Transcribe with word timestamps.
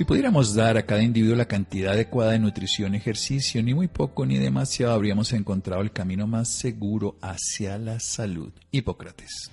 Si 0.00 0.06
pudiéramos 0.06 0.54
dar 0.54 0.78
a 0.78 0.86
cada 0.86 1.02
individuo 1.02 1.36
la 1.36 1.44
cantidad 1.44 1.92
adecuada 1.92 2.32
de 2.32 2.38
nutrición 2.38 2.94
y 2.94 2.96
ejercicio, 2.96 3.62
ni 3.62 3.74
muy 3.74 3.86
poco 3.86 4.24
ni 4.24 4.38
demasiado, 4.38 4.94
habríamos 4.94 5.30
encontrado 5.34 5.82
el 5.82 5.92
camino 5.92 6.26
más 6.26 6.48
seguro 6.48 7.18
hacia 7.20 7.76
la 7.76 8.00
salud. 8.00 8.50
Hipócrates. 8.70 9.50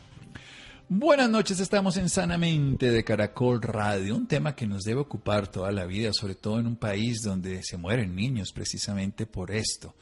Buenas 0.87 1.29
noches, 1.29 1.59
estamos 1.59 1.97
en 1.97 2.07
Sanamente 2.07 2.91
de 2.91 3.03
Caracol 3.03 3.61
Radio, 3.61 4.15
un 4.15 4.25
tema 4.25 4.55
que 4.55 4.67
nos 4.67 4.83
debe 4.83 5.01
ocupar 5.01 5.49
toda 5.49 5.69
la 5.73 5.85
vida, 5.85 6.11
sobre 6.13 6.35
todo 6.35 6.61
en 6.61 6.67
un 6.67 6.77
país 6.77 7.23
donde 7.25 7.61
se 7.61 7.75
mueren 7.75 8.15
niños 8.15 8.53
precisamente 8.53 9.25
por 9.25 9.51
esto, 9.51 9.95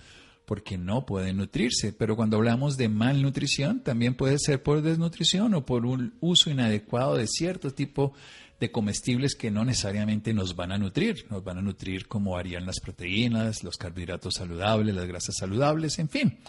porque 0.45 0.77
no 0.77 1.07
pueden 1.07 1.37
nutrirse. 1.37 1.91
Pero 1.91 2.15
cuando 2.15 2.37
hablamos 2.37 2.77
de 2.77 2.87
malnutrición, 2.87 3.79
también 3.79 4.13
puede 4.13 4.37
ser 4.37 4.61
por 4.61 4.83
desnutrición 4.83 5.55
o 5.55 5.65
por 5.65 5.87
un 5.87 6.13
uso 6.19 6.51
inadecuado 6.51 7.15
de 7.15 7.25
cierto 7.25 7.71
tipo 7.71 8.09
de 8.09 8.15
de 8.59 8.71
comestibles 8.71 9.35
que 9.35 9.51
no 9.51 9.65
necesariamente 9.65 10.33
nos 10.33 10.55
van 10.55 10.71
a 10.71 10.77
nutrir, 10.77 11.25
nos 11.29 11.43
van 11.43 11.57
a 11.57 11.61
nutrir 11.61 12.07
como 12.07 12.37
harían 12.37 12.65
las 12.65 12.79
proteínas, 12.79 13.63
los 13.63 13.77
carbohidratos 13.77 14.35
saludables, 14.35 14.95
las 14.95 15.07
grasas 15.07 15.35
saludables, 15.37 15.99
en 15.99 16.09
fin. 16.09 16.39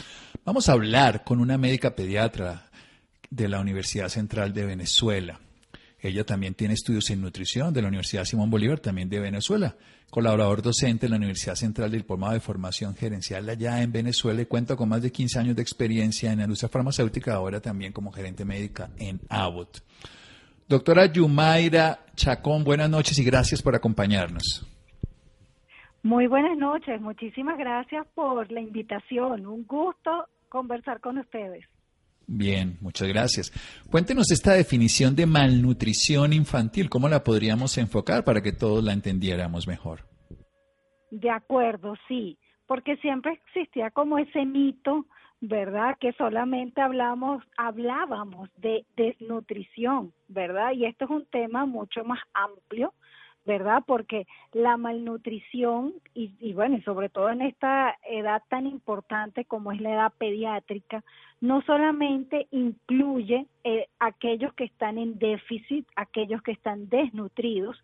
Vamos 0.45 0.69
a 0.69 0.73
hablar 0.73 1.25
con 1.25 1.41
una 1.41 1.59
médica 1.59 1.97
pediatra 1.97 2.71
de 3.31 3.49
la 3.49 3.61
Universidad 3.61 4.09
Central 4.09 4.53
de 4.53 4.67
Venezuela. 4.67 5.41
Ella 5.99 6.25
también 6.25 6.55
tiene 6.55 6.75
estudios 6.75 7.11
en 7.11 7.21
nutrición 7.21 7.75
de 7.75 7.83
la 7.83 7.89
Universidad 7.89 8.25
Simón 8.25 8.51
Bolívar, 8.51 8.79
también 8.79 9.09
de 9.09 9.19
Venezuela. 9.19 9.77
Colaborador 10.11 10.63
docente 10.63 11.07
en 11.07 11.11
la 11.11 11.17
Universidad 11.17 11.57
Central 11.57 11.91
del 11.91 12.03
Diplomado 12.03 12.35
de 12.35 12.41
Formación 12.41 12.95
Gerencial 12.95 13.49
allá 13.49 13.83
en 13.83 13.91
Venezuela 13.91 14.41
y 14.41 14.47
cuenta 14.47 14.77
con 14.77 14.89
más 14.89 15.03
de 15.03 15.11
15 15.11 15.39
años 15.41 15.57
de 15.57 15.63
experiencia 15.63 16.31
en 16.31 16.39
la 16.39 16.45
industria 16.45 16.69
farmacéutica, 16.69 17.35
ahora 17.35 17.61
también 17.61 17.93
como 17.93 18.13
gerente 18.13 18.45
médica 18.45 18.91
en 18.99 19.21
Abbott. 19.29 19.83
Doctora 20.69 21.07
Yumaira 21.07 22.01
Chacón, 22.17 22.65
buenas 22.65 22.91
noches 22.91 23.17
y 23.21 23.25
gracias 23.25 23.63
por 23.63 23.77
acompañarnos. 23.77 24.67
Muy 26.03 26.27
buenas 26.27 26.59
noches, 26.59 27.01
muchísimas 27.01 27.57
gracias 27.57 28.05
por 28.15 28.51
la 28.51 28.61
invitación. 28.61 29.47
Un 29.47 29.65
gusto 29.65 30.27
conversar 30.49 31.01
con 31.01 31.19
ustedes. 31.19 31.65
Bien, 32.27 32.77
muchas 32.81 33.07
gracias. 33.07 33.53
Cuéntenos 33.91 34.33
esta 34.33 34.55
definición 34.55 35.15
de 35.15 35.27
malnutrición 35.27 36.33
infantil, 36.33 36.91
¿cómo 36.91 37.09
la 37.09 37.23
podríamos 37.23 37.79
enfocar 37.79 38.25
para 38.25 38.43
que 38.43 38.53
todos 38.53 38.83
la 38.83 38.93
entendiéramos 38.93 39.69
mejor? 39.69 40.01
De 41.13 41.31
acuerdo, 41.31 41.95
sí, 42.09 42.39
porque 42.67 42.97
siempre 42.97 43.33
existía 43.33 43.91
como 43.91 44.19
ese 44.19 44.45
mito 44.45 45.07
¿verdad? 45.41 45.97
Que 46.01 46.13
solamente 46.13 46.81
hablamos, 46.81 47.43
hablábamos 47.57 48.49
de 48.57 48.85
desnutrición, 48.97 50.13
¿verdad? 50.29 50.73
Y 50.73 50.87
esto 50.87 51.05
es 51.05 51.11
un 51.11 51.27
tema 51.27 51.67
mucho 51.67 52.05
más 52.05 52.21
amplio, 52.33 52.95
¿verdad? 53.45 53.85
Porque 53.87 54.27
la 54.53 54.77
malnutrición, 54.77 55.95
y, 56.15 56.33
y, 56.41 56.53
bueno, 56.53 56.77
y 56.77 56.83
sobre 56.83 57.09
todo 57.09 57.31
en 57.31 57.43
esta 57.43 57.97
edad 58.09 58.43
tan 58.49 58.67
importante 58.67 59.45
como 59.45 59.73
es 59.73 59.81
la 59.81 59.93
edad 59.93 60.13
pediátrica, 60.19 61.05
no 61.41 61.63
solamente 61.63 62.49
incluye 62.51 63.47
eh, 63.63 63.87
aquellos 64.01 64.53
que 64.55 64.65
están 64.65 64.99
en 64.99 65.19
déficit, 65.19 65.87
aquellos 65.95 66.43
que 66.43 66.53
están 66.53 66.89
desnutridos, 66.89 67.77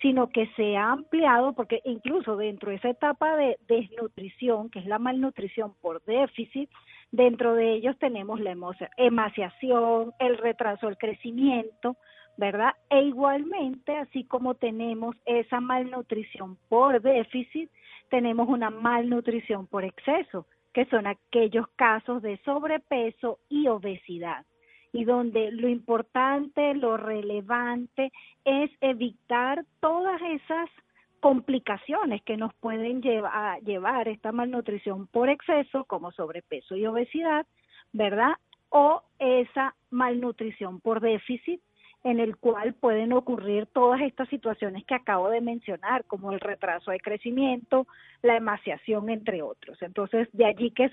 sino 0.00 0.28
que 0.30 0.46
se 0.56 0.76
ha 0.76 0.92
ampliado 0.92 1.52
porque 1.52 1.82
incluso 1.84 2.36
dentro 2.36 2.70
de 2.70 2.76
esa 2.76 2.88
etapa 2.88 3.36
de 3.36 3.58
desnutrición, 3.68 4.70
que 4.70 4.78
es 4.78 4.86
la 4.86 4.98
malnutrición 4.98 5.74
por 5.82 6.02
déficit, 6.04 6.70
dentro 7.12 7.54
de 7.54 7.72
ellos 7.72 7.98
tenemos 7.98 8.40
la 8.40 8.56
emaciación, 8.96 10.12
el 10.18 10.38
retraso 10.38 10.86
del 10.86 10.98
crecimiento, 10.98 11.96
¿verdad? 12.36 12.74
E 12.88 13.02
igualmente, 13.02 13.96
así 13.96 14.24
como 14.24 14.54
tenemos 14.54 15.16
esa 15.26 15.60
malnutrición 15.60 16.56
por 16.68 17.00
déficit, 17.02 17.70
tenemos 18.08 18.48
una 18.48 18.70
malnutrición 18.70 19.66
por 19.66 19.84
exceso, 19.84 20.46
que 20.72 20.86
son 20.86 21.06
aquellos 21.06 21.66
casos 21.76 22.22
de 22.22 22.38
sobrepeso 22.44 23.38
y 23.48 23.66
obesidad 23.68 24.44
y 24.92 25.04
donde 25.04 25.52
lo 25.52 25.68
importante, 25.68 26.74
lo 26.74 26.96
relevante 26.96 28.12
es 28.44 28.70
evitar 28.80 29.64
todas 29.80 30.20
esas 30.22 30.68
complicaciones 31.20 32.22
que 32.22 32.36
nos 32.36 32.52
pueden 32.54 33.02
llevar, 33.02 33.60
llevar 33.60 34.08
esta 34.08 34.32
malnutrición 34.32 35.06
por 35.06 35.28
exceso, 35.28 35.84
como 35.84 36.12
sobrepeso 36.12 36.76
y 36.76 36.86
obesidad, 36.86 37.46
¿verdad? 37.92 38.32
O 38.70 39.02
esa 39.18 39.74
malnutrición 39.90 40.80
por 40.80 41.00
déficit, 41.00 41.60
en 42.02 42.18
el 42.18 42.36
cual 42.38 42.72
pueden 42.74 43.12
ocurrir 43.12 43.66
todas 43.66 44.00
estas 44.00 44.28
situaciones 44.28 44.84
que 44.86 44.94
acabo 44.94 45.28
de 45.28 45.42
mencionar, 45.42 46.04
como 46.04 46.32
el 46.32 46.40
retraso 46.40 46.90
de 46.90 47.00
crecimiento, 47.00 47.86
la 48.22 48.36
emaciación, 48.36 49.10
entre 49.10 49.42
otros. 49.42 49.80
Entonces, 49.82 50.28
de 50.32 50.46
allí 50.46 50.70
que 50.70 50.84
es 50.84 50.92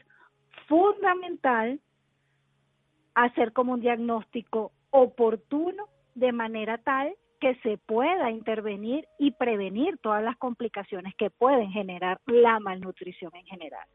fundamental 0.68 1.80
hacer 3.16 3.54
como 3.54 3.74
un 3.74 3.82
diagnóstico 3.82 4.72
oportuno 4.92 5.88
de 6.16 6.32
manera 6.32 6.78
tal 6.80 7.16
que 7.40 7.56
se 7.64 7.78
pueda 7.78 8.32
intervenir 8.32 9.06
y 9.20 9.32
prevenir 9.32 9.98
todas 10.02 10.24
las 10.24 10.38
complicaciones 10.38 11.14
que 11.18 11.30
pueden 11.30 11.72
generar 11.72 12.20
la 12.26 12.60
malnutrición 12.60 13.32
en 13.36 13.46
general. 13.46 13.88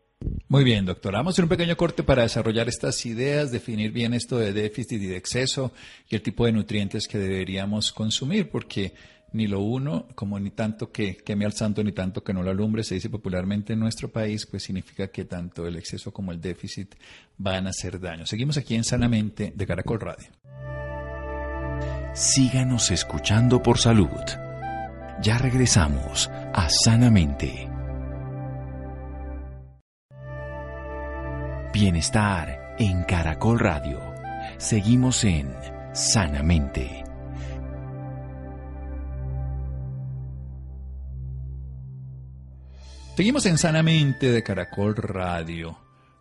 Muy 0.48 0.64
bien, 0.64 0.84
doctora. 0.84 1.18
Vamos 1.18 1.32
a 1.32 1.34
hacer 1.34 1.44
un 1.44 1.48
pequeño 1.48 1.76
corte 1.76 2.02
para 2.02 2.22
desarrollar 2.22 2.68
estas 2.68 3.04
ideas, 3.06 3.50
definir 3.50 3.90
bien 3.90 4.14
esto 4.14 4.38
de 4.38 4.52
déficit 4.52 5.00
y 5.00 5.06
de 5.06 5.16
exceso 5.16 5.72
y 6.08 6.14
el 6.14 6.22
tipo 6.22 6.44
de 6.44 6.52
nutrientes 6.52 7.08
que 7.08 7.18
deberíamos 7.18 7.92
consumir, 7.92 8.50
porque 8.50 8.92
ni 9.32 9.46
lo 9.46 9.60
uno, 9.60 10.06
como 10.14 10.38
ni 10.38 10.50
tanto 10.50 10.92
que 10.92 11.16
queme 11.16 11.46
al 11.46 11.54
santo, 11.54 11.82
ni 11.82 11.92
tanto 11.92 12.22
que 12.22 12.34
no 12.34 12.42
lo 12.42 12.50
alumbre, 12.50 12.84
se 12.84 12.94
dice 12.94 13.08
popularmente 13.08 13.72
en 13.72 13.80
nuestro 13.80 14.08
país, 14.08 14.46
pues 14.46 14.62
significa 14.62 15.08
que 15.08 15.24
tanto 15.24 15.66
el 15.66 15.76
exceso 15.76 16.12
como 16.12 16.32
el 16.32 16.40
déficit 16.40 16.94
van 17.38 17.66
a 17.66 17.70
hacer 17.70 17.98
daño. 17.98 18.26
Seguimos 18.26 18.58
aquí 18.58 18.74
en 18.74 18.84
Sanamente 18.84 19.52
de 19.54 19.66
Caracol 19.66 20.00
Radio. 20.00 20.28
Síganos 22.14 22.90
escuchando 22.90 23.62
por 23.62 23.78
salud. 23.78 24.20
Ya 25.22 25.38
regresamos 25.38 26.30
a 26.52 26.68
Sanamente. 26.68 27.70
Bienestar 31.72 32.74
en 32.78 33.04
Caracol 33.04 33.58
Radio. 33.58 33.98
Seguimos 34.58 35.24
en 35.24 35.56
Sanamente. 35.94 37.02
Seguimos 43.16 43.46
en 43.46 43.56
Sanamente 43.56 44.30
de 44.30 44.42
Caracol 44.42 44.96
Radio. 44.96 45.78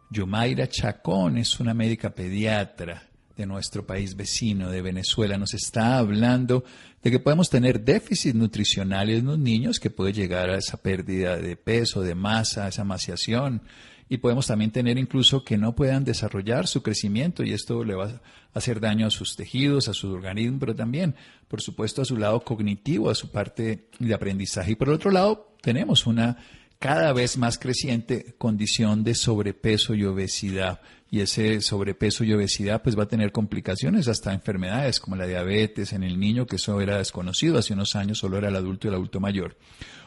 Yomaira 0.09 0.69
Chacón 0.69 1.37
es 1.37 1.59
una 1.59 1.73
médica 1.73 2.11
pediatra 2.11 3.10
de 3.41 3.47
nuestro 3.47 3.85
país 3.85 4.15
vecino, 4.15 4.69
de 4.69 4.81
Venezuela, 4.81 5.37
nos 5.37 5.53
está 5.53 5.97
hablando 5.97 6.63
de 7.03 7.11
que 7.11 7.19
podemos 7.19 7.49
tener 7.49 7.83
déficit 7.83 8.35
nutricional 8.35 9.09
en 9.09 9.25
los 9.25 9.39
niños 9.39 9.79
que 9.79 9.89
puede 9.89 10.13
llegar 10.13 10.49
a 10.49 10.57
esa 10.57 10.77
pérdida 10.77 11.37
de 11.37 11.55
peso, 11.55 12.01
de 12.01 12.15
masa, 12.15 12.67
esa 12.67 12.83
emaciación. 12.83 13.61
Y 14.07 14.17
podemos 14.17 14.47
también 14.47 14.71
tener 14.71 14.97
incluso 14.97 15.43
que 15.43 15.57
no 15.57 15.73
puedan 15.73 16.03
desarrollar 16.03 16.67
su 16.67 16.83
crecimiento 16.83 17.43
y 17.43 17.53
esto 17.53 17.83
le 17.83 17.95
va 17.95 18.05
a 18.07 18.21
hacer 18.53 18.79
daño 18.79 19.07
a 19.07 19.11
sus 19.11 19.35
tejidos, 19.35 19.87
a 19.87 19.93
su 19.93 20.11
organismo, 20.11 20.59
pero 20.59 20.75
también, 20.75 21.15
por 21.47 21.61
supuesto, 21.61 22.01
a 22.01 22.05
su 22.05 22.17
lado 22.17 22.41
cognitivo, 22.41 23.09
a 23.09 23.15
su 23.15 23.31
parte 23.31 23.87
de 23.99 24.13
aprendizaje. 24.13 24.71
Y 24.71 24.75
por 24.75 24.89
otro 24.89 25.11
lado, 25.11 25.55
tenemos 25.61 26.05
una 26.05 26.37
cada 26.77 27.13
vez 27.13 27.37
más 27.37 27.57
creciente 27.57 28.35
condición 28.37 29.03
de 29.03 29.15
sobrepeso 29.15 29.93
y 29.93 30.03
obesidad. 30.03 30.81
Y 31.13 31.19
ese 31.19 31.59
sobrepeso 31.59 32.23
y 32.23 32.31
obesidad 32.31 32.81
pues 32.81 32.97
va 32.97 33.03
a 33.03 33.07
tener 33.07 33.33
complicaciones 33.33 34.07
hasta 34.07 34.33
enfermedades 34.33 35.01
como 35.01 35.17
la 35.17 35.27
diabetes 35.27 35.91
en 35.91 36.03
el 36.03 36.17
niño, 36.17 36.45
que 36.45 36.55
eso 36.55 36.79
era 36.79 36.97
desconocido 36.97 37.59
hace 37.59 37.73
unos 37.73 37.97
años, 37.97 38.19
solo 38.19 38.37
era 38.37 38.47
el 38.47 38.55
adulto 38.55 38.87
y 38.87 38.89
el 38.89 38.95
adulto 38.95 39.19
mayor. 39.19 39.57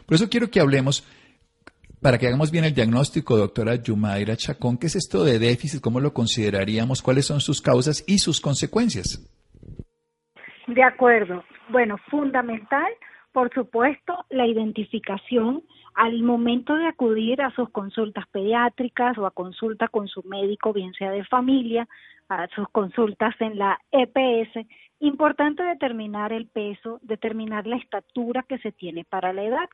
Por 0.06 0.15
eso 0.15 0.31
quiero 0.31 0.51
que 0.51 0.61
hablemos, 0.61 1.06
para 2.01 2.17
que 2.17 2.27
hagamos 2.27 2.51
bien 2.51 2.65
el 2.65 2.75
diagnóstico, 2.75 3.37
doctora 3.37 3.75
Yumaira 3.75 4.35
Chacón, 4.35 4.79
¿qué 4.79 4.87
es 4.87 4.97
esto 4.97 5.25
de 5.25 5.39
déficit? 5.39 5.83
¿Cómo 5.83 6.01
lo 6.01 6.15
consideraríamos? 6.15 7.03
¿Cuáles 7.03 7.27
son 7.27 7.43
sus 7.43 7.61
causas 7.61 8.03
y 8.07 8.17
sus 8.17 8.41
consecuencias? 8.41 9.31
De 10.67 10.83
acuerdo. 10.83 11.45
Bueno, 11.69 11.99
fundamental, 12.11 12.91
por 13.33 13.53
supuesto, 13.53 14.25
la 14.31 14.47
identificación 14.47 15.62
al 15.94 16.23
momento 16.23 16.75
de 16.75 16.87
acudir 16.87 17.41
a 17.43 17.50
sus 17.52 17.70
consultas 17.70 18.26
pediátricas 18.29 19.17
o 19.19 19.26
a 19.26 19.31
consulta 19.31 19.88
con 19.88 20.08
su 20.08 20.23
médico, 20.25 20.73
bien 20.73 20.93
sea 20.94 21.11
de 21.11 21.25
familia, 21.25 21.88
a 22.29 22.49
sus 22.49 22.69
consultas 22.70 23.35
en 23.41 23.58
la 23.58 23.79
EPS, 23.93 24.67
importante 25.00 25.62
determinar 25.62 26.32
el 26.32 26.46
peso, 26.46 26.99
determinar 27.02 27.67
la 27.67 27.76
estatura 27.76 28.44
que 28.49 28.58
se 28.58 28.73
tiene 28.73 29.05
para 29.05 29.32
la 29.32 29.44
edad. 29.44 29.69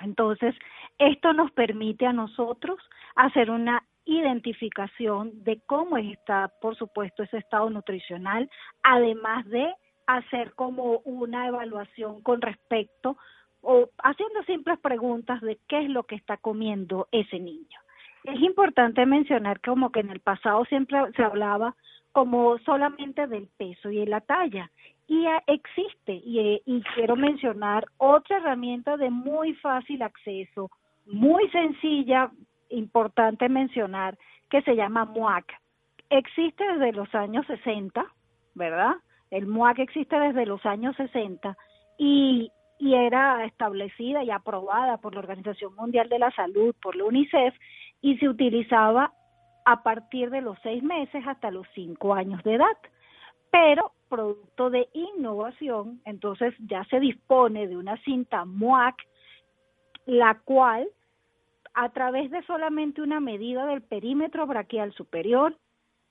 Entonces, 0.00 0.54
esto 0.98 1.32
nos 1.32 1.50
permite 1.52 2.06
a 2.06 2.12
nosotros 2.12 2.78
hacer 3.14 3.50
una 3.50 3.84
identificación 4.04 5.44
de 5.44 5.60
cómo 5.66 5.96
está, 5.96 6.50
por 6.60 6.76
supuesto, 6.76 7.22
ese 7.22 7.38
estado 7.38 7.70
nutricional, 7.70 8.50
además 8.82 9.46
de 9.48 9.72
hacer 10.06 10.54
como 10.54 10.98
una 11.04 11.46
evaluación 11.46 12.22
con 12.22 12.40
respecto 12.40 13.16
o 13.62 13.88
haciendo 14.02 14.42
simples 14.42 14.78
preguntas 14.80 15.40
de 15.40 15.58
qué 15.68 15.84
es 15.84 15.88
lo 15.88 16.02
que 16.02 16.16
está 16.16 16.36
comiendo 16.36 17.08
ese 17.12 17.38
niño. 17.38 17.78
Es 18.24 18.40
importante 18.40 19.06
mencionar 19.06 19.60
como 19.60 19.90
que 19.90 20.00
en 20.00 20.10
el 20.10 20.20
pasado 20.20 20.64
siempre 20.66 20.98
se 21.16 21.22
hablaba 21.22 21.74
como 22.12 22.58
solamente 22.58 23.26
del 23.26 23.48
peso 23.56 23.90
y 23.90 23.98
de 23.98 24.06
la 24.06 24.20
talla. 24.20 24.70
Y 25.08 25.26
existe, 25.46 26.12
y, 26.12 26.62
y 26.64 26.82
quiero 26.94 27.16
mencionar 27.16 27.86
otra 27.98 28.36
herramienta 28.36 28.96
de 28.96 29.10
muy 29.10 29.54
fácil 29.54 30.02
acceso, 30.02 30.70
muy 31.06 31.48
sencilla, 31.50 32.30
importante 32.68 33.48
mencionar, 33.48 34.16
que 34.50 34.62
se 34.62 34.76
llama 34.76 35.04
MUAC. 35.04 35.44
Existe 36.10 36.64
desde 36.64 36.92
los 36.92 37.12
años 37.14 37.46
60, 37.46 38.04
¿verdad? 38.54 38.96
El 39.30 39.46
MUAC 39.46 39.78
existe 39.78 40.18
desde 40.18 40.46
los 40.46 40.64
años 40.66 40.94
60 40.96 41.56
y, 41.98 42.50
y 42.82 42.96
era 42.96 43.44
establecida 43.44 44.24
y 44.24 44.30
aprobada 44.32 44.96
por 44.96 45.14
la 45.14 45.20
Organización 45.20 45.72
Mundial 45.76 46.08
de 46.08 46.18
la 46.18 46.32
Salud, 46.32 46.74
por 46.82 46.96
la 46.96 47.04
UNICEF, 47.04 47.54
y 48.00 48.18
se 48.18 48.28
utilizaba 48.28 49.12
a 49.64 49.84
partir 49.84 50.30
de 50.30 50.40
los 50.40 50.58
seis 50.64 50.82
meses 50.82 51.24
hasta 51.24 51.52
los 51.52 51.64
cinco 51.76 52.12
años 52.12 52.42
de 52.42 52.54
edad. 52.54 52.76
Pero 53.52 53.92
producto 54.08 54.68
de 54.68 54.88
innovación, 54.94 56.00
entonces 56.04 56.54
ya 56.58 56.84
se 56.86 56.98
dispone 56.98 57.68
de 57.68 57.76
una 57.76 57.96
cinta 57.98 58.44
MUAC, 58.44 58.96
la 60.06 60.40
cual 60.44 60.88
a 61.74 61.88
través 61.90 62.32
de 62.32 62.42
solamente 62.42 63.00
una 63.00 63.20
medida 63.20 63.64
del 63.64 63.82
perímetro 63.82 64.44
braquial 64.44 64.92
superior, 64.94 65.56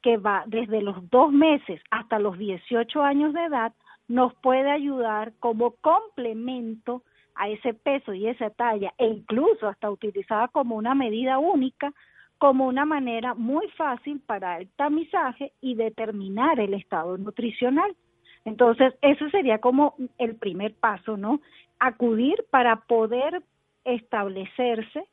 que 0.01 0.15
va 0.15 0.45
desde 0.47 0.81
los 0.81 1.09
dos 1.09 1.33
meses 1.33 1.81
hasta 1.91 2.17
los 2.17 2.37
18 2.37 3.03
años 3.03 3.33
de 3.33 3.43
edad, 3.43 3.73
nos 4.11 4.33
puede 4.35 4.69
ayudar 4.69 5.31
como 5.39 5.71
complemento 5.77 7.01
a 7.33 7.47
ese 7.47 7.73
peso 7.73 8.13
y 8.13 8.27
esa 8.27 8.49
talla, 8.49 8.93
e 8.97 9.07
incluso 9.07 9.67
hasta 9.67 9.89
utilizada 9.89 10.49
como 10.49 10.75
una 10.75 10.93
medida 10.93 11.39
única, 11.39 11.93
como 12.37 12.67
una 12.67 12.83
manera 12.83 13.33
muy 13.35 13.69
fácil 13.69 14.19
para 14.19 14.57
el 14.57 14.67
tamizaje 14.75 15.53
y 15.61 15.75
determinar 15.75 16.59
el 16.59 16.73
estado 16.73 17.17
nutricional. 17.17 17.95
Entonces, 18.43 18.93
eso 19.01 19.29
sería 19.29 19.59
como 19.59 19.95
el 20.17 20.35
primer 20.35 20.73
paso, 20.75 21.15
¿no? 21.15 21.39
Acudir 21.79 22.43
para 22.49 22.81
poder 22.81 23.41
establecerse 23.85 25.05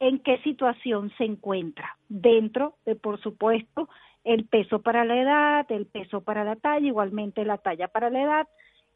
en 0.00 0.18
qué 0.18 0.38
situación 0.42 1.10
se 1.16 1.24
encuentra 1.24 1.96
dentro 2.08 2.74
de, 2.84 2.94
por 2.94 3.20
supuesto, 3.20 3.88
el 4.28 4.44
peso 4.44 4.82
para 4.82 5.06
la 5.06 5.16
edad, 5.16 5.66
el 5.72 5.86
peso 5.86 6.20
para 6.20 6.44
la 6.44 6.56
talla, 6.56 6.86
igualmente 6.86 7.46
la 7.46 7.56
talla 7.56 7.88
para 7.88 8.10
la 8.10 8.22
edad, 8.22 8.48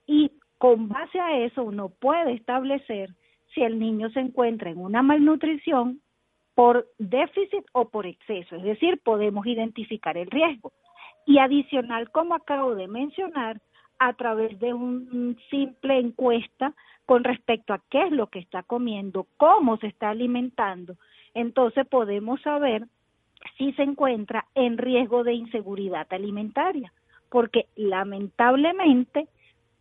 y 0.07 0.31
con 0.59 0.89
base 0.89 1.19
a 1.19 1.39
eso 1.39 1.65
uno 1.65 1.89
puede 1.89 2.35
establecer 2.35 3.09
si 3.55 3.63
el 3.63 3.79
niño 3.79 4.11
se 4.11 4.21
encuentra 4.21 4.69
en 4.71 4.79
una 4.79 5.03
malnutrición 5.03 6.01
por 6.55 6.87
déficit 6.99 7.65
o 7.73 7.89
por 7.89 8.07
exceso, 8.07 8.57
es 8.57 8.63
decir, 8.63 9.01
podemos 9.03 9.47
identificar 9.47 10.19
el 10.19 10.31
riesgo. 10.31 10.71
Y 11.25 11.39
adicional, 11.39 12.11
como 12.11 12.35
acabo 12.35 12.75
de 12.75 12.89
mencionar, 12.89 13.59
a 13.99 14.13
través 14.15 14.59
de 14.61 14.75
una 14.75 15.35
simple 15.49 15.99
encuesta 15.99 16.75
con 17.07 17.25
respecto 17.25 17.73
a 17.73 17.81
qué 17.89 18.03
es 18.03 18.13
lo 18.13 18.27
que 18.27 18.41
está 18.41 18.63
comiendo, 18.65 19.27
cómo 19.39 19.79
se 19.79 19.87
está 19.87 20.11
alimentando, 20.11 20.97
entonces 21.33 21.87
podemos 21.87 22.43
saber 22.43 22.87
si 23.57 23.73
se 23.73 23.83
encuentra 23.83 24.47
en 24.55 24.79
riesgo 24.79 25.25
de 25.25 25.35
inseguridad 25.35 26.07
alimentaria, 26.11 26.93
porque 27.31 27.67
lamentablemente 27.77 29.29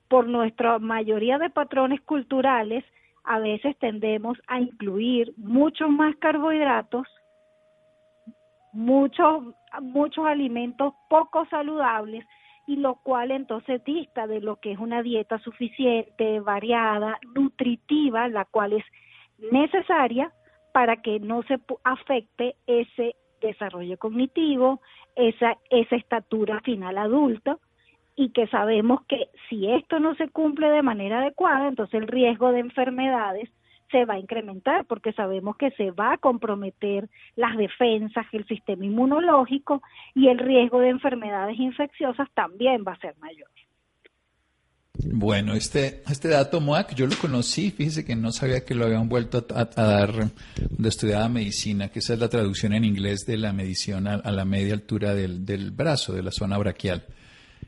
por 0.08 0.28
nuestra 0.28 0.80
mayoría 0.80 1.38
de 1.38 1.50
patrones 1.50 2.02
culturales 2.02 2.84
a 3.24 3.40
veces 3.40 3.78
tendemos 3.78 4.38
a 4.48 4.60
incluir 4.60 5.34
muchos 5.38 5.90
más 5.90 6.16
carbohidratos, 6.18 7.08
muchos 8.74 9.54
muchos 9.82 10.26
alimentos 10.26 10.94
poco 11.10 11.46
saludables 11.46 12.26
y 12.68 12.76
lo 12.76 12.96
cual 12.96 13.32
entonces 13.32 13.84
dista 13.84 14.28
de 14.28 14.42
lo 14.42 14.58
que 14.58 14.74
es 14.74 14.80
una 14.80 15.02
dieta 15.02 15.40
suficiente, 15.40 16.40
variada, 16.40 17.20
nutritiva, 17.36 18.28
la 18.28 18.46
cual 18.46 18.74
es 18.74 18.86
necesaria 19.52 20.32
para 20.74 20.98
que 20.98 21.20
no 21.20 21.44
se 21.44 21.60
afecte 21.84 22.56
ese 22.68 23.16
desarrollo 23.42 23.98
cognitivo, 23.98 24.82
esa, 25.16 25.58
esa 25.70 25.96
estatura 25.96 26.62
final 26.62 26.98
adulta, 26.98 27.58
y 28.16 28.30
que 28.30 28.48
sabemos 28.48 29.02
que 29.08 29.30
si 29.50 29.72
esto 29.72 30.00
no 30.00 30.16
se 30.16 30.30
cumple 30.30 30.70
de 30.70 30.82
manera 30.82 31.20
adecuada, 31.20 31.68
entonces 31.68 32.02
el 32.02 32.08
riesgo 32.08 32.52
de 32.52 32.60
enfermedades 32.60 33.50
se 33.90 34.06
va 34.06 34.16
a 34.16 34.20
incrementar 34.20 34.86
porque 34.86 35.14
sabemos 35.14 35.58
que 35.58 35.72
se 35.72 35.92
va 35.92 36.14
a 36.14 36.18
comprometer 36.18 37.10
las 37.36 37.58
defensas, 37.58 38.26
el 38.32 38.46
sistema 38.48 38.86
inmunológico 38.86 39.82
y 40.16 40.30
el 40.30 40.40
riesgo 40.40 40.80
de 40.80 40.90
enfermedades 40.90 41.60
infecciosas 41.60 42.30
también 42.34 42.84
va 42.88 42.94
a 42.94 43.00
ser 43.00 43.16
mayor. 43.20 43.50
Bueno, 45.06 45.54
este, 45.56 46.04
este 46.10 46.28
dato 46.28 46.62
MOAC 46.62 46.94
yo 46.96 47.08
lo 47.08 47.18
conocí, 47.18 47.72
fíjese 47.72 48.06
que 48.06 48.16
no 48.16 48.32
sabía 48.32 48.64
que 48.64 48.76
lo 48.76 48.86
habían 48.86 49.10
vuelto 49.10 49.46
a, 49.54 49.66
dar 49.66 50.32
cuando 50.68 50.90
estudiaba 50.90 51.28
medicina, 51.30 51.90
que 51.90 52.00
esa 52.00 52.14
es 52.14 52.20
la 52.20 52.30
traducción 52.30 52.74
en 52.74 52.84
inglés 52.84 53.26
de 53.26 53.38
la 53.38 53.54
medición 53.54 54.08
a, 54.08 54.32
la 54.32 54.46
media 54.46 54.74
altura 54.74 55.14
del, 55.14 55.46
del, 55.46 55.72
brazo, 55.72 56.14
de 56.14 56.24
la 56.24 56.32
zona 56.32 56.58
braquial, 56.58 57.06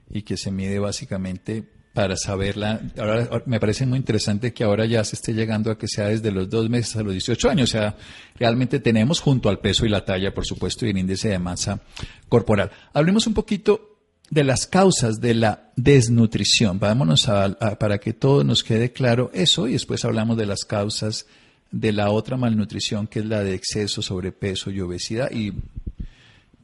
y 0.10 0.22
que 0.22 0.38
se 0.38 0.52
mide 0.52 0.80
básicamente 0.80 1.64
para 1.94 2.18
saberla. 2.18 2.82
Ahora 2.98 3.44
me 3.46 3.60
parece 3.60 3.86
muy 3.86 3.98
interesante 3.98 4.54
que 4.54 4.64
ahora 4.64 4.86
ya 4.86 5.04
se 5.04 5.16
esté 5.16 5.34
llegando 5.34 5.72
a 5.72 5.78
que 5.78 5.88
sea 5.88 6.08
desde 6.08 6.32
los 6.32 6.50
dos 6.50 6.70
meses 6.70 6.96
a 6.96 7.04
los 7.04 7.14
18 7.14 7.50
años. 7.50 7.70
O 7.70 7.72
sea, 7.72 7.96
realmente 8.36 8.80
tenemos 8.80 9.20
junto 9.20 9.48
al 9.50 9.60
peso 9.60 9.86
y 9.86 9.90
la 9.90 10.04
talla, 10.04 10.34
por 10.34 10.46
supuesto, 10.46 10.86
y 10.86 10.90
el 10.90 10.98
índice 10.98 11.30
de 11.30 11.40
masa 11.40 11.80
corporal. 12.28 12.72
Hablemos 12.94 13.28
un 13.28 13.36
poquito 13.36 13.93
de 14.30 14.44
las 14.44 14.68
causas 14.68 15.22
de 15.22 15.34
la 15.34 15.72
desnutrición. 15.76 16.80
Vámonos 16.80 17.30
a, 17.30 17.56
para 17.78 18.00
que 18.00 18.14
todo 18.14 18.44
nos 18.44 18.64
quede 18.64 18.92
claro 18.92 19.30
eso 19.34 19.68
y 19.68 19.74
después 19.74 20.06
hablamos 20.06 20.38
de 20.38 20.46
las 20.46 20.66
causas 20.66 21.28
de 21.72 21.92
la 21.92 22.12
otra 22.12 22.38
malnutrición 22.38 23.08
que 23.08 23.20
es 23.20 23.26
la 23.26 23.44
de 23.44 23.56
exceso, 23.56 24.02
sobrepeso 24.02 24.72
y 24.72 24.82
obesidad 24.82 25.30
y 25.32 25.52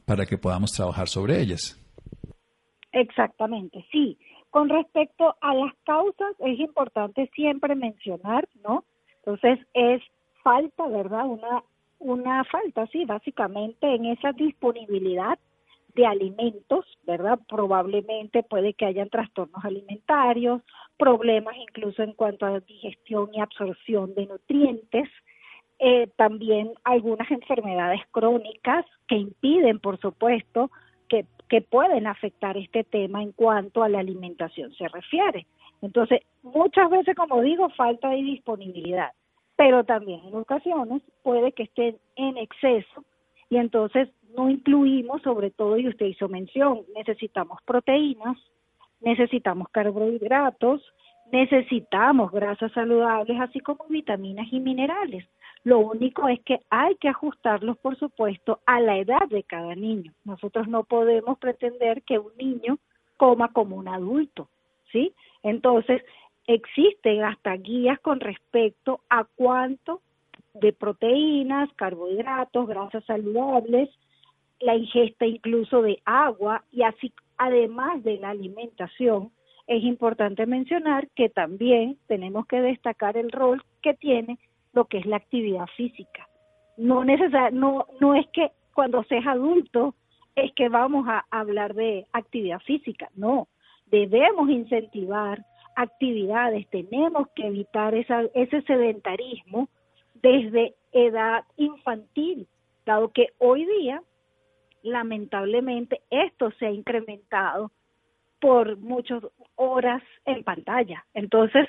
para 0.04 0.26
que 0.26 0.38
podamos 0.38 0.72
trabajar 0.72 1.08
sobre 1.08 1.40
ellas. 1.40 1.76
Exactamente, 2.92 3.84
sí. 3.92 4.18
Con 4.50 4.68
respecto 4.68 5.36
a 5.40 5.54
las 5.54 5.72
causas, 5.84 6.34
es 6.40 6.58
importante 6.58 7.30
siempre 7.34 7.76
mencionar, 7.76 8.48
¿no? 8.64 8.84
Entonces, 9.18 9.64
es 9.74 10.02
falta, 10.42 10.88
¿verdad? 10.88 11.26
Una, 11.26 11.62
una 12.00 12.44
falta, 12.44 12.86
sí, 12.88 13.04
básicamente 13.04 13.94
en 13.94 14.06
esa 14.06 14.32
disponibilidad 14.32 15.38
de 15.94 16.06
alimentos, 16.06 16.84
¿verdad? 17.04 17.38
Probablemente 17.48 18.42
puede 18.42 18.74
que 18.74 18.86
hayan 18.86 19.08
trastornos 19.08 19.64
alimentarios, 19.64 20.62
problemas 20.96 21.56
incluso 21.56 22.02
en 22.02 22.12
cuanto 22.12 22.46
a 22.46 22.60
digestión 22.60 23.30
y 23.32 23.40
absorción 23.40 24.14
de 24.14 24.26
nutrientes, 24.26 25.08
eh, 25.78 26.08
también 26.16 26.72
algunas 26.84 27.30
enfermedades 27.30 28.00
crónicas 28.10 28.84
que 29.08 29.16
impiden, 29.16 29.78
por 29.78 29.98
supuesto, 29.98 30.70
que, 31.08 31.24
que 31.48 31.62
pueden 31.62 32.06
afectar 32.06 32.56
este 32.56 32.84
tema 32.84 33.22
en 33.22 33.32
cuanto 33.32 33.82
a 33.82 33.88
la 33.88 34.00
alimentación 34.00 34.72
se 34.74 34.88
refiere. 34.88 35.46
Entonces, 35.82 36.20
muchas 36.42 36.90
veces, 36.90 37.16
como 37.16 37.40
digo, 37.40 37.70
falta 37.70 38.10
de 38.10 38.16
disponibilidad, 38.16 39.12
pero 39.56 39.84
también 39.84 40.20
en 40.24 40.34
ocasiones 40.34 41.02
puede 41.22 41.52
que 41.52 41.64
estén 41.64 41.96
en 42.16 42.36
exceso 42.36 43.04
y 43.50 43.56
entonces 43.56 44.08
no 44.36 44.50
incluimos, 44.50 45.22
sobre 45.22 45.50
todo, 45.50 45.76
y 45.76 45.88
usted 45.88 46.06
hizo 46.06 46.28
mención, 46.28 46.82
necesitamos 46.94 47.58
proteínas, 47.64 48.36
necesitamos 49.00 49.68
carbohidratos, 49.70 50.82
necesitamos 51.32 52.32
grasas 52.32 52.72
saludables, 52.72 53.40
así 53.40 53.60
como 53.60 53.84
vitaminas 53.88 54.46
y 54.52 54.60
minerales. 54.60 55.24
Lo 55.62 55.78
único 55.78 56.28
es 56.28 56.40
que 56.40 56.60
hay 56.70 56.94
que 56.96 57.08
ajustarlos, 57.08 57.76
por 57.78 57.98
supuesto, 57.98 58.60
a 58.66 58.80
la 58.80 58.96
edad 58.96 59.28
de 59.28 59.42
cada 59.42 59.74
niño. 59.74 60.12
Nosotros 60.24 60.68
no 60.68 60.84
podemos 60.84 61.38
pretender 61.38 62.02
que 62.02 62.18
un 62.18 62.32
niño 62.38 62.78
coma 63.16 63.52
como 63.52 63.76
un 63.76 63.88
adulto, 63.88 64.48
¿sí? 64.90 65.12
Entonces, 65.42 66.02
existen 66.46 67.22
hasta 67.24 67.54
guías 67.56 68.00
con 68.00 68.20
respecto 68.20 69.00
a 69.10 69.24
cuánto 69.24 70.00
de 70.54 70.72
proteínas, 70.72 71.70
carbohidratos, 71.74 72.66
grasas 72.66 73.04
saludables, 73.04 73.90
la 74.60 74.76
ingesta 74.76 75.26
incluso 75.26 75.82
de 75.82 76.00
agua 76.04 76.64
y 76.70 76.82
así 76.82 77.12
además 77.40 78.04
de 78.04 78.18
la 78.18 78.30
alimentación, 78.30 79.32
es 79.66 79.82
importante 79.82 80.44
mencionar 80.44 81.08
que 81.16 81.30
también 81.30 81.96
tenemos 82.06 82.46
que 82.46 82.60
destacar 82.60 83.16
el 83.16 83.32
rol 83.32 83.62
que 83.80 83.94
tiene 83.94 84.38
lo 84.74 84.84
que 84.84 84.98
es 84.98 85.06
la 85.06 85.16
actividad 85.16 85.66
física. 85.74 86.28
No, 86.76 87.02
no, 87.52 87.86
no 87.98 88.14
es 88.14 88.26
que 88.28 88.50
cuando 88.74 89.02
seas 89.04 89.26
adulto 89.26 89.94
es 90.36 90.52
que 90.52 90.68
vamos 90.68 91.06
a 91.08 91.24
hablar 91.30 91.74
de 91.74 92.06
actividad 92.12 92.60
física, 92.60 93.08
no, 93.14 93.48
debemos 93.86 94.50
incentivar 94.50 95.42
actividades, 95.76 96.68
tenemos 96.68 97.28
que 97.34 97.46
evitar 97.46 97.94
esa, 97.94 98.24
ese 98.34 98.60
sedentarismo 98.62 99.70
desde 100.22 100.74
edad 100.92 101.44
infantil, 101.56 102.46
dado 102.84 103.12
que 103.12 103.28
hoy 103.38 103.64
día 103.64 104.02
lamentablemente 104.82 106.00
esto 106.10 106.50
se 106.58 106.66
ha 106.66 106.70
incrementado 106.70 107.70
por 108.40 108.78
muchas 108.78 109.22
horas 109.56 110.02
en 110.24 110.42
pantalla. 110.42 111.04
Entonces, 111.14 111.68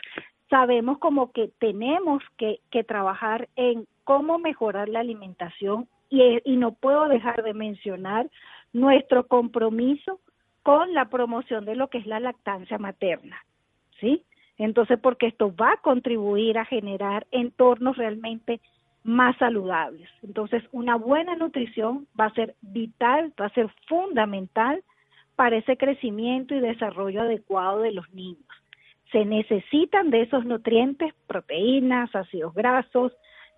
sabemos 0.50 1.00
como 1.00 1.32
que 1.32 1.50
tenemos 1.60 2.24
que, 2.38 2.60
que 2.72 2.84
trabajar 2.84 3.50
en 3.56 3.88
cómo 4.04 4.40
mejorar 4.40 4.90
la 4.90 5.02
alimentación 5.02 5.88
y, 6.10 6.40
y 6.44 6.58
no 6.58 6.74
puedo 6.74 7.08
dejar 7.08 7.44
de 7.44 7.54
mencionar 7.54 8.30
nuestro 8.74 9.28
compromiso 9.28 10.20
con 10.64 10.94
la 10.94 11.06
promoción 11.10 11.66
de 11.66 11.76
lo 11.76 11.90
que 11.90 11.98
es 11.98 12.06
la 12.06 12.20
lactancia 12.20 12.78
materna, 12.78 13.38
¿sí? 14.00 14.24
Entonces, 14.58 15.00
porque 15.02 15.28
esto 15.28 15.54
va 15.56 15.74
a 15.74 15.82
contribuir 15.82 16.58
a 16.60 16.66
generar 16.66 17.26
entornos 17.32 17.98
realmente 17.98 18.62
más 19.04 19.38
saludables. 19.38 20.10
Entonces, 20.24 20.64
una 20.72 20.96
buena 20.96 21.36
nutrición 21.36 22.08
va 22.20 22.26
a 22.26 22.34
ser 22.34 22.56
vital, 22.62 23.34
va 23.40 23.48
a 23.48 23.54
ser 23.54 23.70
fundamental 23.88 24.84
para 25.36 25.58
ese 25.58 25.78
crecimiento 25.78 26.54
y 26.54 26.60
desarrollo 26.60 27.22
adecuado 27.22 27.80
de 27.80 27.92
los 27.92 28.12
niños. 28.14 28.46
Se 29.12 29.26
necesitan 29.26 30.10
de 30.10 30.22
esos 30.22 30.46
nutrientes, 30.46 31.14
proteínas, 31.28 32.16
ácidos 32.16 32.54
grasos, 32.54 33.12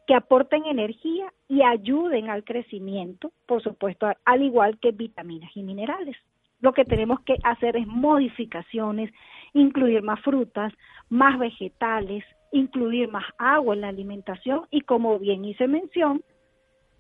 que 0.08 0.16
aporten 0.16 0.66
energía 0.66 1.32
y 1.48 1.62
ayuden 1.62 2.30
al 2.30 2.44
crecimiento, 2.44 3.32
por 3.46 3.62
supuesto, 3.62 4.12
al 4.26 4.42
igual 4.42 4.80
que 4.80 4.92
vitaminas 4.92 5.52
y 5.56 5.64
minerales. 5.64 6.18
Lo 6.64 6.72
que 6.72 6.86
tenemos 6.86 7.20
que 7.26 7.36
hacer 7.44 7.76
es 7.76 7.86
modificaciones, 7.86 9.12
incluir 9.52 10.02
más 10.02 10.22
frutas, 10.22 10.72
más 11.10 11.38
vegetales, 11.38 12.24
incluir 12.54 13.10
más 13.10 13.26
agua 13.38 13.76
en 13.76 13.82
la 13.82 13.90
alimentación 13.90 14.62
y 14.72 14.80
como 14.80 15.20
bien 15.20 15.44
hice 15.44 15.68
mención, 15.68 16.24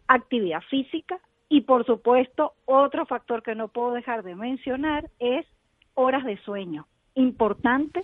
actividad 0.10 0.60
física 0.70 1.18
y 1.48 1.62
por 1.62 1.86
supuesto 1.86 2.56
otro 2.66 3.06
factor 3.06 3.42
que 3.42 3.56
no 3.56 3.70
puedo 3.70 3.94
dejar 3.94 4.24
de 4.24 4.36
mencionar 4.36 5.10
es 5.20 5.46
horas 5.94 6.26
de 6.26 6.36
sueño. 6.40 6.86
Importante 7.16 8.04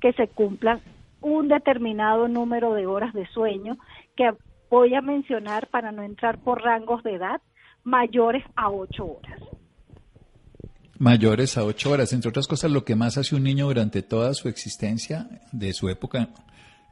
que 0.00 0.12
se 0.12 0.28
cumplan 0.28 0.80
un 1.20 1.48
determinado 1.48 2.28
número 2.28 2.74
de 2.74 2.86
horas 2.86 3.12
de 3.12 3.26
sueño 3.26 3.76
que 4.14 4.32
voy 4.70 4.94
a 4.94 5.00
mencionar 5.00 5.66
para 5.66 5.90
no 5.90 6.04
entrar 6.04 6.38
por 6.38 6.62
rangos 6.62 7.02
de 7.02 7.14
edad 7.14 7.40
mayores 7.82 8.44
a 8.54 8.70
ocho 8.70 9.18
horas. 9.18 9.51
Mayores 11.02 11.58
a 11.58 11.64
ocho 11.64 11.90
horas, 11.90 12.12
entre 12.12 12.28
otras 12.28 12.46
cosas, 12.46 12.70
lo 12.70 12.84
que 12.84 12.94
más 12.94 13.18
hace 13.18 13.34
un 13.34 13.42
niño 13.42 13.66
durante 13.66 14.02
toda 14.02 14.34
su 14.34 14.48
existencia 14.48 15.28
de 15.50 15.72
su 15.72 15.88
época 15.88 16.28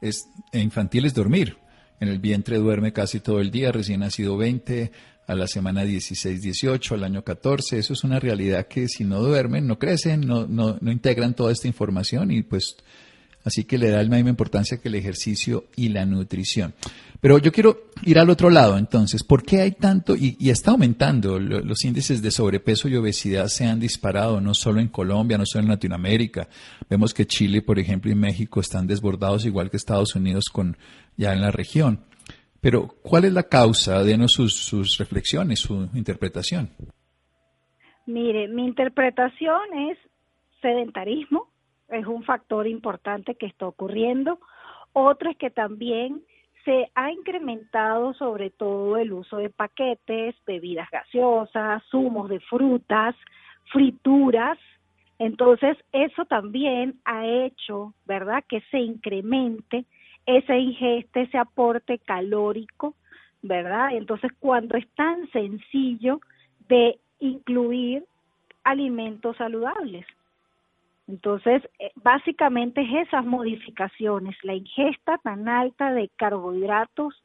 es, 0.01 0.27
infantil 0.51 1.05
es 1.05 1.13
dormir. 1.13 1.59
En 2.01 2.09
el 2.09 2.19
vientre 2.19 2.57
duerme 2.57 2.91
casi 2.91 3.21
todo 3.21 3.39
el 3.39 3.51
día, 3.51 3.71
recién 3.71 4.01
nacido 4.01 4.35
20, 4.35 4.91
a 5.27 5.33
la 5.33 5.47
semana 5.47 5.85
16, 5.85 6.41
18, 6.41 6.95
al 6.95 7.05
año 7.05 7.23
14. 7.23 7.79
Eso 7.79 7.93
es 7.93 8.03
una 8.03 8.19
realidad 8.19 8.67
que 8.67 8.89
si 8.89 9.05
no 9.05 9.21
duermen, 9.21 9.65
no 9.65 9.79
crecen, 9.79 10.27
no, 10.27 10.45
no, 10.45 10.77
no 10.81 10.91
integran 10.91 11.33
toda 11.33 11.53
esta 11.53 11.69
información 11.69 12.31
y 12.31 12.43
pues 12.43 12.75
así 13.43 13.63
que 13.63 13.77
le 13.77 13.89
da 13.89 14.03
la 14.03 14.15
misma 14.15 14.29
importancia 14.29 14.79
que 14.79 14.89
el 14.89 14.95
ejercicio 14.95 15.65
y 15.75 15.89
la 15.89 16.05
nutrición. 16.05 16.73
Pero 17.21 17.37
yo 17.37 17.51
quiero 17.51 17.91
ir 18.03 18.17
al 18.17 18.31
otro 18.31 18.49
lado, 18.49 18.77
entonces, 18.79 19.23
¿por 19.23 19.43
qué 19.43 19.61
hay 19.61 19.73
tanto, 19.73 20.15
y, 20.15 20.37
está 20.49 20.71
aumentando, 20.71 21.39
los 21.39 21.85
índices 21.85 22.21
de 22.21 22.31
sobrepeso 22.31 22.87
y 22.87 22.95
obesidad 22.95 23.47
se 23.47 23.65
han 23.65 23.79
disparado, 23.79 24.41
no 24.41 24.55
solo 24.55 24.81
en 24.81 24.87
Colombia, 24.87 25.37
no 25.37 25.45
solo 25.45 25.65
en 25.65 25.69
Latinoamérica. 25.69 26.47
Vemos 26.89 27.13
que 27.13 27.27
Chile, 27.27 27.61
por 27.61 27.77
ejemplo, 27.77 28.11
y 28.11 28.15
México 28.15 28.59
están 28.59 28.87
desbordados 28.87 29.45
igual 29.45 29.69
que 29.69 29.77
Estados 29.77 30.15
Unidos 30.15 30.45
con 30.51 30.77
ya 31.15 31.33
en 31.33 31.41
la 31.41 31.51
región. 31.51 32.05
Pero, 32.59 32.87
¿cuál 33.03 33.25
es 33.25 33.33
la 33.33 33.43
causa? 33.43 34.03
Denos 34.03 34.31
sus, 34.31 34.55
sus 34.55 34.97
reflexiones, 34.97 35.59
su 35.59 35.89
interpretación. 35.93 36.71
Mire, 38.07 38.47
mi 38.47 38.65
interpretación 38.65 39.61
es 39.91 39.97
sedentarismo, 40.59 41.50
es 41.91 42.05
un 42.07 42.23
factor 42.23 42.67
importante 42.67 43.35
que 43.35 43.45
está 43.45 43.67
ocurriendo. 43.67 44.39
Otro 44.93 45.29
es 45.29 45.37
que 45.37 45.49
también 45.49 46.21
se 46.65 46.91
ha 46.95 47.11
incrementado 47.11 48.13
sobre 48.13 48.49
todo 48.49 48.97
el 48.97 49.13
uso 49.13 49.37
de 49.37 49.49
paquetes, 49.49 50.35
bebidas 50.45 50.89
gaseosas, 50.91 51.83
zumos 51.89 52.29
de 52.29 52.39
frutas, 52.39 53.15
frituras. 53.71 54.57
Entonces, 55.17 55.77
eso 55.91 56.25
también 56.25 56.99
ha 57.05 57.25
hecho, 57.25 57.93
¿verdad?, 58.05 58.43
que 58.47 58.61
se 58.71 58.79
incremente 58.79 59.85
ese 60.25 60.57
ingeste, 60.57 61.21
ese 61.21 61.37
aporte 61.37 61.99
calórico, 61.99 62.95
¿verdad? 63.41 63.93
Entonces, 63.93 64.31
cuando 64.39 64.77
es 64.77 64.87
tan 64.95 65.29
sencillo 65.31 66.21
de 66.67 66.99
incluir 67.19 68.03
alimentos 68.63 69.35
saludables. 69.37 70.05
Entonces, 71.07 71.63
eh, 71.79 71.91
básicamente 71.95 72.81
es 72.81 73.07
esas 73.07 73.25
modificaciones, 73.25 74.35
la 74.43 74.55
ingesta 74.55 75.17
tan 75.17 75.47
alta 75.49 75.93
de 75.93 76.09
carbohidratos, 76.15 77.23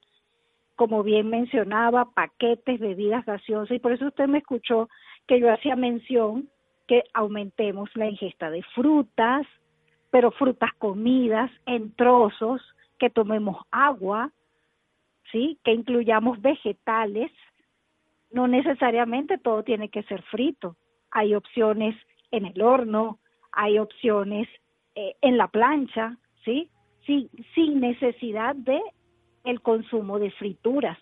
como 0.74 1.02
bien 1.02 1.28
mencionaba, 1.28 2.10
paquetes, 2.10 2.80
bebidas 2.80 3.24
gaseosas, 3.24 3.76
y 3.76 3.78
por 3.78 3.92
eso 3.92 4.06
usted 4.06 4.26
me 4.26 4.38
escuchó 4.38 4.88
que 5.26 5.40
yo 5.40 5.52
hacía 5.52 5.76
mención 5.76 6.48
que 6.86 7.04
aumentemos 7.14 7.90
la 7.94 8.08
ingesta 8.08 8.50
de 8.50 8.62
frutas, 8.74 9.46
pero 10.10 10.30
frutas 10.30 10.72
comidas 10.78 11.50
en 11.66 11.92
trozos, 11.94 12.62
que 12.98 13.10
tomemos 13.10 13.58
agua, 13.70 14.32
¿sí? 15.32 15.58
Que 15.64 15.72
incluyamos 15.72 16.40
vegetales, 16.40 17.30
no 18.30 18.46
necesariamente 18.48 19.38
todo 19.38 19.62
tiene 19.62 19.88
que 19.88 20.02
ser 20.04 20.22
frito, 20.22 20.76
hay 21.10 21.34
opciones 21.34 21.94
en 22.30 22.46
el 22.46 22.60
horno, 22.62 23.18
hay 23.56 23.78
opciones 23.78 24.46
eh, 24.94 25.16
en 25.22 25.36
la 25.38 25.48
plancha, 25.48 26.16
¿sí? 26.44 26.70
Sin, 27.06 27.80
necesidad 27.80 28.54
de 28.54 28.80
el 29.44 29.60
consumo 29.60 30.18
de 30.18 30.30
frituras. 30.32 30.98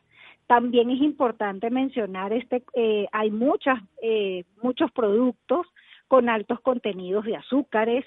También 0.46 0.90
es 0.90 1.00
importante 1.00 1.70
mencionar 1.70 2.32
este, 2.32 2.62
eh, 2.74 3.06
hay 3.12 3.30
muchas, 3.30 3.80
eh, 4.02 4.44
muchos 4.62 4.92
productos 4.92 5.66
con 6.06 6.28
altos 6.28 6.60
contenidos 6.60 7.24
de 7.24 7.36
azúcares, 7.36 8.04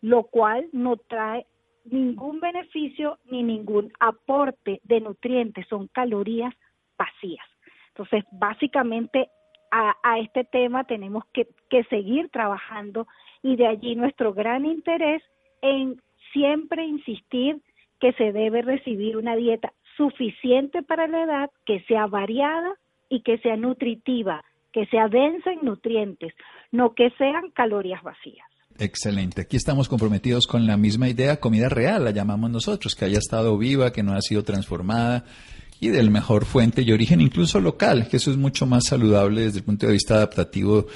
lo 0.00 0.24
cual 0.24 0.66
no 0.72 0.96
trae 0.96 1.46
ningún 1.84 2.40
beneficio 2.40 3.18
ni 3.30 3.42
ningún 3.42 3.92
aporte 4.00 4.80
de 4.84 5.00
nutrientes, 5.00 5.66
son 5.68 5.86
calorías 5.88 6.54
vacías. 6.98 7.46
Entonces, 7.88 8.24
básicamente 8.32 9.28
a, 9.70 10.18
este 10.20 10.44
tema 10.44 10.84
tenemos 10.84 11.24
que 11.32 11.84
seguir 11.90 12.30
trabajando 12.30 13.06
y 13.44 13.56
de 13.56 13.68
allí 13.68 13.94
nuestro 13.94 14.32
gran 14.32 14.64
interés 14.64 15.22
en 15.62 16.00
siempre 16.32 16.84
insistir 16.84 17.60
que 18.00 18.12
se 18.14 18.32
debe 18.32 18.62
recibir 18.62 19.16
una 19.16 19.36
dieta 19.36 19.72
suficiente 19.96 20.82
para 20.82 21.06
la 21.06 21.22
edad, 21.22 21.50
que 21.64 21.80
sea 21.84 22.06
variada 22.06 22.74
y 23.08 23.20
que 23.20 23.38
sea 23.38 23.56
nutritiva, 23.56 24.42
que 24.72 24.86
sea 24.86 25.08
densa 25.08 25.52
en 25.52 25.60
nutrientes, 25.62 26.32
no 26.72 26.94
que 26.94 27.10
sean 27.10 27.50
calorías 27.50 28.02
vacías. 28.02 28.48
Excelente. 28.78 29.42
Aquí 29.42 29.56
estamos 29.56 29.88
comprometidos 29.88 30.46
con 30.48 30.66
la 30.66 30.76
misma 30.76 31.08
idea, 31.08 31.38
comida 31.38 31.68
real, 31.68 32.02
la 32.02 32.10
llamamos 32.10 32.50
nosotros, 32.50 32.96
que 32.96 33.04
haya 33.04 33.18
estado 33.18 33.56
viva, 33.56 33.92
que 33.92 34.02
no 34.02 34.14
ha 34.14 34.20
sido 34.20 34.42
transformada 34.42 35.24
y 35.84 35.90
del 35.90 36.10
mejor 36.10 36.46
fuente 36.46 36.82
y 36.82 36.92
origen, 36.92 37.20
incluso 37.20 37.60
local, 37.60 38.08
que 38.08 38.16
eso 38.16 38.30
es 38.30 38.38
mucho 38.38 38.64
más 38.64 38.84
saludable 38.86 39.42
desde 39.42 39.58
el 39.58 39.64
punto 39.64 39.86
de 39.86 39.92
vista 39.92 40.14
adaptativo 40.14 40.86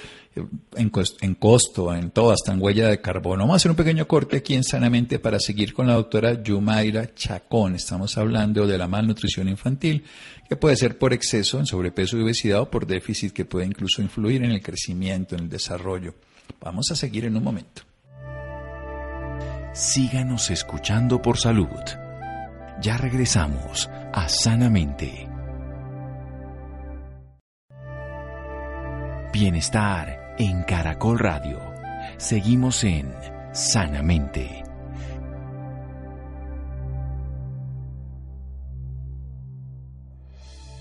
en, 0.76 0.90
en 1.20 1.34
costo, 1.34 1.94
en 1.94 2.10
todo, 2.10 2.30
hasta 2.30 2.52
en 2.52 2.62
huella 2.62 2.88
de 2.88 3.00
carbono. 3.00 3.42
Vamos 3.42 3.54
a 3.54 3.56
hacer 3.56 3.70
un 3.70 3.76
pequeño 3.76 4.08
corte 4.08 4.38
aquí 4.38 4.54
en 4.54 4.64
Sanamente 4.64 5.18
para 5.18 5.38
seguir 5.40 5.74
con 5.74 5.86
la 5.86 5.94
doctora 5.94 6.42
Yumaira 6.42 7.14
Chacón. 7.14 7.74
Estamos 7.74 8.16
hablando 8.16 8.66
de 8.66 8.78
la 8.78 8.88
malnutrición 8.88 9.48
infantil, 9.48 10.04
que 10.48 10.56
puede 10.56 10.76
ser 10.76 10.96
por 10.96 11.12
exceso 11.12 11.58
en 11.58 11.66
sobrepeso 11.66 12.16
y 12.16 12.22
obesidad 12.22 12.60
o 12.60 12.70
por 12.70 12.86
déficit 12.86 13.32
que 13.32 13.44
puede 13.44 13.66
incluso 13.66 14.00
influir 14.00 14.42
en 14.42 14.52
el 14.52 14.62
crecimiento, 14.62 15.34
en 15.34 15.42
el 15.42 15.48
desarrollo. 15.50 16.14
Vamos 16.60 16.90
a 16.90 16.96
seguir 16.96 17.26
en 17.26 17.36
un 17.36 17.44
momento. 17.44 17.82
Síganos 19.74 20.50
escuchando 20.50 21.20
por 21.20 21.36
salud. 21.36 22.07
Ya 22.80 22.96
regresamos 22.96 23.90
a 24.12 24.28
Sanamente. 24.28 25.28
Bienestar 29.32 30.36
en 30.38 30.62
Caracol 30.62 31.18
Radio. 31.18 31.58
Seguimos 32.18 32.84
en 32.84 33.12
Sanamente. 33.52 34.62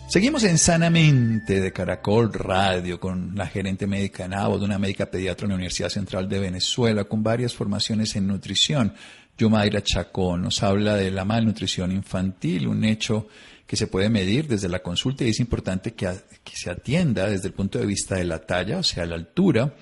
Seguimos 0.07 0.43
en 0.43 0.57
Sanamente 0.57 1.59
de 1.59 1.73
Caracol 1.73 2.31
Radio 2.31 2.99
con 2.99 3.33
la 3.35 3.47
gerente 3.47 3.87
médica 3.87 4.23
en 4.25 4.31
de 4.31 4.65
una 4.65 4.79
médica 4.79 5.07
pediatra 5.07 5.45
en 5.45 5.49
la 5.49 5.55
Universidad 5.55 5.89
Central 5.89 6.29
de 6.29 6.39
Venezuela, 6.39 7.05
con 7.05 7.23
varias 7.23 7.55
formaciones 7.55 8.15
en 8.15 8.27
nutrición. 8.27 8.93
Yumaira 9.37 9.83
Chacón 9.83 10.41
nos 10.41 10.63
habla 10.63 10.95
de 10.95 11.11
la 11.11 11.25
malnutrición 11.25 11.91
infantil, 11.91 12.67
un 12.67 12.83
hecho 12.83 13.27
que 13.65 13.75
se 13.75 13.87
puede 13.87 14.09
medir 14.09 14.47
desde 14.47 14.69
la 14.69 14.79
consulta 14.79 15.25
y 15.25 15.29
es 15.29 15.39
importante 15.39 15.93
que, 15.93 16.09
que 16.43 16.55
se 16.55 16.69
atienda 16.69 17.29
desde 17.29 17.49
el 17.49 17.53
punto 17.53 17.77
de 17.77 17.85
vista 17.85 18.15
de 18.15 18.23
la 18.23 18.39
talla, 18.39 18.79
o 18.79 18.83
sea, 18.83 19.05
la 19.05 19.15
altura, 19.15 19.75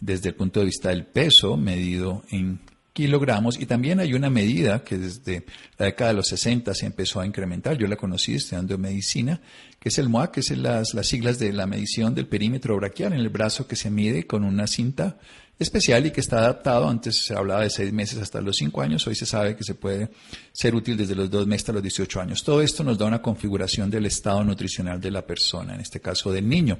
desde 0.00 0.30
el 0.30 0.34
punto 0.34 0.60
de 0.60 0.66
vista 0.66 0.88
del 0.88 1.04
peso 1.04 1.56
medido 1.56 2.22
en 2.30 2.60
kilogramos. 2.98 3.60
Y 3.60 3.66
también 3.66 4.00
hay 4.00 4.14
una 4.14 4.28
medida 4.28 4.82
que 4.82 4.98
desde 4.98 5.44
la 5.76 5.86
década 5.86 6.10
de 6.10 6.16
los 6.16 6.28
60 6.28 6.74
se 6.74 6.86
empezó 6.86 7.20
a 7.20 7.26
incrementar, 7.26 7.78
yo 7.78 7.86
la 7.86 7.94
conocí 7.94 8.34
estudiando 8.34 8.76
medicina, 8.76 9.40
que 9.78 9.90
es 9.90 9.98
el 9.98 10.08
MOAC, 10.08 10.32
que 10.32 10.40
es 10.40 10.50
las, 10.56 10.94
las 10.94 11.06
siglas 11.06 11.38
de 11.38 11.52
la 11.52 11.66
medición 11.66 12.14
del 12.14 12.26
perímetro 12.26 12.74
braquial 12.74 13.12
en 13.12 13.20
el 13.20 13.28
brazo 13.28 13.68
que 13.68 13.76
se 13.76 13.90
mide 13.90 14.26
con 14.26 14.42
una 14.42 14.66
cinta 14.66 15.18
especial 15.58 16.06
y 16.06 16.10
que 16.10 16.20
está 16.20 16.38
adaptado. 16.38 16.88
Antes 16.88 17.24
se 17.24 17.34
hablaba 17.34 17.62
de 17.62 17.70
seis 17.70 17.92
meses 17.92 18.18
hasta 18.18 18.40
los 18.40 18.56
cinco 18.56 18.80
años, 18.82 19.06
hoy 19.06 19.14
se 19.14 19.26
sabe 19.26 19.56
que 19.56 19.64
se 19.64 19.74
puede 19.74 20.10
ser 20.52 20.74
útil 20.74 20.96
desde 20.96 21.14
los 21.14 21.30
dos 21.30 21.46
meses 21.46 21.62
hasta 21.62 21.72
los 21.72 21.82
18 21.82 22.20
años. 22.20 22.44
Todo 22.44 22.62
esto 22.62 22.84
nos 22.84 22.98
da 22.98 23.06
una 23.06 23.22
configuración 23.22 23.90
del 23.90 24.06
estado 24.06 24.44
nutricional 24.44 25.00
de 25.00 25.10
la 25.10 25.26
persona, 25.26 25.74
en 25.74 25.80
este 25.80 26.00
caso 26.00 26.32
del 26.32 26.48
niño. 26.48 26.78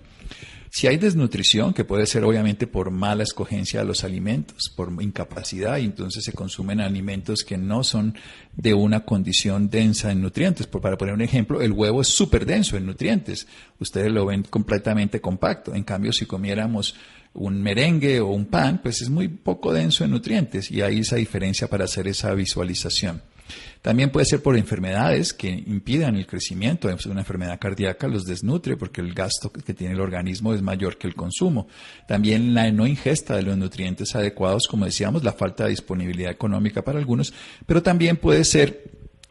Si 0.71 0.87
hay 0.87 0.99
desnutrición, 0.99 1.73
que 1.73 1.85
puede 1.85 2.07
ser 2.07 2.25
obviamente 2.25 2.67
por 2.67 2.91
mala 2.91 3.23
escogencia 3.23 3.81
de 3.81 3.87
los 3.87 4.05
alimentos, 4.05 4.71
por 4.77 4.93
incapacidad, 5.03 5.79
y 5.79 5.85
entonces 5.85 6.25
se 6.25 6.33
consumen 6.33 6.81
alimentos 6.81 7.43
que 7.43 7.57
no 7.57 7.83
son 7.83 8.15
de 8.55 8.75
una 8.75 9.01
condición 9.01 9.71
densa 9.71 10.13
en 10.13 10.21
nutrientes. 10.21 10.67
para 10.67 10.99
poner 10.99 11.15
un 11.15 11.23
ejemplo, 11.23 11.63
el 11.63 11.73
huevo 11.73 12.03
es 12.03 12.09
súper 12.09 12.45
denso 12.45 12.77
en 12.77 12.85
nutrientes. 12.85 13.47
Ustedes 13.81 14.13
lo 14.13 14.27
ven 14.27 14.43
completamente 14.43 15.21
compacto. 15.21 15.75
En 15.75 15.85
cambio, 15.85 16.13
si 16.13 16.27
comiéramos 16.27 16.95
un 17.39 17.63
merengue 17.63 18.21
o 18.21 18.29
un 18.29 18.47
pan, 18.47 18.81
pues 18.83 19.01
es 19.03 19.11
muy 19.11 19.29
poco 19.29 19.73
denso 19.73 20.05
en 20.05 20.11
nutrientes 20.11 20.71
y 20.71 20.83
hay 20.83 21.01
esa 21.01 21.17
diferencia 21.17 21.69
para 21.69 21.85
hacer 21.85 22.09
esa 22.09 22.35
visualización. 22.35 23.23
También 23.81 24.11
puede 24.11 24.27
ser 24.27 24.43
por 24.43 24.57
enfermedades 24.57 25.33
que 25.33 25.49
impidan 25.49 26.17
el 26.17 26.27
crecimiento. 26.27 26.89
Una 27.07 27.21
enfermedad 27.21 27.59
cardíaca 27.59 28.09
los 28.09 28.25
desnutre 28.25 28.77
porque 28.77 29.01
el 29.01 29.15
gasto 29.15 29.51
que 29.51 29.73
tiene 29.73 29.95
el 29.95 30.01
organismo 30.01 30.53
es 30.53 30.61
mayor 30.61 30.99
que 30.99 31.07
el 31.07 31.15
consumo. 31.15 31.69
También 32.07 32.55
la 32.55 32.71
no 32.73 32.87
ingesta 32.87 33.37
de 33.37 33.43
los 33.43 33.57
nutrientes 33.57 34.15
adecuados, 34.15 34.65
como 34.69 34.85
decíamos, 34.85 35.25
la 35.25 35.33
falta 35.33 35.65
de 35.65 35.71
disponibilidad 35.71 36.33
económica 36.33 36.83
para 36.83 36.99
algunos, 36.99 37.33
pero 37.67 37.83
también 37.83 38.17
puede 38.17 38.45
ser 38.45 38.91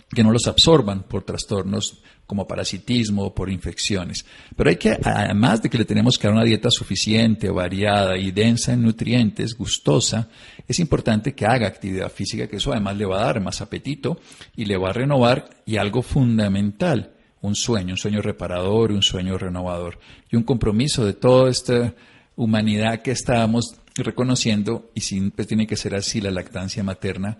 que 0.09 0.23
no 0.23 0.31
los 0.31 0.47
absorban 0.47 1.03
por 1.03 1.23
trastornos 1.23 2.01
como 2.25 2.47
parasitismo 2.47 3.25
o 3.25 3.35
por 3.35 3.49
infecciones. 3.49 4.25
Pero 4.55 4.69
hay 4.69 4.77
que, 4.77 4.97
además 5.03 5.61
de 5.61 5.69
que 5.69 5.77
le 5.77 5.85
tenemos 5.85 6.17
que 6.17 6.27
dar 6.27 6.35
una 6.35 6.45
dieta 6.45 6.69
suficiente, 6.69 7.49
variada 7.49 8.17
y 8.17 8.31
densa 8.31 8.73
en 8.73 8.83
nutrientes, 8.83 9.57
gustosa, 9.57 10.29
es 10.67 10.79
importante 10.79 11.33
que 11.33 11.45
haga 11.45 11.67
actividad 11.67 12.11
física, 12.11 12.47
que 12.47 12.57
eso 12.57 12.71
además 12.71 12.97
le 12.97 13.05
va 13.05 13.21
a 13.21 13.25
dar 13.25 13.41
más 13.41 13.61
apetito 13.61 14.19
y 14.55 14.65
le 14.65 14.77
va 14.77 14.89
a 14.89 14.93
renovar 14.93 15.49
y 15.65 15.77
algo 15.77 16.01
fundamental, 16.01 17.13
un 17.41 17.55
sueño, 17.55 17.93
un 17.93 17.97
sueño 17.97 18.21
reparador, 18.21 18.91
un 18.91 19.03
sueño 19.03 19.37
renovador 19.37 19.99
y 20.29 20.35
un 20.35 20.43
compromiso 20.43 21.05
de 21.05 21.13
toda 21.13 21.49
esta 21.49 21.93
humanidad 22.35 23.01
que 23.01 23.11
estamos 23.11 23.75
reconociendo 23.95 24.91
y 24.93 25.01
siempre 25.01 25.45
tiene 25.45 25.65
que 25.65 25.75
ser 25.75 25.95
así 25.95 26.21
la 26.21 26.31
lactancia 26.31 26.83
materna 26.83 27.37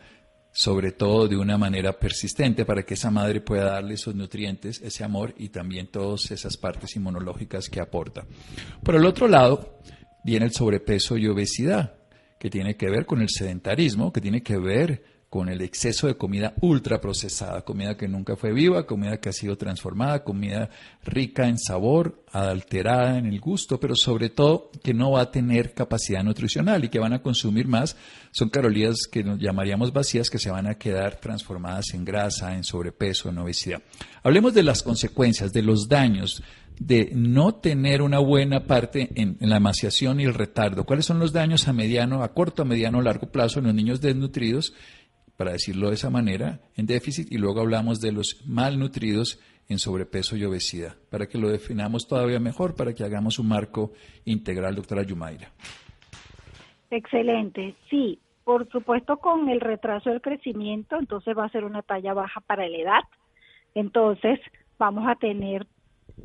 sobre 0.57 0.91
todo 0.91 1.27
de 1.27 1.37
una 1.37 1.55
manera 1.55 1.99
persistente 1.99 2.65
para 2.65 2.81
que 2.81 2.95
esa 2.95 3.11
madre 3.11 3.41
pueda 3.41 3.73
darle 3.73 3.93
esos 3.93 4.15
nutrientes, 4.15 4.81
ese 4.81 5.03
amor 5.03 5.35
y 5.37 5.49
también 5.49 5.85
todas 5.85 6.31
esas 6.31 6.57
partes 6.57 6.95
inmunológicas 6.95 7.69
que 7.69 7.79
aporta. 7.79 8.25
Por 8.81 8.95
el 8.95 9.05
otro 9.05 9.27
lado, 9.27 9.77
viene 10.23 10.47
el 10.47 10.51
sobrepeso 10.51 11.15
y 11.15 11.27
obesidad, 11.27 11.93
que 12.39 12.49
tiene 12.49 12.75
que 12.75 12.89
ver 12.89 13.05
con 13.05 13.21
el 13.21 13.29
sedentarismo, 13.29 14.11
que 14.11 14.19
tiene 14.19 14.41
que 14.41 14.57
ver 14.57 15.03
con 15.29 15.49
el 15.49 15.61
exceso 15.61 16.07
de 16.07 16.15
comida 16.15 16.53
ultraprocesada, 16.61 17.63
comida 17.63 17.97
que 17.97 18.07
nunca 18.07 18.37
fue 18.37 18.53
viva, 18.53 18.85
comida 18.85 19.17
que 19.17 19.29
ha 19.29 19.33
sido 19.33 19.57
transformada, 19.57 20.23
comida 20.23 20.69
rica 21.03 21.49
en 21.49 21.57
sabor, 21.57 22.23
alterada 22.31 23.17
en 23.17 23.25
el 23.25 23.41
gusto, 23.41 23.77
pero 23.79 23.95
sobre 23.95 24.29
todo 24.29 24.71
que 24.81 24.93
no 24.93 25.11
va 25.11 25.21
a 25.21 25.31
tener 25.31 25.73
capacidad 25.73 26.23
nutricional 26.23 26.85
y 26.85 26.89
que 26.89 26.99
van 26.99 27.13
a 27.13 27.21
consumir 27.21 27.67
más. 27.67 27.97
Son 28.31 28.49
calorías 28.49 28.99
que 29.11 29.23
nos 29.23 29.37
llamaríamos 29.39 29.91
vacías 29.91 30.29
que 30.29 30.39
se 30.39 30.49
van 30.49 30.67
a 30.67 30.75
quedar 30.75 31.19
transformadas 31.19 31.93
en 31.93 32.05
grasa, 32.05 32.55
en 32.55 32.63
sobrepeso, 32.63 33.27
en 33.29 33.39
obesidad. 33.39 33.81
Hablemos 34.23 34.53
de 34.53 34.63
las 34.63 34.81
consecuencias, 34.81 35.51
de 35.51 35.61
los 35.61 35.89
daños 35.89 36.41
de 36.79 37.09
no 37.13 37.55
tener 37.55 38.01
una 38.01 38.19
buena 38.19 38.65
parte 38.65 39.09
en, 39.15 39.37
la 39.39 39.57
emaciación 39.57 40.19
y 40.19 40.25
el 40.25 40.33
retardo. 40.33 40.85
¿Cuáles 40.85 41.05
son 41.05 41.19
los 41.19 41.33
daños 41.33 41.67
a 41.67 41.73
mediano, 41.73 42.23
a 42.23 42.33
corto, 42.33 42.61
a 42.61 42.65
mediano, 42.65 42.99
a 42.99 43.03
largo 43.03 43.31
plazo 43.31 43.59
en 43.59 43.65
los 43.65 43.73
niños 43.73 43.99
desnutridos 43.99 44.73
para 45.37 45.51
decirlo 45.51 45.89
de 45.89 45.93
esa 45.93 46.09
manera, 46.09 46.59
en 46.75 46.87
déficit, 46.87 47.31
y 47.31 47.37
luego 47.37 47.61
hablamos 47.61 48.01
de 48.01 48.11
los 48.11 48.43
malnutridos 48.47 49.39
en 49.69 49.77
sobrepeso 49.77 50.35
y 50.35 50.43
obesidad, 50.43 50.95
para 51.11 51.27
que 51.27 51.37
lo 51.37 51.49
definamos 51.49 52.07
todavía 52.07 52.39
mejor, 52.39 52.75
para 52.75 52.93
que 52.93 53.03
hagamos 53.03 53.37
un 53.37 53.49
marco 53.49 53.93
integral, 54.25 54.75
doctora 54.75 55.03
Yumaira. 55.03 55.51
Excelente, 56.89 57.75
sí, 57.89 58.19
por 58.43 58.67
supuesto 58.71 59.17
con 59.17 59.49
el 59.49 59.61
retraso 59.61 60.09
del 60.09 60.21
crecimiento, 60.21 60.97
entonces 60.97 61.37
va 61.37 61.45
a 61.45 61.49
ser 61.49 61.65
una 61.65 61.83
talla 61.83 62.13
baja 62.13 62.41
para 62.41 62.67
la 62.67 62.77
edad, 62.77 63.01
entonces 63.75 64.39
vamos 64.79 65.07
a 65.07 65.15
tener, 65.15 65.67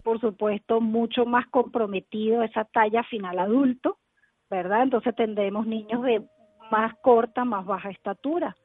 por 0.03 0.21
supuesto, 0.21 0.81
mucho 0.81 1.27
más 1.27 1.47
comprometido 1.49 2.43
esa 2.43 2.65
talla 2.65 3.03
final 3.03 3.39
adulto, 3.39 3.99
¿verdad? 4.49 4.85
Entonces 4.85 5.15
tendremos 5.17 5.67
niños 5.67 6.03
de 6.03 6.23
más 6.71 6.95
corta, 7.03 7.45
más 7.45 7.67
baja 7.67 7.91
estatura 7.91 8.57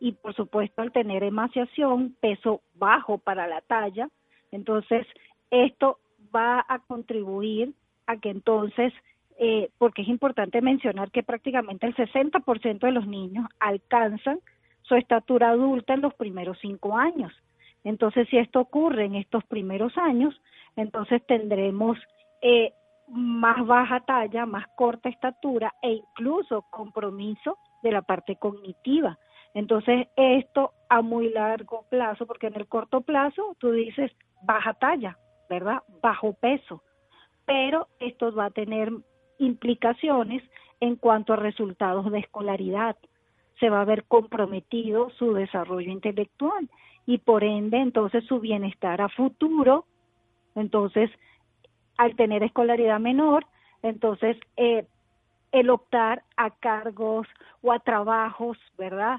y 0.00 0.12
por 0.12 0.34
supuesto 0.34 0.82
al 0.82 0.92
tener 0.92 1.22
emaciación, 1.22 2.16
peso 2.20 2.62
bajo 2.74 3.18
para 3.18 3.46
la 3.46 3.60
talla, 3.62 4.08
entonces 4.52 5.06
esto 5.50 5.98
va 6.34 6.64
a 6.68 6.78
contribuir 6.80 7.72
a 8.06 8.16
que 8.18 8.30
entonces, 8.30 8.92
eh, 9.38 9.70
porque 9.78 10.02
es 10.02 10.08
importante 10.08 10.60
mencionar 10.60 11.10
que 11.10 11.22
prácticamente 11.22 11.86
el 11.86 11.94
60% 11.94 12.78
de 12.80 12.92
los 12.92 13.06
niños 13.06 13.46
alcanzan 13.58 14.40
su 14.82 14.94
estatura 14.94 15.50
adulta 15.50 15.94
en 15.94 16.02
los 16.02 16.14
primeros 16.14 16.58
cinco 16.60 16.96
años. 16.96 17.32
Entonces, 17.84 18.28
si 18.28 18.38
esto 18.38 18.60
ocurre 18.60 19.04
en 19.04 19.14
estos 19.14 19.44
primeros 19.44 19.96
años, 19.96 20.40
entonces 20.76 21.24
tendremos 21.26 21.98
eh, 22.42 22.72
más 23.08 23.64
baja 23.66 24.00
talla, 24.00 24.46
más 24.46 24.66
corta 24.76 25.08
estatura 25.08 25.74
e 25.82 25.92
incluso 25.92 26.62
compromiso 26.70 27.58
de 27.82 27.92
la 27.92 28.02
parte 28.02 28.36
cognitiva. 28.36 29.18
Entonces, 29.56 30.08
esto 30.16 30.72
a 30.90 31.00
muy 31.00 31.30
largo 31.30 31.86
plazo, 31.88 32.26
porque 32.26 32.48
en 32.48 32.56
el 32.56 32.66
corto 32.66 33.00
plazo 33.00 33.56
tú 33.58 33.72
dices 33.72 34.12
baja 34.42 34.74
talla, 34.74 35.16
¿verdad? 35.48 35.82
Bajo 36.02 36.34
peso, 36.34 36.82
pero 37.46 37.88
esto 37.98 38.34
va 38.34 38.44
a 38.44 38.50
tener 38.50 38.92
implicaciones 39.38 40.42
en 40.80 40.96
cuanto 40.96 41.32
a 41.32 41.36
resultados 41.36 42.12
de 42.12 42.18
escolaridad. 42.18 42.96
Se 43.58 43.70
va 43.70 43.80
a 43.80 43.86
ver 43.86 44.04
comprometido 44.04 45.08
su 45.18 45.32
desarrollo 45.32 45.90
intelectual 45.90 46.68
y 47.06 47.16
por 47.16 47.42
ende 47.42 47.78
entonces 47.78 48.26
su 48.26 48.40
bienestar 48.40 49.00
a 49.00 49.08
futuro. 49.08 49.86
Entonces, 50.54 51.10
al 51.96 52.14
tener 52.14 52.42
escolaridad 52.42 53.00
menor, 53.00 53.46
entonces 53.82 54.36
eh, 54.58 54.84
el 55.50 55.70
optar 55.70 56.24
a 56.36 56.50
cargos 56.50 57.26
o 57.62 57.72
a 57.72 57.78
trabajos, 57.78 58.58
¿verdad? 58.76 59.18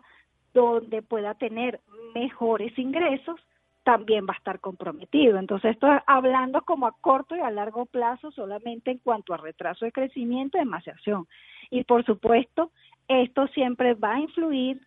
Donde 0.62 1.02
pueda 1.02 1.36
tener 1.36 1.80
mejores 2.16 2.78
ingresos, 2.78 3.40
también 3.84 4.26
va 4.28 4.34
a 4.34 4.38
estar 4.38 4.60
comprometido. 4.60 5.38
Entonces, 5.38 5.72
esto 5.72 5.88
hablando 6.08 6.62
como 6.64 6.88
a 6.88 6.96
corto 7.00 7.38
y 7.38 7.40
a 7.40 7.50
largo 7.52 7.86
plazo 7.86 8.32
solamente 8.32 8.92
en 8.92 8.98
cuanto 8.98 9.34
a 9.34 9.38
retraso 9.38 9.86
de 9.86 9.94
crecimiento 9.94 10.58
y 10.58 10.62
emaciación. 10.62 11.26
Y 11.70 11.84
por 11.86 12.04
supuesto, 12.06 12.72
esto 13.08 13.48
siempre 13.48 13.94
va 13.94 14.16
a 14.16 14.20
influir 14.20 14.82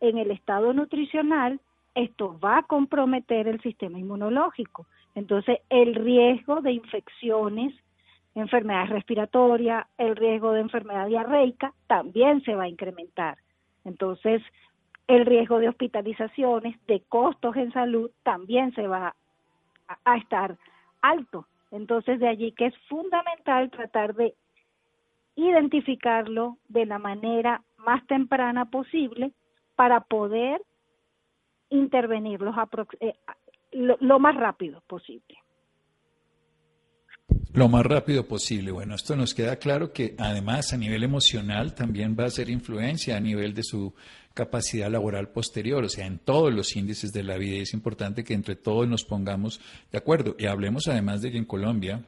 en 0.00 0.18
el 0.18 0.30
estado 0.32 0.72
nutricional, 0.72 1.60
esto 1.94 2.38
va 2.38 2.58
a 2.58 2.62
comprometer 2.64 3.48
el 3.48 3.60
sistema 3.62 3.98
inmunológico. 3.98 4.86
Entonces, 5.14 5.58
el 5.70 5.94
riesgo 5.94 6.60
de 6.60 6.72
infecciones, 6.72 7.74
enfermedades 8.34 8.90
respiratorias, 8.90 9.86
el 9.96 10.14
riesgo 10.14 10.52
de 10.52 10.60
enfermedad 10.60 11.06
diarreica 11.06 11.72
también 11.86 12.42
se 12.42 12.54
va 12.54 12.64
a 12.64 12.68
incrementar. 12.68 13.38
Entonces, 13.84 14.42
el 15.06 15.24
riesgo 15.24 15.58
de 15.58 15.68
hospitalizaciones, 15.68 16.76
de 16.86 17.00
costos 17.08 17.56
en 17.56 17.72
salud, 17.72 18.10
también 18.22 18.74
se 18.74 18.86
va 18.86 19.14
a, 20.04 20.16
estar 20.16 20.56
alto. 21.00 21.46
Entonces, 21.70 22.20
de 22.20 22.28
allí 22.28 22.52
que 22.52 22.66
es 22.66 22.78
fundamental 22.88 23.70
tratar 23.70 24.14
de 24.14 24.34
identificarlo 25.34 26.58
de 26.68 26.86
la 26.86 26.98
manera 26.98 27.62
más 27.78 28.06
temprana 28.06 28.66
posible 28.66 29.32
para 29.76 30.00
poder 30.00 30.60
intervenir 31.70 32.40
eh, 33.00 33.14
lo 33.70 34.18
más 34.18 34.34
rápido 34.34 34.82
posible. 34.86 35.38
Lo 37.58 37.68
más 37.68 37.84
rápido 37.84 38.24
posible. 38.24 38.70
Bueno, 38.70 38.94
esto 38.94 39.16
nos 39.16 39.34
queda 39.34 39.56
claro 39.56 39.92
que 39.92 40.14
además 40.16 40.72
a 40.72 40.76
nivel 40.76 41.02
emocional 41.02 41.74
también 41.74 42.16
va 42.16 42.26
a 42.26 42.30
ser 42.30 42.50
influencia 42.50 43.16
a 43.16 43.20
nivel 43.20 43.52
de 43.52 43.64
su 43.64 43.92
capacidad 44.32 44.88
laboral 44.88 45.30
posterior, 45.30 45.82
o 45.82 45.88
sea, 45.88 46.06
en 46.06 46.20
todos 46.20 46.54
los 46.54 46.76
índices 46.76 47.12
de 47.12 47.24
la 47.24 47.36
vida. 47.36 47.56
Y 47.56 47.62
es 47.62 47.74
importante 47.74 48.22
que 48.22 48.34
entre 48.34 48.54
todos 48.54 48.86
nos 48.86 49.02
pongamos 49.02 49.60
de 49.90 49.98
acuerdo. 49.98 50.36
Y 50.38 50.46
hablemos 50.46 50.86
además 50.86 51.20
de 51.20 51.32
que 51.32 51.38
en 51.38 51.46
Colombia 51.46 52.04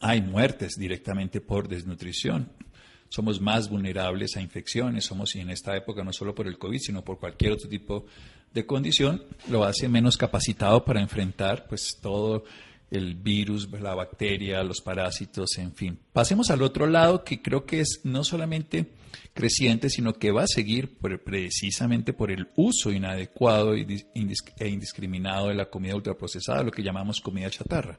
hay 0.00 0.22
muertes 0.22 0.76
directamente 0.78 1.42
por 1.42 1.68
desnutrición. 1.68 2.50
Somos 3.10 3.42
más 3.42 3.68
vulnerables 3.68 4.34
a 4.38 4.40
infecciones, 4.40 5.04
somos 5.04 5.36
y 5.36 5.40
en 5.40 5.50
esta 5.50 5.76
época 5.76 6.02
no 6.02 6.12
solo 6.14 6.34
por 6.34 6.46
el 6.46 6.56
COVID, 6.56 6.78
sino 6.78 7.04
por 7.04 7.18
cualquier 7.18 7.52
otro 7.52 7.68
tipo 7.68 8.06
de 8.54 8.64
condición, 8.64 9.24
lo 9.50 9.64
hace 9.64 9.88
menos 9.88 10.16
capacitado 10.16 10.86
para 10.86 11.02
enfrentar 11.02 11.66
pues 11.68 11.98
todo 12.00 12.44
el 12.90 13.14
virus, 13.14 13.70
la 13.80 13.94
bacteria, 13.94 14.62
los 14.62 14.80
parásitos, 14.80 15.58
en 15.58 15.72
fin. 15.72 15.98
Pasemos 16.12 16.50
al 16.50 16.62
otro 16.62 16.86
lado 16.86 17.24
que 17.24 17.42
creo 17.42 17.64
que 17.64 17.80
es 17.80 18.02
no 18.04 18.24
solamente 18.24 18.86
creciente, 19.34 19.90
sino 19.90 20.14
que 20.14 20.30
va 20.30 20.42
a 20.42 20.46
seguir 20.46 20.98
precisamente 21.24 22.12
por 22.12 22.30
el 22.30 22.48
uso 22.56 22.92
inadecuado 22.92 23.74
e 23.74 24.68
indiscriminado 24.68 25.48
de 25.48 25.54
la 25.54 25.66
comida 25.66 25.96
ultraprocesada, 25.96 26.62
lo 26.62 26.70
que 26.70 26.82
llamamos 26.82 27.20
comida 27.20 27.50
chatarra. 27.50 27.98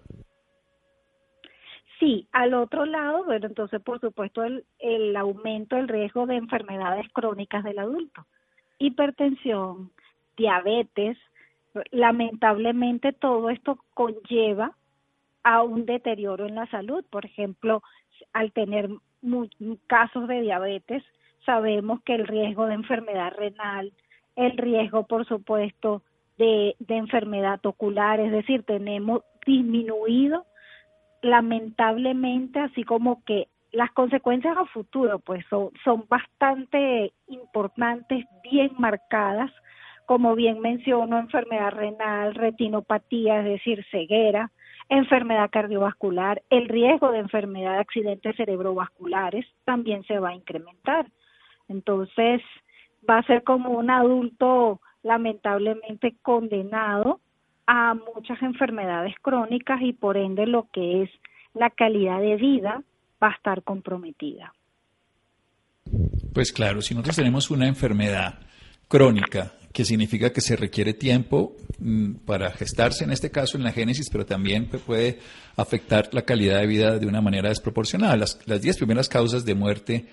Sí, 1.99 2.27
al 2.31 2.53
otro 2.53 2.85
lado, 2.85 3.23
bueno, 3.23 3.47
entonces 3.47 3.81
por 3.81 3.99
supuesto 4.01 4.43
el, 4.43 4.65
el 4.79 5.15
aumento 5.15 5.77
del 5.77 5.87
riesgo 5.87 6.25
de 6.25 6.35
enfermedades 6.35 7.07
crónicas 7.13 7.63
del 7.63 7.79
adulto, 7.79 8.25
hipertensión, 8.79 9.91
diabetes, 10.37 11.17
lamentablemente 11.91 13.13
todo 13.13 13.49
esto 13.49 13.77
conlleva 13.93 14.75
a 15.43 15.61
un 15.61 15.85
deterioro 15.85 16.45
en 16.45 16.55
la 16.55 16.67
salud. 16.67 17.03
Por 17.09 17.25
ejemplo, 17.25 17.83
al 18.33 18.51
tener 18.51 18.89
casos 19.87 20.27
de 20.27 20.41
diabetes, 20.41 21.03
sabemos 21.45 22.01
que 22.03 22.15
el 22.15 22.27
riesgo 22.27 22.65
de 22.65 22.75
enfermedad 22.75 23.33
renal, 23.37 23.93
el 24.35 24.57
riesgo, 24.57 25.05
por 25.05 25.25
supuesto, 25.25 26.01
de, 26.37 26.75
enfermedad 26.87 27.65
ocular, 27.65 28.19
es 28.19 28.31
decir, 28.31 28.63
tenemos 28.63 29.21
disminuido 29.45 30.45
lamentablemente, 31.21 32.59
así 32.59 32.83
como 32.83 33.23
que 33.23 33.47
las 33.71 33.91
consecuencias 33.91 34.57
a 34.57 34.65
futuro, 34.65 35.19
pues 35.19 35.45
son 35.49 36.05
bastante 36.07 37.13
importantes, 37.27 38.25
bien 38.43 38.71
marcadas 38.77 39.51
como 40.05 40.35
bien 40.35 40.59
menciono, 40.59 41.19
enfermedad 41.19 41.71
renal, 41.71 42.35
retinopatía, 42.35 43.39
es 43.39 43.45
decir, 43.45 43.85
ceguera, 43.91 44.51
enfermedad 44.89 45.49
cardiovascular, 45.49 46.41
el 46.49 46.67
riesgo 46.67 47.11
de 47.11 47.19
enfermedad 47.19 47.73
de 47.73 47.79
accidentes 47.79 48.35
cerebrovasculares 48.35 49.45
también 49.63 50.03
se 50.03 50.19
va 50.19 50.29
a 50.29 50.35
incrementar. 50.35 51.07
Entonces, 51.67 52.41
va 53.09 53.19
a 53.19 53.23
ser 53.23 53.43
como 53.43 53.71
un 53.71 53.89
adulto 53.89 54.79
lamentablemente 55.03 56.15
condenado 56.21 57.19
a 57.67 57.95
muchas 57.95 58.41
enfermedades 58.41 59.15
crónicas 59.21 59.81
y 59.81 59.93
por 59.93 60.17
ende 60.17 60.45
lo 60.45 60.67
que 60.71 61.03
es 61.03 61.09
la 61.53 61.69
calidad 61.69 62.19
de 62.19 62.35
vida 62.35 62.83
va 63.21 63.29
a 63.29 63.35
estar 63.35 63.63
comprometida. 63.63 64.53
Pues 66.33 66.51
claro, 66.51 66.81
si 66.81 66.93
nosotros 66.93 67.15
tenemos 67.15 67.49
una 67.49 67.67
enfermedad 67.67 68.39
crónica 68.87 69.53
que 69.75 69.83
significa 69.83 70.31
que 70.31 70.39
se 70.39 70.55
requiere 70.55 70.93
tiempo 70.93 71.57
mm, 71.79 72.13
para 72.25 72.49
gestarse, 72.51 73.03
en 73.03 73.11
este 73.11 73.29
caso 73.29 73.57
en 73.57 73.63
la 73.65 73.73
génesis, 73.73 74.09
pero 74.09 74.25
también 74.25 74.67
puede 74.67 75.19
afectar 75.57 76.07
la 76.13 76.21
calidad 76.21 76.61
de 76.61 76.67
vida 76.67 76.97
de 76.97 77.05
una 77.05 77.19
manera 77.19 77.49
desproporcionada. 77.49 78.15
Las, 78.15 78.39
las 78.45 78.61
diez 78.61 78.77
primeras 78.77 79.09
causas 79.09 79.43
de 79.43 79.53
muerte 79.53 80.05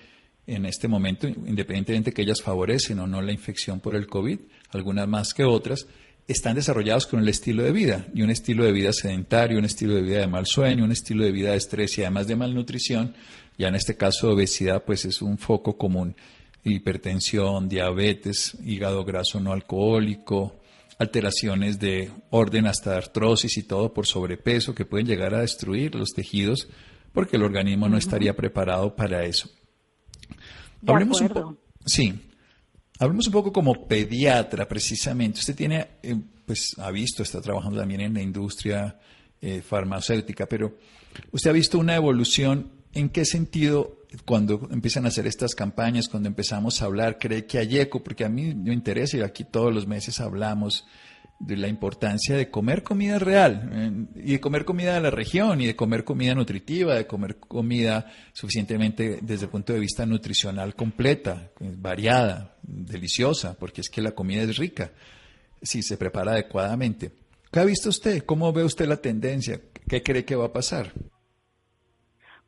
en 0.47 0.65
este 0.65 0.89
momento, 0.89 1.29
independientemente 1.29 2.09
de 2.09 2.13
que 2.13 2.23
ellas 2.23 2.41
favorecen 2.41 2.99
o 2.99 3.07
no 3.07 3.21
la 3.21 3.31
infección 3.31 3.79
por 3.79 3.95
el 3.95 4.05
COVID, 4.05 4.37
algunas 4.71 5.07
más 5.07 5.33
que 5.33 5.45
otras, 5.45 5.87
están 6.27 6.55
desarrollados 6.55 7.07
con 7.07 7.21
el 7.21 7.29
estilo 7.29 7.63
de 7.63 7.71
vida, 7.71 8.05
y 8.13 8.21
un 8.21 8.31
estilo 8.31 8.65
de 8.65 8.73
vida 8.73 8.91
sedentario, 8.91 9.59
un 9.59 9.65
estilo 9.65 9.95
de 9.95 10.01
vida 10.01 10.19
de 10.19 10.27
mal 10.27 10.45
sueño, 10.45 10.83
un 10.83 10.91
estilo 10.91 11.23
de 11.23 11.31
vida 11.31 11.51
de 11.51 11.57
estrés 11.57 11.97
y 11.97 12.01
además 12.01 12.27
de 12.27 12.35
malnutrición, 12.35 13.15
ya 13.57 13.69
en 13.69 13.75
este 13.75 13.95
caso 13.95 14.31
obesidad, 14.31 14.83
pues 14.83 15.05
es 15.05 15.21
un 15.21 15.37
foco 15.37 15.77
común 15.77 16.17
hipertensión, 16.63 17.67
diabetes, 17.67 18.57
hígado 18.63 19.03
graso 19.03 19.39
no 19.39 19.51
alcohólico, 19.51 20.59
alteraciones 20.97 21.79
de 21.79 22.11
orden 22.29 22.67
hasta 22.67 22.95
artrosis 22.95 23.57
y 23.57 23.63
todo 23.63 23.93
por 23.93 24.05
sobrepeso 24.05 24.73
que 24.73 24.85
pueden 24.85 25.07
llegar 25.07 25.33
a 25.33 25.41
destruir 25.41 25.95
los 25.95 26.11
tejidos 26.11 26.67
porque 27.11 27.37
el 27.37 27.43
organismo 27.43 27.87
no 27.87 27.97
estaría 27.97 28.35
preparado 28.35 28.95
para 28.95 29.23
eso. 29.25 29.49
hablemos 30.85 31.21
un 31.21 31.29
poco. 31.29 31.57
Sí. 31.85 32.13
Hablemos 32.99 33.27
un 33.27 33.33
poco 33.33 33.51
como 33.51 33.87
pediatra 33.87 34.67
precisamente. 34.67 35.39
Usted 35.39 35.55
tiene 35.55 35.87
eh, 36.01 36.15
pues 36.45 36.75
ha 36.77 36.91
visto, 36.91 37.23
está 37.23 37.41
trabajando 37.41 37.79
también 37.79 38.01
en 38.01 38.13
la 38.13 38.21
industria 38.21 38.99
eh, 39.41 39.61
farmacéutica, 39.61 40.47
pero 40.47 40.77
usted 41.31 41.49
ha 41.49 41.53
visto 41.53 41.79
una 41.79 41.95
evolución 41.95 42.71
en 42.93 43.09
qué 43.09 43.25
sentido 43.25 44.02
cuando 44.25 44.67
empiezan 44.71 45.05
a 45.05 45.09
hacer 45.09 45.27
estas 45.27 45.55
campañas, 45.55 46.07
cuando 46.07 46.29
empezamos 46.29 46.81
a 46.81 46.85
hablar, 46.85 47.17
cree 47.17 47.45
que 47.45 47.57
hay 47.57 47.79
eco, 47.79 48.03
porque 48.03 48.25
a 48.25 48.29
mí 48.29 48.53
me 48.53 48.73
interesa 48.73 49.17
y 49.17 49.21
aquí 49.21 49.43
todos 49.43 49.73
los 49.73 49.87
meses 49.87 50.19
hablamos 50.19 50.85
de 51.39 51.57
la 51.57 51.67
importancia 51.67 52.37
de 52.37 52.49
comer 52.49 52.83
comida 52.83 53.19
real 53.19 53.69
eh, 53.73 54.21
y 54.23 54.31
de 54.33 54.39
comer 54.39 54.65
comida 54.65 54.93
de 54.93 55.01
la 55.01 55.09
región 55.09 55.59
y 55.59 55.65
de 55.65 55.75
comer 55.75 56.03
comida 56.03 56.33
nutritiva, 56.33 56.95
de 56.95 57.07
comer 57.07 57.37
comida 57.37 58.05
suficientemente 58.31 59.19
desde 59.21 59.45
el 59.45 59.51
punto 59.51 59.73
de 59.73 59.79
vista 59.79 60.05
nutricional 60.05 60.75
completa, 60.75 61.51
variada, 61.59 62.55
deliciosa, 62.61 63.55
porque 63.57 63.81
es 63.81 63.89
que 63.89 64.01
la 64.01 64.11
comida 64.11 64.43
es 64.43 64.57
rica 64.57 64.91
si 65.61 65.81
se 65.81 65.97
prepara 65.97 66.33
adecuadamente. 66.33 67.11
¿Qué 67.51 67.59
ha 67.59 67.65
visto 67.65 67.89
usted? 67.89 68.23
¿Cómo 68.25 68.51
ve 68.53 68.63
usted 68.63 68.87
la 68.87 68.97
tendencia? 68.97 69.59
¿Qué 69.87 70.01
cree 70.01 70.25
que 70.25 70.35
va 70.35 70.45
a 70.45 70.53
pasar? 70.53 70.93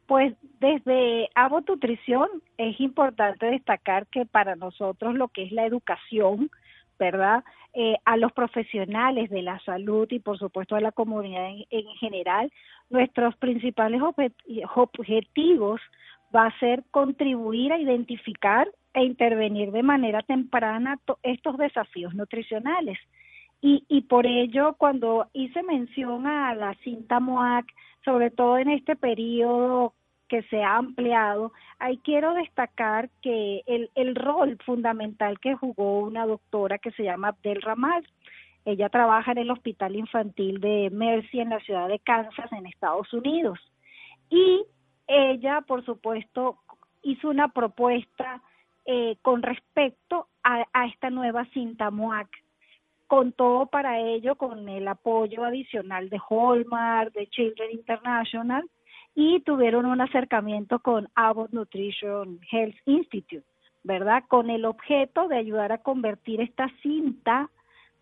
Pues 0.07 0.35
desde 0.59 1.29
Abbott 1.33 1.67
Nutrición 1.67 2.29
es 2.57 2.79
importante 2.79 3.47
destacar 3.47 4.07
que 4.07 4.25
para 4.25 4.55
nosotros 4.55 5.15
lo 5.15 5.29
que 5.29 5.43
es 5.43 5.51
la 5.51 5.65
educación, 5.65 6.51
¿verdad? 6.99 7.43
Eh, 7.73 7.97
a 8.05 8.15
los 8.15 8.31
profesionales 8.31 9.29
de 9.29 9.41
la 9.41 9.59
salud 9.61 10.07
y 10.09 10.19
por 10.19 10.37
supuesto 10.37 10.75
a 10.75 10.81
la 10.81 10.91
comunidad 10.91 11.49
en, 11.69 11.87
general, 11.99 12.51
nuestros 12.89 13.35
principales 13.37 14.01
objetivos 14.75 15.81
va 16.33 16.47
a 16.47 16.59
ser 16.59 16.83
contribuir 16.91 17.73
a 17.73 17.79
identificar 17.79 18.67
e 18.93 19.03
intervenir 19.03 19.71
de 19.71 19.83
manera 19.83 20.21
temprana 20.21 20.99
estos 21.23 21.57
desafíos 21.57 22.13
nutricionales. 22.13 22.97
Y, 23.61 23.83
y 23.87 24.01
por 24.01 24.25
ello, 24.27 24.75
cuando 24.77 25.27
hice 25.33 25.63
mención 25.63 26.27
a 26.27 26.53
la 26.53 26.75
cinta 26.83 27.19
MOAC, 27.19 27.65
sobre 28.03 28.29
todo 28.29 28.57
en 28.57 28.69
este 28.69 28.95
periodo 28.95 29.93
que 30.27 30.43
se 30.43 30.63
ha 30.63 30.77
ampliado, 30.77 31.51
ahí 31.79 31.97
quiero 31.99 32.33
destacar 32.33 33.09
que 33.21 33.63
el, 33.65 33.89
el 33.95 34.15
rol 34.15 34.57
fundamental 34.65 35.39
que 35.39 35.55
jugó 35.55 35.99
una 35.99 36.25
doctora 36.25 36.77
que 36.77 36.91
se 36.91 37.03
llama 37.03 37.29
Abdel 37.29 37.61
Ramal, 37.61 38.05
ella 38.65 38.89
trabaja 38.89 39.31
en 39.31 39.37
el 39.37 39.51
Hospital 39.51 39.95
Infantil 39.95 40.59
de 40.59 40.89
Mercy 40.91 41.39
en 41.39 41.49
la 41.49 41.59
ciudad 41.59 41.87
de 41.87 41.99
Kansas, 41.99 42.51
en 42.51 42.65
Estados 42.65 43.13
Unidos. 43.13 43.59
Y 44.29 44.65
ella, 45.07 45.61
por 45.61 45.85
supuesto, 45.85 46.57
hizo 47.03 47.29
una 47.29 47.49
propuesta 47.49 48.41
eh, 48.85 49.17
con 49.21 49.43
respecto 49.43 50.27
a, 50.43 50.65
a, 50.73 50.87
esta 50.87 51.11
nueva 51.11 51.45
cinta 51.53 51.91
MOAC. 51.91 52.27
Contó 53.15 53.69
para 53.71 53.97
ello 53.97 54.35
con 54.35 54.67
el 54.67 54.85
apoyo 54.89 55.45
adicional 55.45 56.09
de 56.09 56.19
Hallmark, 56.29 57.13
de 57.13 57.27
Children 57.27 57.71
International, 57.71 58.69
y 59.15 59.39
tuvieron 59.39 59.85
un 59.85 60.01
acercamiento 60.01 60.79
con 60.79 61.07
Abbott 61.15 61.51
Nutrition 61.51 62.41
Health 62.51 62.75
Institute, 62.83 63.45
¿verdad? 63.85 64.25
Con 64.27 64.49
el 64.49 64.65
objeto 64.65 65.29
de 65.29 65.37
ayudar 65.37 65.71
a 65.71 65.77
convertir 65.77 66.41
esta 66.41 66.69
cinta, 66.81 67.49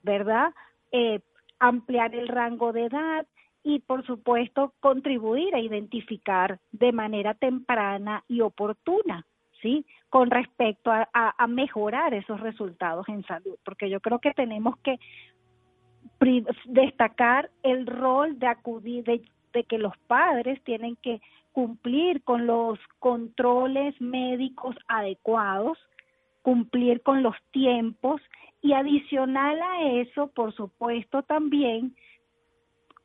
¿verdad? 0.01 0.51
Eh, 0.91 1.19
ampliar 1.59 2.15
el 2.15 2.27
rango 2.27 2.73
de 2.73 2.85
edad 2.85 3.27
y, 3.63 3.81
por 3.81 4.03
supuesto, 4.07 4.73
contribuir 4.79 5.53
a 5.53 5.59
identificar 5.59 6.57
de 6.71 6.91
manera 6.91 7.35
temprana 7.35 8.23
y 8.27 8.41
oportuna 8.41 9.27
¿sí? 9.63 9.85
Con 10.09 10.29
respecto 10.29 10.91
a, 10.91 11.47
mejorar 11.47 12.13
esos 12.13 12.39
resultados 12.39 13.09
en 13.09 13.23
salud, 13.23 13.57
porque 13.65 13.89
yo 13.89 13.99
creo 13.99 14.19
que 14.19 14.33
tenemos 14.33 14.77
que 14.79 14.99
destacar 16.65 17.49
el 17.63 17.87
rol 17.87 18.37
de 18.37 18.47
acudir, 18.47 19.03
de, 19.03 19.63
que 19.63 19.77
los 19.79 19.97
padres 20.07 20.61
tienen 20.63 20.95
que 20.97 21.19
cumplir 21.51 22.23
con 22.23 22.45
los 22.45 22.79
controles 22.99 23.99
médicos 23.99 24.75
adecuados, 24.87 25.77
cumplir 26.41 27.01
con 27.01 27.23
los 27.23 27.35
tiempos 27.51 28.21
y 28.61 28.73
adicional 28.73 29.61
a 29.61 29.83
eso, 29.83 30.27
por 30.27 30.53
supuesto, 30.53 31.23
también 31.23 31.95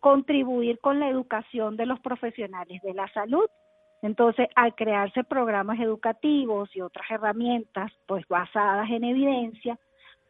contribuir 0.00 0.78
con 0.80 1.00
la 1.00 1.08
educación 1.08 1.76
de 1.76 1.86
los 1.86 2.00
profesionales 2.00 2.80
de 2.82 2.94
la 2.94 3.08
salud. 3.12 3.46
Entonces, 4.02 4.48
al 4.54 4.74
crearse 4.74 5.24
programas 5.24 5.80
educativos 5.80 6.74
y 6.74 6.80
otras 6.80 7.10
herramientas, 7.10 7.92
pues 8.06 8.26
basadas 8.28 8.88
en 8.90 9.04
evidencia, 9.04 9.78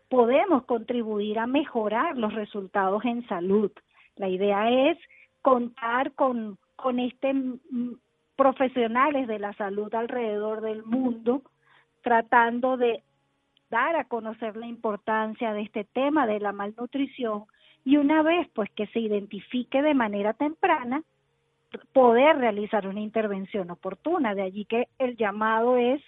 podemos 0.09 0.65
contribuir 0.65 1.39
a 1.39 1.47
mejorar 1.47 2.17
los 2.17 2.33
resultados 2.35 3.05
en 3.05 3.27
salud. 3.29 3.71
La 4.17 4.29
idea 4.29 4.91
es 4.91 4.99
contar 5.43 6.13
con, 6.13 6.59
con 6.77 6.99
este 6.99 7.35
profesionales 8.37 9.27
de 9.27 9.41
la 9.41 9.53
salud 9.55 9.93
alrededor 9.95 10.61
del 10.61 10.85
mundo, 10.85 11.43
tratando 12.03 12.77
de 12.77 13.03
dar 13.69 13.97
a 13.97 14.05
conocer 14.05 14.57
la 14.57 14.67
importancia 14.67 15.53
de 15.53 15.63
este 15.63 15.85
tema 15.85 16.27
de 16.27 16.41
la 16.41 16.53
malnutrición 16.53 17.45
y 17.85 17.97
una 17.97 18.23
vez 18.23 18.49
pues 18.55 18.71
que 18.71 18.87
se 18.89 19.01
identifique 19.01 19.83
de 19.83 19.95
manera 19.95 20.35
temprana, 20.35 21.03
poder 21.93 22.39
realizar 22.39 22.87
una 22.87 23.01
intervención 23.01 23.71
oportuna. 23.71 24.35
De 24.35 24.43
allí 24.43 24.65
que 24.65 24.89
el 24.99 25.17
llamado 25.17 25.77
es 25.77 26.03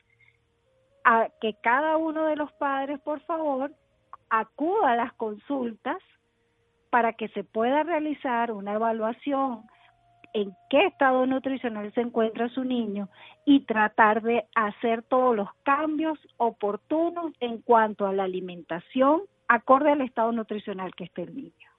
a 1.05 1.29
que 1.41 1.55
cada 1.63 1.97
uno 1.97 2.27
de 2.27 2.37
los 2.37 2.53
padres, 2.53 3.01
por 3.01 3.21
favor, 3.21 3.73
acuda 4.29 4.93
a 4.93 4.97
las 4.97 5.13
consultas 5.15 5.99
para 6.91 7.13
que 7.13 7.29
se 7.29 7.45
pueda 7.45 7.83
realizar 7.83 8.53
una 8.53 8.75
evaluación 8.75 9.63
en 10.33 10.55
qué 10.69 10.87
estado 10.87 11.27
nutricional 11.27 11.93
se 11.95 12.03
encuentra 12.03 12.49
su 12.51 12.65
niño 12.65 13.09
y 13.45 13.61
tratar 13.61 14.23
de 14.23 14.45
hacer 14.55 15.03
todos 15.03 15.35
los 15.35 15.49
cambios 15.65 16.19
oportunos 16.37 17.33
en 17.41 17.61
cuanto 17.63 18.07
a 18.07 18.13
la 18.13 18.25
alimentación 18.25 19.23
acorde 19.49 19.91
al 19.91 20.03
estado 20.03 20.31
nutricional 20.31 20.95
que 20.95 21.05
esté 21.05 21.23
el 21.23 21.35
niño. 21.35 21.70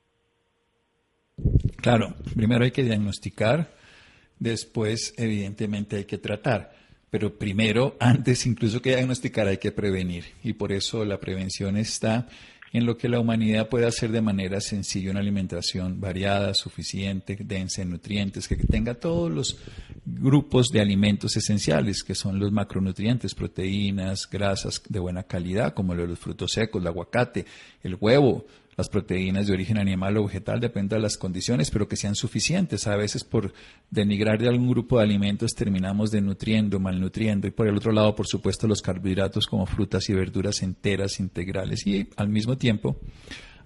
Claro, 1.81 2.13
primero 2.35 2.63
hay 2.63 2.71
que 2.71 2.83
diagnosticar, 2.83 3.73
después 4.37 5.15
evidentemente 5.17 5.95
hay 5.95 6.05
que 6.05 6.19
tratar, 6.19 6.75
pero 7.09 7.37
primero, 7.37 7.97
antes 7.99 8.45
incluso 8.45 8.81
que 8.81 8.95
diagnosticar, 8.95 9.47
hay 9.47 9.57
que 9.57 9.71
prevenir. 9.71 10.25
Y 10.43 10.53
por 10.53 10.71
eso 10.71 11.03
la 11.05 11.19
prevención 11.19 11.77
está 11.77 12.27
en 12.71 12.85
lo 12.85 12.97
que 12.97 13.09
la 13.09 13.19
humanidad 13.19 13.67
puede 13.67 13.85
hacer 13.85 14.11
de 14.11 14.21
manera 14.21 14.61
sencilla 14.61 15.11
una 15.11 15.19
alimentación 15.19 15.99
variada, 15.99 16.53
suficiente, 16.53 17.35
densa 17.37 17.81
en 17.81 17.89
nutrientes, 17.89 18.47
que 18.47 18.55
tenga 18.55 18.93
todos 18.93 19.29
los 19.29 19.57
grupos 20.05 20.67
de 20.67 20.79
alimentos 20.81 21.35
esenciales, 21.35 22.03
que 22.03 22.15
son 22.15 22.39
los 22.39 22.51
macronutrientes, 22.51 23.35
proteínas, 23.35 24.29
grasas 24.29 24.81
de 24.87 24.99
buena 24.99 25.23
calidad, 25.23 25.73
como 25.73 25.95
los 25.95 26.17
frutos 26.17 26.53
secos, 26.53 26.81
el 26.81 26.87
aguacate, 26.87 27.45
el 27.83 27.97
huevo, 27.99 28.45
las 28.81 28.89
proteínas 28.89 29.45
de 29.45 29.53
origen 29.53 29.77
animal 29.77 30.17
o 30.17 30.25
vegetal, 30.25 30.59
depende 30.59 30.95
de 30.95 31.01
las 31.01 31.15
condiciones, 31.15 31.69
pero 31.69 31.87
que 31.87 31.95
sean 31.95 32.15
suficientes. 32.15 32.87
A 32.87 32.95
veces 32.95 33.23
por 33.23 33.53
denigrar 33.91 34.39
de 34.39 34.47
algún 34.47 34.69
grupo 34.69 34.97
de 34.97 35.03
alimentos 35.03 35.53
terminamos 35.53 36.09
denutriendo, 36.09 36.79
malnutriendo. 36.79 37.47
Y 37.47 37.51
por 37.51 37.67
el 37.67 37.77
otro 37.77 37.91
lado, 37.91 38.15
por 38.15 38.27
supuesto, 38.27 38.67
los 38.67 38.81
carbohidratos 38.81 39.45
como 39.45 39.67
frutas 39.67 40.09
y 40.09 40.13
verduras 40.13 40.63
enteras, 40.63 41.19
integrales. 41.19 41.85
Y 41.85 42.09
al 42.15 42.29
mismo 42.29 42.57
tiempo, 42.57 42.99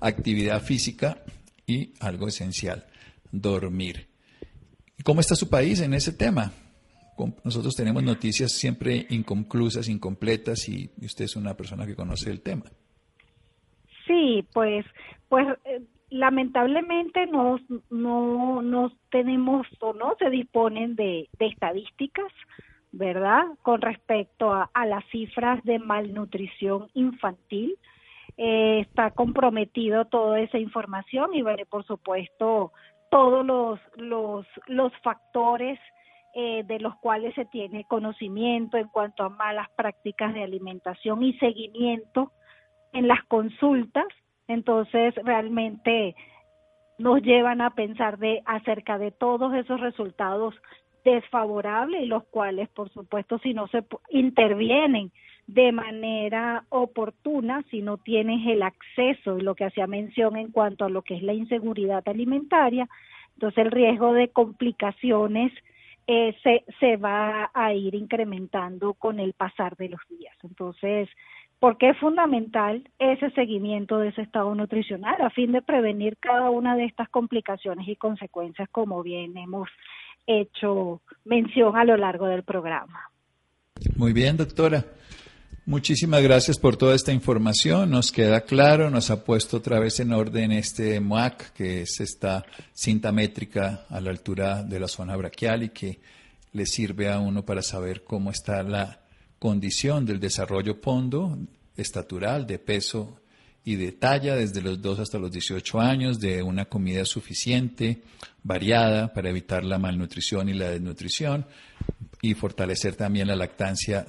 actividad 0.02 0.62
física 0.62 1.24
y 1.66 1.94
algo 2.00 2.28
esencial, 2.28 2.86
dormir. 3.32 4.10
¿Cómo 5.04 5.22
está 5.22 5.36
su 5.36 5.50
país 5.50 5.80
en 5.80 5.94
ese 5.94 6.12
tema? 6.12 6.52
Nosotros 7.46 7.74
tenemos 7.74 8.04
noticias 8.04 8.52
siempre 8.52 9.08
inconclusas, 9.10 9.88
incompletas 9.88 10.68
y 10.68 10.92
usted 11.02 11.26
es 11.26 11.38
una 11.38 11.56
persona 11.56 11.86
que 11.86 11.96
conoce 11.96 12.30
el 12.30 12.42
tema. 12.42 12.66
Sí, 14.26 14.44
pues, 14.54 14.84
pues 15.30 15.48
eh, 15.66 15.82
lamentablemente 16.10 17.28
no, 17.28 17.60
no, 17.92 18.64
no 18.64 18.92
tenemos 19.12 19.68
o 19.82 19.94
no 19.94 20.16
se 20.18 20.32
disponen 20.32 20.96
de, 20.96 21.30
estadísticas, 21.38 22.34
¿verdad? 22.92 23.44
Con 23.62 23.82
respecto 23.82 24.52
a, 24.52 24.86
las 24.88 25.06
cifras 25.12 25.64
de 25.64 25.78
malnutrición 25.78 26.88
infantil. 26.96 27.78
Eh, 28.38 28.80
está 28.80 29.12
comprometido 29.12 30.06
toda 30.06 30.40
esa 30.40 30.58
información 30.58 31.36
y 31.36 31.44
veré, 31.44 31.68
por 31.68 31.86
supuesto, 31.86 32.72
todos 33.12 33.46
los, 33.46 33.80
los, 33.96 34.48
los 34.66 34.92
factores 35.04 35.80
eh, 36.34 36.64
de 36.66 36.80
los 36.80 36.96
cuales 36.96 37.36
se 37.36 37.46
tiene 37.46 37.86
conocimiento 37.86 38.78
en 38.78 38.88
cuanto 38.88 39.24
a 39.24 39.30
malas 39.30 39.70
prácticas 39.76 40.34
de 40.34 40.42
alimentación 40.42 41.22
y 41.22 41.38
seguimiento 41.38 42.32
en 42.96 43.08
las 43.08 43.24
consultas, 43.26 44.08
entonces 44.48 45.14
realmente 45.24 46.16
nos 46.98 47.22
llevan 47.22 47.62
a 47.62 47.72
pensar 47.72 48.18
de 48.18 48.42
acerca 48.46 48.98
de 48.98 49.12
todos 49.12 49.54
esos 49.54 49.80
resultados 49.82 50.56
desfavorables 51.04 52.04
y 52.04 52.06
los 52.08 52.24
cuales, 52.26 52.70
por 52.70 52.90
supuesto, 52.90 53.38
si 53.40 53.54
no 53.54 53.68
se 53.68 53.84
intervienen 54.10 55.12
de 55.46 55.72
manera 55.72 56.66
oportuna, 56.70 57.64
si 57.70 57.82
no 57.82 57.98
tienes 57.98 58.48
el 58.48 58.64
acceso, 58.64 59.38
lo 59.38 59.54
que 59.54 59.66
hacía 59.66 59.86
mención 59.86 60.36
en 60.38 60.52
cuanto 60.52 60.86
a 60.86 60.90
lo 60.90 61.04
que 61.04 61.16
es 61.16 61.22
la 61.22 61.34
inseguridad 61.34 62.04
alimentaria, 62.08 62.90
entonces 63.36 63.66
el 63.66 63.72
riesgo 63.72 64.14
de 64.14 64.30
complicaciones 64.30 65.52
eh, 66.08 66.36
se, 66.42 66.64
se 66.80 66.98
va 66.98 67.52
a 67.54 67.74
ir 67.74 67.94
incrementando 67.96 68.94
con 68.94 69.20
el 69.20 69.34
pasar 69.34 69.76
de 69.76 69.90
los 69.90 70.02
días. 70.10 70.36
Entonces, 70.44 71.10
porque 71.66 71.90
es 71.90 71.98
fundamental 71.98 72.88
ese 73.00 73.32
seguimiento 73.32 73.98
de 73.98 74.10
ese 74.10 74.22
estado 74.22 74.54
nutricional 74.54 75.20
a 75.20 75.32
fin 75.32 75.52
de 75.52 75.64
prevenir 75.64 76.16
cada 76.20 76.52
una 76.52 76.76
de 76.76 76.86
estas 76.86 77.10
complicaciones 77.10 77.88
y 77.88 77.96
consecuencias 77.96 78.70
como 78.72 79.02
bien 79.02 79.36
hemos 79.36 79.68
hecho 80.28 81.02
mención 81.24 81.76
a 81.76 81.84
lo 81.84 81.98
largo 81.98 82.28
del 82.28 82.44
programa. 82.44 83.10
Muy 83.96 84.14
bien, 84.14 84.38
doctora. 84.38 84.86
Muchísimas 85.66 86.22
gracias 86.22 86.60
por 86.60 86.78
toda 86.78 86.94
esta 86.94 87.12
información. 87.12 87.90
Nos 87.90 88.12
queda 88.12 88.42
claro, 88.42 88.92
nos 88.92 89.10
ha 89.10 89.26
puesto 89.26 89.58
otra 89.58 89.80
vez 89.80 90.00
en 90.00 90.14
orden 90.14 90.52
este 90.52 91.00
MOAC, 91.00 91.52
que 91.54 91.82
es 91.82 92.00
esta 92.00 92.46
cinta 92.74 93.12
métrica 93.12 93.88
a 93.90 94.00
la 94.02 94.12
altura 94.12 94.62
de 94.62 94.80
la 94.80 94.88
zona 94.88 95.16
braquial 95.16 95.64
y 95.64 95.70
que 95.70 95.98
le 96.54 96.68
sirve 96.68 97.12
a 97.12 97.18
uno 97.18 97.44
para 97.44 97.64
saber 97.64 98.04
cómo 98.04 98.30
está 98.30 98.62
la 98.62 99.00
condición 99.40 100.06
del 100.06 100.20
desarrollo 100.20 100.80
pondo, 100.80 101.38
estatural, 101.76 102.46
de 102.48 102.60
peso 102.60 103.20
y 103.64 103.76
de 103.76 103.92
talla 103.92 104.36
desde 104.36 104.62
los 104.62 104.82
2 104.82 105.00
hasta 105.00 105.18
los 105.18 105.32
18 105.32 105.80
años, 105.80 106.20
de 106.20 106.44
una 106.44 106.66
comida 106.66 107.04
suficiente, 107.04 108.04
variada, 108.44 109.14
para 109.14 109.30
evitar 109.30 109.64
la 109.64 109.80
malnutrición 109.80 110.50
y 110.50 110.54
la 110.54 110.70
desnutrición 110.70 111.46
y 112.22 112.36
fortalecer 112.36 112.96
también 112.96 113.28
la 113.28 113.36
lactancia, 113.36 114.06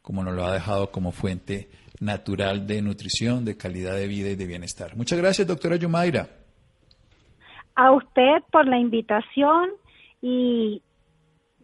como 0.00 0.24
nos 0.24 0.34
lo 0.34 0.46
ha 0.46 0.54
dejado 0.54 0.90
como 0.90 1.12
fuente 1.12 1.68
natural 2.00 2.66
de 2.66 2.80
nutrición, 2.80 3.44
de 3.44 3.56
calidad 3.56 3.94
de 3.94 4.06
vida 4.06 4.30
y 4.30 4.36
de 4.36 4.46
bienestar. 4.46 4.96
Muchas 4.96 5.18
gracias, 5.18 5.46
doctora 5.46 5.76
Yumaira. 5.76 6.28
A 7.74 7.92
usted 7.92 8.42
por 8.50 8.66
la 8.66 8.78
invitación 8.78 9.70
y 10.20 10.82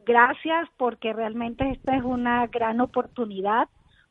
gracias 0.04 0.68
porque 0.76 1.12
realmente 1.12 1.70
esta 1.70 1.96
es 1.96 2.04
una 2.04 2.46
gran 2.48 2.80
oportunidad 2.80 3.68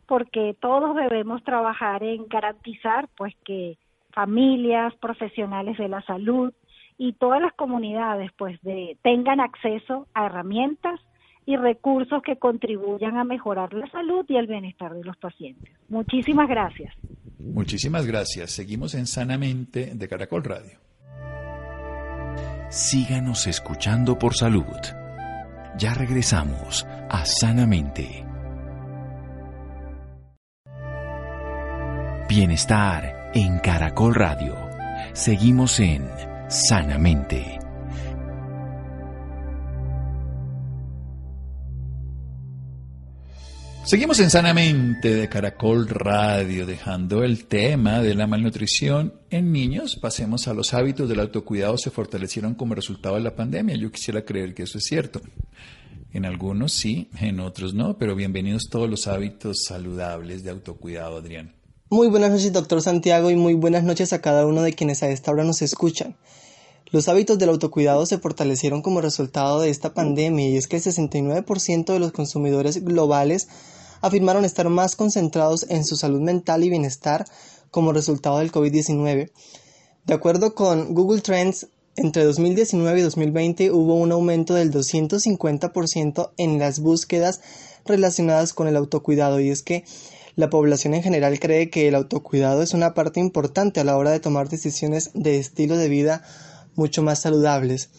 porque 0.08 0.56
todos 0.60 0.96
debemos 0.96 1.44
trabajar 1.44 2.04
en 2.04 2.28
garantizar 2.28 3.08
pues 3.18 3.34
que 3.46 3.78
familias, 4.12 4.94
profesionales 4.96 5.78
de 5.78 5.88
la 5.88 6.02
salud 6.04 6.54
y 6.98 7.13
todas 7.13 7.42
las 7.42 7.54
comunidades 7.54 8.32
pues 8.38 8.62
de 8.62 8.98
tengan 9.02 9.39
acceso 9.39 10.08
a 10.13 10.28
herramientas 10.28 11.00
y 11.46 11.58
recursos 11.58 12.22
que 12.24 12.38
contribuyan 12.38 13.18
a 13.18 13.24
mejorar 13.24 13.74
la 13.74 13.88
salud 13.88 14.26
y 14.30 14.38
el 14.38 14.48
bienestar 14.48 14.94
de 14.94 15.04
los 15.04 15.18
pacientes. 15.18 15.74
Muchísimas 15.89 16.48
gracias. 16.48 16.94
Muchísimas 17.39 18.06
gracias. 18.06 18.52
Seguimos 18.52 18.96
en 18.96 19.06
Sanamente 19.06 19.92
de 19.94 20.08
Caracol 20.08 20.44
Radio. 20.44 20.80
Síganos 22.70 23.46
escuchando 23.48 24.18
por 24.18 24.34
salud. 24.36 24.63
Ya 25.78 25.94
regresamos 25.94 26.88
a 27.10 27.26
Sanamente. 27.26 28.33
Bienestar 32.36 33.30
en 33.36 33.60
Caracol 33.60 34.15
Radio. 34.15 34.56
Seguimos 35.13 35.80
en 35.80 36.10
Sanamente. 36.48 37.60
Seguimos 43.86 44.19
en 44.19 44.32
Sanamente 44.32 45.13
de 45.13 45.30
Caracol 45.30 45.88
Radio, 45.88 46.65
dejando 46.65 47.24
el 47.24 47.46
tema 47.46 48.02
de 48.02 48.15
la 48.15 48.26
malnutrición 48.26 49.13
en 49.30 49.52
niños. 49.52 49.96
Pasemos 49.98 50.48
a 50.48 50.56
los 50.56 50.74
hábitos 50.74 51.08
del 51.08 51.19
autocuidado 51.19 51.78
se 51.78 51.91
fortalecieron 51.91 52.56
como 52.56 52.74
resultado 52.74 53.13
de 53.13 53.22
la 53.22 53.36
pandemia. 53.36 53.76
Yo 53.76 53.91
quisiera 53.91 54.26
creer 54.26 54.56
que 54.56 54.63
eso 54.63 54.80
es 54.80 54.86
cierto. 54.86 55.22
En 56.12 56.26
algunos 56.26 56.74
sí, 56.74 57.10
en 57.19 57.39
otros 57.39 57.76
no, 57.76 57.96
pero 58.00 58.15
bienvenidos 58.15 58.69
todos 58.72 58.89
los 58.89 59.06
hábitos 59.06 59.65
saludables 59.67 60.43
de 60.43 60.50
autocuidado, 60.50 61.17
Adrián. 61.17 61.62
Muy 61.94 62.08
buenas 62.08 62.32
noches, 62.32 62.52
doctor 62.52 62.82
Santiago, 62.82 63.30
y 63.30 63.36
muy 63.36 63.54
buenas 63.54 63.84
noches 63.84 64.14
a 64.14 64.20
cada 64.20 64.48
uno 64.48 64.64
de 64.64 64.74
quienes 64.74 65.04
a 65.04 65.10
esta 65.10 65.30
hora 65.30 65.44
nos 65.44 65.62
escuchan. 65.62 66.18
Los 66.90 67.08
hábitos 67.08 67.38
del 67.38 67.50
autocuidado 67.50 68.08
se 68.08 68.18
fortalecieron 68.18 68.82
como 68.82 69.00
resultado 69.00 69.60
de 69.60 69.70
esta 69.70 69.94
pandemia 69.94 70.50
y 70.50 70.58
es 70.58 70.68
que 70.68 70.78
el 70.78 70.82
69% 70.82 71.94
de 71.94 72.00
los 72.00 72.12
consumidores 72.12 72.84
globales 72.84 73.48
afirmaron 74.02 74.44
estar 74.44 74.68
más 74.70 74.96
concentrados 74.96 75.68
en 75.70 75.86
su 75.86 75.96
salud 75.96 76.20
mental 76.20 76.64
y 76.64 76.72
bienestar 76.72 77.26
como 77.70 77.94
resultado 77.94 78.40
del 78.40 78.52
COVID-19. 78.52 79.30
De 80.08 80.14
acuerdo 80.16 80.56
con 80.56 80.96
Google 80.96 81.22
Trends, 81.22 81.68
entre 81.96 82.24
2019 82.24 83.02
y 83.02 83.04
2020 83.04 83.72
hubo 83.72 83.94
un 83.94 84.12
aumento 84.12 84.56
del 84.56 84.72
250% 84.72 86.32
en 86.38 86.58
las 86.58 86.80
búsquedas 86.80 87.40
relacionadas 87.86 88.54
con 88.54 88.68
el 88.68 88.78
autocuidado 88.78 89.40
y 89.40 89.50
es 89.50 89.62
que 89.62 89.84
la 90.36 90.50
población 90.50 90.93
en 90.93 91.04
general 91.04 91.39
cree 91.39 91.69
que 91.69 91.88
el 91.88 91.96
autocuidado 91.96 92.62
es 92.62 92.74
una 92.74 92.93
parte 92.93 93.19
importante 93.19 93.80
a 93.80 93.84
la 93.84 93.98
hora 93.98 94.12
de 94.12 94.19
tomar 94.19 94.50
decisiones 94.50 95.12
de 95.13 95.38
estilo 95.38 95.78
de 95.78 95.89
vida 95.89 96.24
mucho 96.76 97.04
más 97.04 97.19
saludables. 97.19 97.89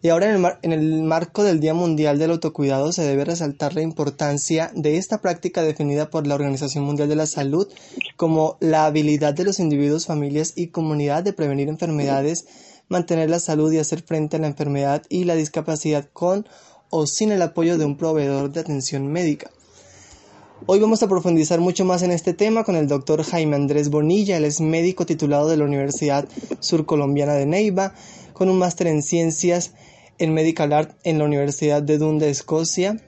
Y 0.00 0.10
ahora 0.10 0.58
en 0.62 0.72
el, 0.72 1.02
marco 1.02 1.42
del 1.42 1.58
Día 1.58 1.74
Mundial 1.74 2.18
del 2.18 2.30
Autocuidado 2.30 2.92
se 2.92 3.02
debe 3.02 3.24
resaltar 3.24 3.74
la 3.74 3.82
importancia 3.82 4.70
de 4.74 4.96
esta 4.96 5.20
práctica 5.20 5.62
definida 5.62 6.08
por 6.08 6.24
la 6.26 6.36
Organización 6.36 6.84
Mundial 6.84 7.08
de 7.08 7.16
la 7.16 7.26
Salud 7.26 7.68
como 8.16 8.56
la 8.60 8.86
habilidad 8.86 9.34
de 9.34 9.42
los 9.42 9.58
individuos, 9.58 10.06
familias 10.06 10.52
y 10.54 10.68
comunidad 10.68 11.24
de 11.24 11.32
prevenir 11.32 11.68
enfermedades, 11.68 12.46
mantener 12.88 13.28
la 13.28 13.40
salud 13.40 13.72
y 13.72 13.78
hacer 13.78 14.02
frente 14.02 14.36
a 14.36 14.40
la 14.40 14.46
enfermedad 14.46 15.02
y 15.08 15.24
la 15.24 15.34
discapacidad 15.34 16.08
con 16.12 16.46
o 16.90 17.06
sin 17.08 17.32
el 17.32 17.42
apoyo 17.42 17.76
de 17.76 17.84
un 17.84 17.96
proveedor 17.96 18.52
de 18.52 18.60
atención 18.60 19.08
médica. 19.08 19.50
Hoy 20.66 20.80
vamos 20.80 21.02
a 21.02 21.08
profundizar 21.08 21.60
mucho 21.60 21.84
más 21.84 22.02
en 22.02 22.10
este 22.10 22.34
tema 22.34 22.64
con 22.64 22.74
el 22.74 22.88
doctor 22.88 23.22
Jaime 23.22 23.54
Andrés 23.54 23.90
Bonilla, 23.90 24.36
él 24.36 24.44
es 24.44 24.60
médico 24.60 25.06
titulado 25.06 25.48
de 25.48 25.56
la 25.56 25.64
Universidad 25.64 26.28
Surcolombiana 26.60 27.34
de 27.34 27.46
Neiva, 27.46 27.94
con 28.32 28.48
un 28.48 28.58
máster 28.58 28.88
en 28.88 29.02
ciencias 29.02 29.72
en 30.18 30.34
Medical 30.34 30.72
Art 30.72 30.98
en 31.04 31.18
la 31.18 31.24
Universidad 31.24 31.82
de 31.82 31.98
Dundee, 31.98 32.28
Escocia. 32.28 33.00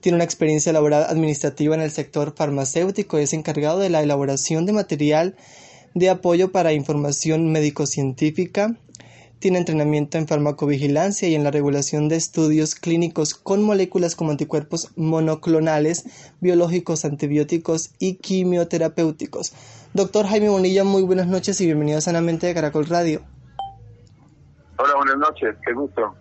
Tiene 0.00 0.16
una 0.16 0.24
experiencia 0.24 0.72
laboral 0.72 1.04
administrativa 1.04 1.74
en 1.74 1.80
el 1.80 1.92
sector 1.92 2.34
farmacéutico 2.36 3.18
y 3.18 3.22
es 3.22 3.32
encargado 3.32 3.78
de 3.78 3.90
la 3.90 4.02
elaboración 4.02 4.66
de 4.66 4.72
material 4.72 5.36
de 5.94 6.10
apoyo 6.10 6.50
para 6.50 6.72
información 6.72 7.52
médico-científica. 7.52 8.76
Tiene 9.44 9.58
entrenamiento 9.58 10.16
en 10.16 10.26
farmacovigilancia 10.26 11.28
y 11.28 11.34
en 11.34 11.44
la 11.44 11.50
regulación 11.50 12.08
de 12.08 12.16
estudios 12.16 12.74
clínicos 12.74 13.34
con 13.34 13.62
moléculas 13.62 14.16
como 14.16 14.30
anticuerpos 14.30 14.90
monoclonales, 14.96 16.32
biológicos, 16.40 17.04
antibióticos 17.04 17.90
y 17.98 18.14
quimioterapéuticos. 18.14 19.52
Doctor 19.92 20.24
Jaime 20.28 20.48
Bonilla, 20.48 20.82
muy 20.82 21.02
buenas 21.02 21.26
noches 21.26 21.60
y 21.60 21.66
bienvenido 21.66 21.98
a 21.98 22.00
Sanamente 22.00 22.46
de 22.46 22.54
Caracol 22.54 22.86
Radio. 22.86 23.20
Hola, 24.78 24.94
buenas 24.96 25.18
noches, 25.18 25.54
qué 25.62 25.74
gusto. 25.74 26.14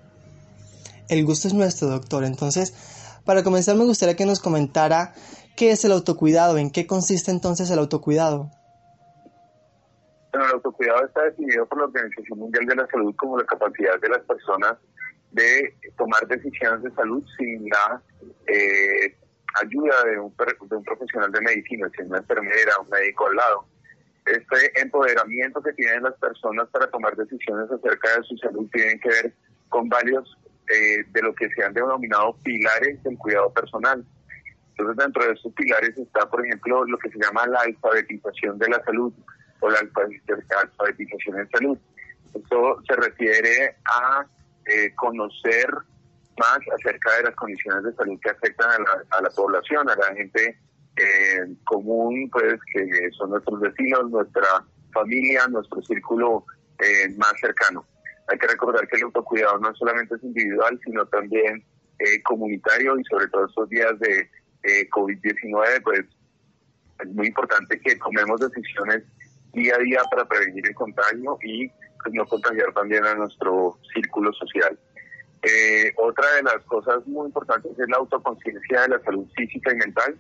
El 1.08 1.24
gusto 1.24 1.48
es 1.48 1.54
nuestro, 1.54 1.88
doctor. 1.88 2.26
Entonces, 2.26 2.74
para 3.24 3.42
comenzar 3.42 3.78
me 3.78 3.86
gustaría 3.86 4.18
que 4.18 4.26
nos 4.26 4.42
comentara 4.42 5.14
qué 5.56 5.72
es 5.72 5.86
el 5.86 5.94
autocuidado, 5.94 6.58
en 6.58 6.72
qué 6.72 6.88
consiste 6.88 7.32
entonces 7.32 7.70
el 7.70 7.80
autocuidado. 7.80 8.52
Bueno, 10.34 10.48
el 10.48 10.54
autocuidado 10.56 11.06
está 11.06 11.26
definido 11.26 11.68
por 11.68 11.78
la 11.78 11.86
Organización 11.86 12.40
Mundial 12.40 12.66
de 12.66 12.76
la 12.76 12.88
Salud 12.88 13.16
como 13.18 13.38
la 13.38 13.46
capacidad 13.46 14.00
de 14.02 14.10
las 14.10 14.22
personas 14.22 14.78
de 15.32 15.76
tomar 15.96 16.28
decisiones 16.28 16.82
de 16.82 16.92
salud 16.96 17.24
sin 17.38 17.70
la 17.70 18.02
eh, 18.48 19.16
ayuda 19.62 20.04
de 20.06 20.18
un, 20.18 20.34
de 20.36 20.76
un 20.76 20.84
profesional 20.84 21.32
de 21.32 21.40
medicina, 21.40 21.88
sin 21.96 22.08
una 22.08 22.18
enfermera, 22.18 22.72
un 22.82 22.90
médico 22.90 23.28
al 23.28 23.36
lado. 23.36 23.66
Este 24.26 24.82
empoderamiento 24.82 25.62
que 25.62 25.74
tienen 25.74 26.02
las 26.02 26.16
personas 26.16 26.68
para 26.70 26.88
tomar 26.88 27.16
decisiones 27.16 27.70
acerca 27.70 28.18
de 28.18 28.24
su 28.24 28.36
salud 28.38 28.68
tiene 28.74 29.00
que 29.00 29.10
ver 29.10 29.34
con 29.70 29.88
varios 29.88 30.36
eh, 30.74 31.04
de 31.12 31.22
lo 31.22 31.36
que 31.36 31.48
se 31.50 31.64
han 31.64 31.76
denominado 31.76 32.36
pilares 32.44 33.04
del 33.04 33.20
cuidado 33.20 33.54
personal. 33.54 34.04
Entonces, 34.72 34.98
dentro 34.98 35.26
de 35.26 35.34
estos 35.34 35.54
pilares 35.54 35.96
está, 35.96 36.28
por 36.28 36.44
ejemplo, 36.44 36.86
lo 36.86 36.98
que 36.98 37.12
se 37.12 37.20
llama 37.20 37.46
la 37.46 37.60
alfabetización 37.60 38.58
de 38.58 38.70
la 38.70 38.84
salud 38.84 39.14
o 39.64 39.70
la 39.70 39.80
alfabetización 39.80 41.40
en 41.40 41.50
salud. 41.50 41.78
Esto 42.34 42.82
se 42.88 42.96
refiere 42.96 43.76
a 43.86 44.26
eh, 44.66 44.94
conocer 44.96 45.68
más 46.38 46.60
acerca 46.80 47.18
de 47.18 47.24
las 47.24 47.36
condiciones 47.36 47.84
de 47.84 47.94
salud 47.94 48.20
que 48.22 48.30
afectan 48.30 48.70
a 49.12 49.22
la, 49.22 49.30
población, 49.30 49.90
a 49.90 49.96
la 49.96 50.16
gente 50.16 50.58
eh, 50.98 51.56
común, 51.64 52.30
pues 52.32 52.56
que 52.74 53.10
son 53.18 53.32
nuestros 53.32 53.60
vecinos, 53.60 54.10
nuestra 54.10 54.66
familia, 54.94 55.48
nuestro 55.48 55.82
círculo 55.84 56.46
más 57.18 57.34
cercano. 57.40 57.86
Hay 58.28 58.38
que 58.38 58.48
recordar 58.48 58.88
que 58.88 58.98
el 58.98 59.04
autocuidado 59.04 59.58
no 59.60 59.74
solamente 59.76 60.16
es 60.16 60.24
individual, 60.24 60.80
sino 60.84 61.06
también 61.06 61.64
eh, 62.00 62.22
comunitario 62.24 62.98
y 62.98 63.04
sobre 63.06 63.28
todo 63.28 63.46
estos 63.46 63.70
días 63.70 63.98
de 64.00 64.30
eh, 64.64 64.90
COVID-19, 64.90 65.84
pues 65.84 66.06
es 67.00 67.08
muy 67.14 67.28
importante 67.28 67.80
que 67.80 67.96
tomemos 67.98 68.40
decisiones 68.40 69.04
día 69.54 69.76
a 69.76 69.80
día 69.80 70.02
para 70.10 70.26
prevenir 70.26 70.68
el 70.68 70.76
contagio 70.76 71.38
y 71.44 71.70
pues, 72.02 72.14
no 72.14 72.26
contagiar 72.26 72.74
también 72.74 73.06
a 73.06 73.16
nuestro 73.16 73.80
círculo 73.94 74.34
social. 74.34 74.78
Eh, 75.42 75.94
otra 75.98 76.26
de 76.36 76.44
las 76.44 76.64
cosas 76.66 77.06
muy 77.06 77.28
importantes 77.28 77.72
es 77.78 77.90
la 77.90 77.98
autoconciencia 77.98 78.82
de 78.82 78.88
la 78.90 79.00
salud 79.02 79.28
física 79.36 79.74
y 79.74 79.76
mental. 79.76 80.18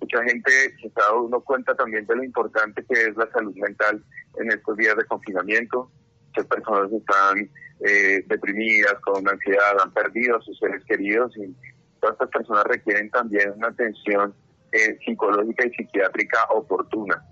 Mucha 0.00 0.22
gente 0.24 0.50
se 0.80 0.88
está 0.88 1.02
dando 1.12 1.40
cuenta 1.40 1.74
también 1.74 2.06
de 2.06 2.16
lo 2.16 2.24
importante 2.24 2.84
que 2.88 3.00
es 3.06 3.16
la 3.16 3.30
salud 3.30 3.54
mental 3.56 4.04
en 4.38 4.50
estos 4.50 4.76
días 4.76 4.96
de 4.96 5.04
confinamiento 5.04 5.90
muchas 6.36 6.46
personas 6.46 6.92
están 6.92 7.50
eh, 7.80 8.24
deprimidas, 8.26 8.94
con 9.00 9.28
ansiedad, 9.28 9.80
han 9.82 9.92
perdido 9.92 10.36
a 10.36 10.40
sus 10.42 10.58
seres 10.58 10.82
queridos 10.84 11.36
y 11.36 11.54
todas 12.00 12.14
estas 12.14 12.30
personas 12.30 12.64
requieren 12.64 13.10
también 13.10 13.52
una 13.56 13.68
atención 13.68 14.34
eh, 14.72 14.98
psicológica 15.04 15.66
y 15.66 15.70
psiquiátrica 15.70 16.38
oportuna. 16.50 17.22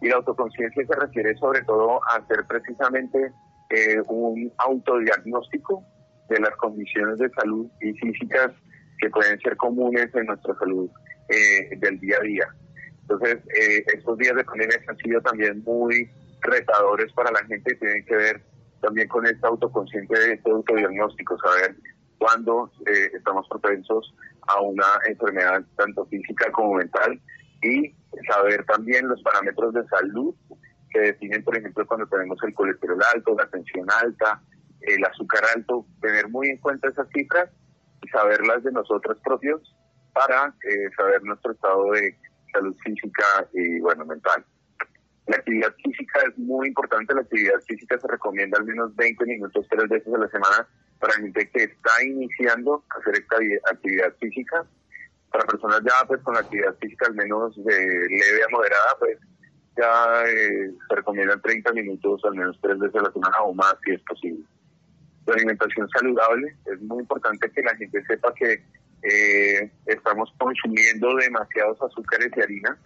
Y 0.00 0.08
la 0.08 0.16
autoconciencia 0.16 0.86
se 0.86 0.94
refiere 0.94 1.34
sobre 1.36 1.62
todo 1.62 2.00
a 2.10 2.16
hacer 2.16 2.44
precisamente 2.46 3.32
eh, 3.70 4.00
un 4.08 4.52
autodiagnóstico 4.58 5.82
de 6.28 6.40
las 6.40 6.54
condiciones 6.56 7.18
de 7.18 7.30
salud 7.30 7.66
y 7.80 7.92
físicas 7.94 8.52
que 8.98 9.10
pueden 9.10 9.38
ser 9.40 9.56
comunes 9.56 10.08
en 10.14 10.26
nuestra 10.26 10.54
salud 10.58 10.90
del 11.80 11.98
día 11.98 12.16
a 12.18 12.22
día. 12.22 12.46
Entonces, 13.02 13.38
estos 13.92 14.16
días 14.18 14.34
de 14.36 14.44
pandemia 14.44 14.78
han 14.88 14.96
sido 14.98 15.20
también 15.20 15.62
muy 15.64 16.08
retadores 16.40 17.12
para 17.12 17.30
la 17.32 17.44
gente 17.46 17.72
y 17.72 17.78
tienen 17.78 18.04
que 18.04 18.16
ver 18.16 18.42
también 18.80 19.08
con 19.08 19.26
esta 19.26 19.48
autoconsciente 19.48 20.18
de 20.18 20.34
este 20.34 20.50
autodiagnóstico, 20.50 21.36
saber 21.38 21.76
cuándo 22.18 22.70
eh, 22.86 23.10
estamos 23.14 23.46
propensos 23.48 24.14
a 24.48 24.60
una 24.60 24.86
enfermedad 25.08 25.62
tanto 25.76 26.06
física 26.06 26.50
como 26.52 26.74
mental 26.74 27.20
y 27.62 27.94
saber 28.32 28.64
también 28.64 29.08
los 29.08 29.22
parámetros 29.22 29.74
de 29.74 29.86
salud 29.86 30.34
que 30.90 31.00
definen, 31.00 31.42
por 31.44 31.56
ejemplo, 31.56 31.86
cuando 31.86 32.06
tenemos 32.06 32.38
el 32.42 32.54
colesterol 32.54 33.00
alto, 33.14 33.36
la 33.36 33.48
tensión 33.48 33.86
alta, 33.90 34.40
el 34.80 35.04
azúcar 35.04 35.42
alto, 35.54 35.86
tener 36.00 36.28
muy 36.28 36.48
en 36.48 36.58
cuenta 36.58 36.88
esas 36.88 37.08
cifras 37.14 37.50
y 38.02 38.08
saberlas 38.08 38.62
de 38.62 38.72
nosotros 38.72 39.18
propios 39.24 39.74
para 40.12 40.54
eh, 40.64 40.88
saber 40.96 41.22
nuestro 41.24 41.52
estado 41.52 41.90
de 41.92 42.16
salud 42.52 42.74
física 42.84 43.24
y, 43.52 43.80
bueno, 43.80 44.04
mental. 44.06 44.44
La 45.26 45.36
actividad 45.36 45.74
física 45.82 46.20
es 46.28 46.38
muy 46.38 46.68
importante, 46.68 47.12
la 47.12 47.22
actividad 47.22 47.60
física 47.66 47.98
se 47.98 48.06
recomienda 48.06 48.58
al 48.58 48.64
menos 48.64 48.94
20 48.94 49.24
minutos 49.26 49.66
tres 49.68 49.88
veces 49.88 50.14
a 50.14 50.18
la 50.18 50.28
semana 50.28 50.68
para 51.00 51.14
gente 51.14 51.50
que 51.50 51.64
está 51.64 51.90
iniciando 52.04 52.84
a 52.90 52.98
hacer 53.00 53.16
esta 53.16 53.36
actividad 53.72 54.14
física. 54.20 54.64
Para 55.36 55.48
personas 55.48 55.82
ya 55.84 56.06
pues 56.06 56.22
con 56.22 56.34
actividad 56.34 56.74
física 56.76 57.08
al 57.08 57.14
menos 57.14 57.54
de 57.62 57.74
leve 58.08 58.42
a 58.42 58.48
moderada, 58.50 58.96
pues 58.98 59.18
ya 59.76 60.24
eh, 60.24 60.70
se 60.88 60.96
recomiendan 60.96 61.42
30 61.42 61.74
minutos 61.74 62.22
al 62.24 62.36
menos 62.36 62.58
tres 62.62 62.78
veces 62.78 62.96
a 62.96 63.02
la 63.02 63.12
semana 63.12 63.36
o 63.42 63.52
más 63.52 63.74
si 63.84 63.92
es 63.92 64.00
posible. 64.00 64.42
La 65.26 65.34
alimentación 65.34 65.86
saludable, 65.90 66.56
es 66.64 66.80
muy 66.80 67.00
importante 67.00 67.50
que 67.50 67.60
la 67.60 67.76
gente 67.76 68.02
sepa 68.06 68.32
que 68.32 68.64
eh, 69.02 69.70
estamos 69.84 70.32
consumiendo 70.38 71.14
demasiados 71.16 71.82
azúcares 71.82 72.30
y 72.34 72.40
harina 72.40 72.78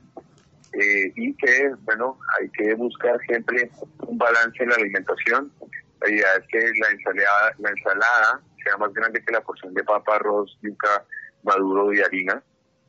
eh, 0.73 1.13
y 1.15 1.33
que, 1.37 1.73
bueno, 1.83 2.19
hay 2.37 2.49
que 2.49 2.75
buscar 2.75 3.17
siempre 3.29 3.71
un 4.09 4.19
balance 4.19 4.61
en 4.61 4.71
la 4.71 4.75
alimentación. 4.75 5.53
La 6.01 6.11
idea 6.11 6.35
es 6.37 6.49
que 6.49 6.59
la 6.59 6.91
ensalada, 6.91 7.55
la 7.59 7.71
ensalada 7.71 8.41
sea 8.65 8.77
más 8.77 8.93
grande 8.93 9.23
que 9.25 9.33
la 9.33 9.41
porción 9.41 9.73
de 9.73 9.85
papa, 9.85 10.17
arroz, 10.17 10.59
yuca, 10.63 11.05
maduro 11.43 11.93
y 11.93 12.01
harina 12.01 12.43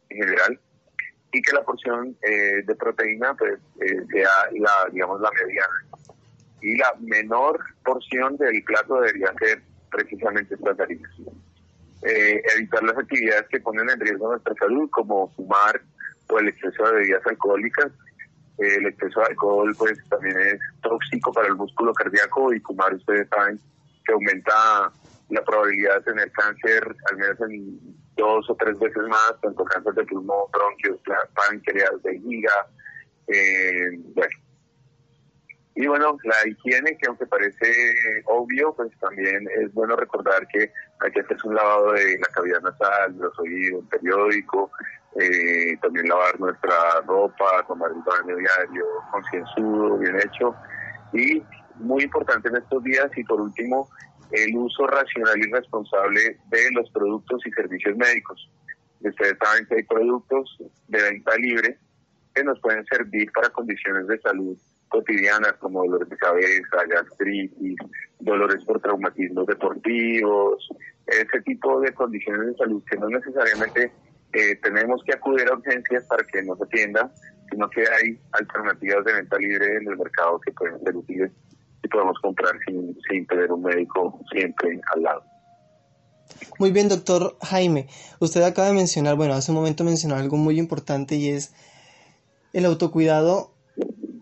en 0.09 0.17
general. 0.17 0.59
y 1.33 1.41
que 1.41 1.53
la 1.53 1.63
porción 1.63 2.17
eh, 2.21 2.61
de 2.65 2.75
proteína 2.75 3.33
pues 3.35 3.57
eh, 3.79 4.05
sea 4.11 4.29
la, 4.59 4.89
digamos, 4.91 5.21
la 5.21 5.31
mediana. 5.31 6.03
Y 6.61 6.77
la 6.77 6.93
menor 6.99 7.59
porción 7.85 8.35
del 8.35 8.61
plato 8.63 8.95
debería 8.95 9.33
ser 9.39 9.61
precisamente 9.89 10.55
estas 10.55 10.79
harinas. 10.79 11.11
Eh, 12.03 12.41
evitar 12.57 12.83
las 12.83 12.97
actividades 12.97 13.47
que 13.49 13.61
ponen 13.61 13.89
en 13.89 13.99
riesgo 13.99 14.29
nuestra 14.29 14.53
salud, 14.55 14.89
como 14.89 15.31
fumar 15.33 15.81
o 16.27 16.39
el 16.39 16.49
exceso 16.49 16.83
de 16.87 16.93
bebidas 16.95 17.25
alcohólicas. 17.25 17.91
el 18.57 18.85
exceso 18.87 19.21
de 19.21 19.27
alcohol 19.27 19.73
pues 19.77 19.97
también 20.09 20.37
es 20.37 20.59
tóxico 20.81 21.31
para 21.31 21.47
el 21.47 21.55
músculo 21.55 21.93
cardíaco 21.93 22.53
y 22.53 22.59
fumar 22.59 22.93
ustedes 22.93 23.27
saben 23.29 23.59
que 24.05 24.13
aumenta 24.13 24.91
la 25.29 25.43
probabilidad 25.43 25.95
de 25.97 26.11
tener 26.11 26.31
cáncer 26.31 26.95
al 27.09 27.17
menos 27.17 27.39
en 27.41 28.00
dos 28.15 28.49
o 28.49 28.55
tres 28.55 28.77
veces 28.79 29.03
más, 29.07 29.35
tanto 29.41 29.63
cáncer 29.65 29.93
de 29.93 30.05
pulmón, 30.05 30.49
bronquios, 30.51 30.99
páncreas, 31.33 32.01
vejiga, 32.03 32.67
eh, 33.27 33.89
bueno. 34.13 34.35
Y 35.73 35.87
bueno, 35.87 36.17
la 36.25 36.35
higiene, 36.49 36.97
que 36.97 37.07
aunque 37.07 37.25
parece 37.25 37.65
obvio, 38.25 38.73
pues 38.73 38.91
también 38.99 39.47
es 39.57 39.73
bueno 39.73 39.95
recordar 39.95 40.45
que 40.47 40.71
hay 40.99 41.11
que 41.11 41.21
hacerse 41.21 41.47
un 41.47 41.55
lavado 41.55 41.93
de 41.93 42.19
la 42.19 42.27
cavidad 42.33 42.61
nasal, 42.61 43.17
de 43.17 43.23
los 43.23 43.39
oídos, 43.39 43.85
periódico, 43.89 44.69
eh, 45.19 45.77
también 45.81 46.09
lavar 46.09 46.39
nuestra 46.39 47.01
ropa, 47.07 47.65
tomar 47.67 47.89
el 47.91 48.01
baño 48.01 48.35
diario, 48.35 48.85
concienzudo, 49.11 49.97
bien 49.97 50.19
hecho. 50.19 50.53
Y 51.13 51.41
muy 51.75 52.03
importante 52.03 52.49
en 52.49 52.57
estos 52.57 52.83
días, 52.83 53.09
y 53.15 53.23
por 53.23 53.39
último, 53.39 53.89
el 54.31 54.55
uso 54.55 54.87
racional 54.87 55.37
y 55.37 55.51
responsable 55.51 56.37
de 56.49 56.71
los 56.73 56.89
productos 56.91 57.41
y 57.45 57.51
servicios 57.51 57.95
médicos. 57.97 58.49
Ustedes 59.01 59.37
saben 59.43 59.65
que 59.67 59.75
hay 59.75 59.83
productos 59.83 60.57
de 60.87 61.01
venta 61.01 61.35
libre 61.37 61.77
que 62.33 62.43
nos 62.43 62.59
pueden 62.59 62.85
servir 62.85 63.31
para 63.31 63.49
condiciones 63.49 64.07
de 64.07 64.19
salud 64.19 64.57
cotidianas 64.91 65.53
como 65.53 65.83
dolores 65.83 66.09
de 66.09 66.17
cabeza, 66.17 66.85
gastritis, 66.87 67.77
dolores 68.19 68.63
por 68.65 68.79
traumatismos 68.81 69.47
deportivos, 69.47 70.67
ese 71.07 71.41
tipo 71.41 71.79
de 71.79 71.93
condiciones 71.93 72.47
de 72.47 72.55
salud 72.55 72.83
que 72.89 72.97
no 72.97 73.07
necesariamente 73.09 73.91
eh, 74.33 74.55
tenemos 74.61 75.01
que 75.03 75.13
acudir 75.13 75.47
a 75.47 75.53
urgencias 75.53 76.03
para 76.05 76.23
que 76.25 76.43
nos 76.43 76.61
atiendan, 76.61 77.09
sino 77.49 77.69
que 77.69 77.81
hay 77.81 78.19
alternativas 78.33 79.03
de 79.05 79.13
venta 79.13 79.37
libre 79.37 79.77
en 79.77 79.89
el 79.89 79.97
mercado 79.97 80.39
que 80.39 80.51
pueden 80.51 80.79
ser 80.83 80.95
útiles 80.95 81.31
y 81.83 81.87
podemos 81.87 82.17
comprar 82.21 82.53
sin, 82.65 82.97
sin 83.09 83.25
tener 83.27 83.51
un 83.51 83.63
médico 83.63 84.19
siempre 84.31 84.79
al 84.95 85.03
lado. 85.03 85.23
Muy 86.59 86.71
bien, 86.71 86.89
doctor 86.89 87.37
Jaime. 87.41 87.87
Usted 88.19 88.41
acaba 88.43 88.67
de 88.67 88.73
mencionar, 88.73 89.15
bueno, 89.15 89.33
hace 89.33 89.51
un 89.51 89.57
momento 89.57 89.83
mencionó 89.83 90.15
algo 90.15 90.37
muy 90.37 90.59
importante 90.59 91.15
y 91.15 91.29
es 91.29 91.53
el 92.53 92.65
autocuidado 92.65 93.53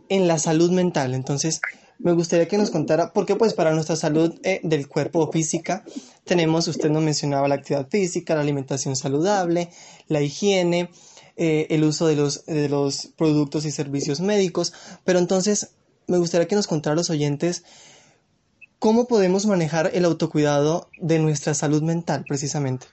en 0.10 0.28
la 0.28 0.40
salud 0.40 0.72
mental. 0.72 1.14
Entonces, 1.14 1.62
me 2.00 2.14
gustaría 2.14 2.48
que 2.48 2.58
nos 2.58 2.72
contara, 2.72 3.12
porque 3.14 3.36
pues 3.36 3.54
para 3.54 3.74
nuestra 3.74 3.96
salud 3.96 4.34
eh, 4.44 4.62
del 4.64 4.88
cuerpo 4.88 5.30
física 5.32 5.84
tenemos, 6.24 6.68
usted 6.68 6.90
nos 6.90 7.04
mencionaba 7.04 7.48
la 7.48 7.56
actividad 7.56 7.90
física, 7.90 8.36
la 8.36 8.42
alimentación 8.42 8.96
saludable, 8.96 9.70
la 10.08 10.22
higiene, 10.22 10.90
eh, 11.36 11.68
el 11.70 11.84
uso 11.84 12.08
de 12.08 12.16
los, 12.16 12.46
de 12.46 12.70
los 12.70 13.08
productos 13.18 13.66
y 13.66 13.72
servicios 13.72 14.22
médicos, 14.22 14.74
pero 15.04 15.20
entonces 15.20 15.76
me 16.10 16.18
gustaría 16.18 16.48
que 16.48 16.56
nos 16.56 16.68
contara 16.68 16.96
los 16.96 17.10
oyentes 17.10 17.64
cómo 18.80 19.08
podemos 19.08 19.46
manejar 19.46 19.92
el 19.94 20.06
autocuidado 20.06 20.90
de 20.98 21.20
nuestra 21.20 21.54
salud 21.54 21.84
mental, 21.84 22.26
precisamente. 22.28 22.88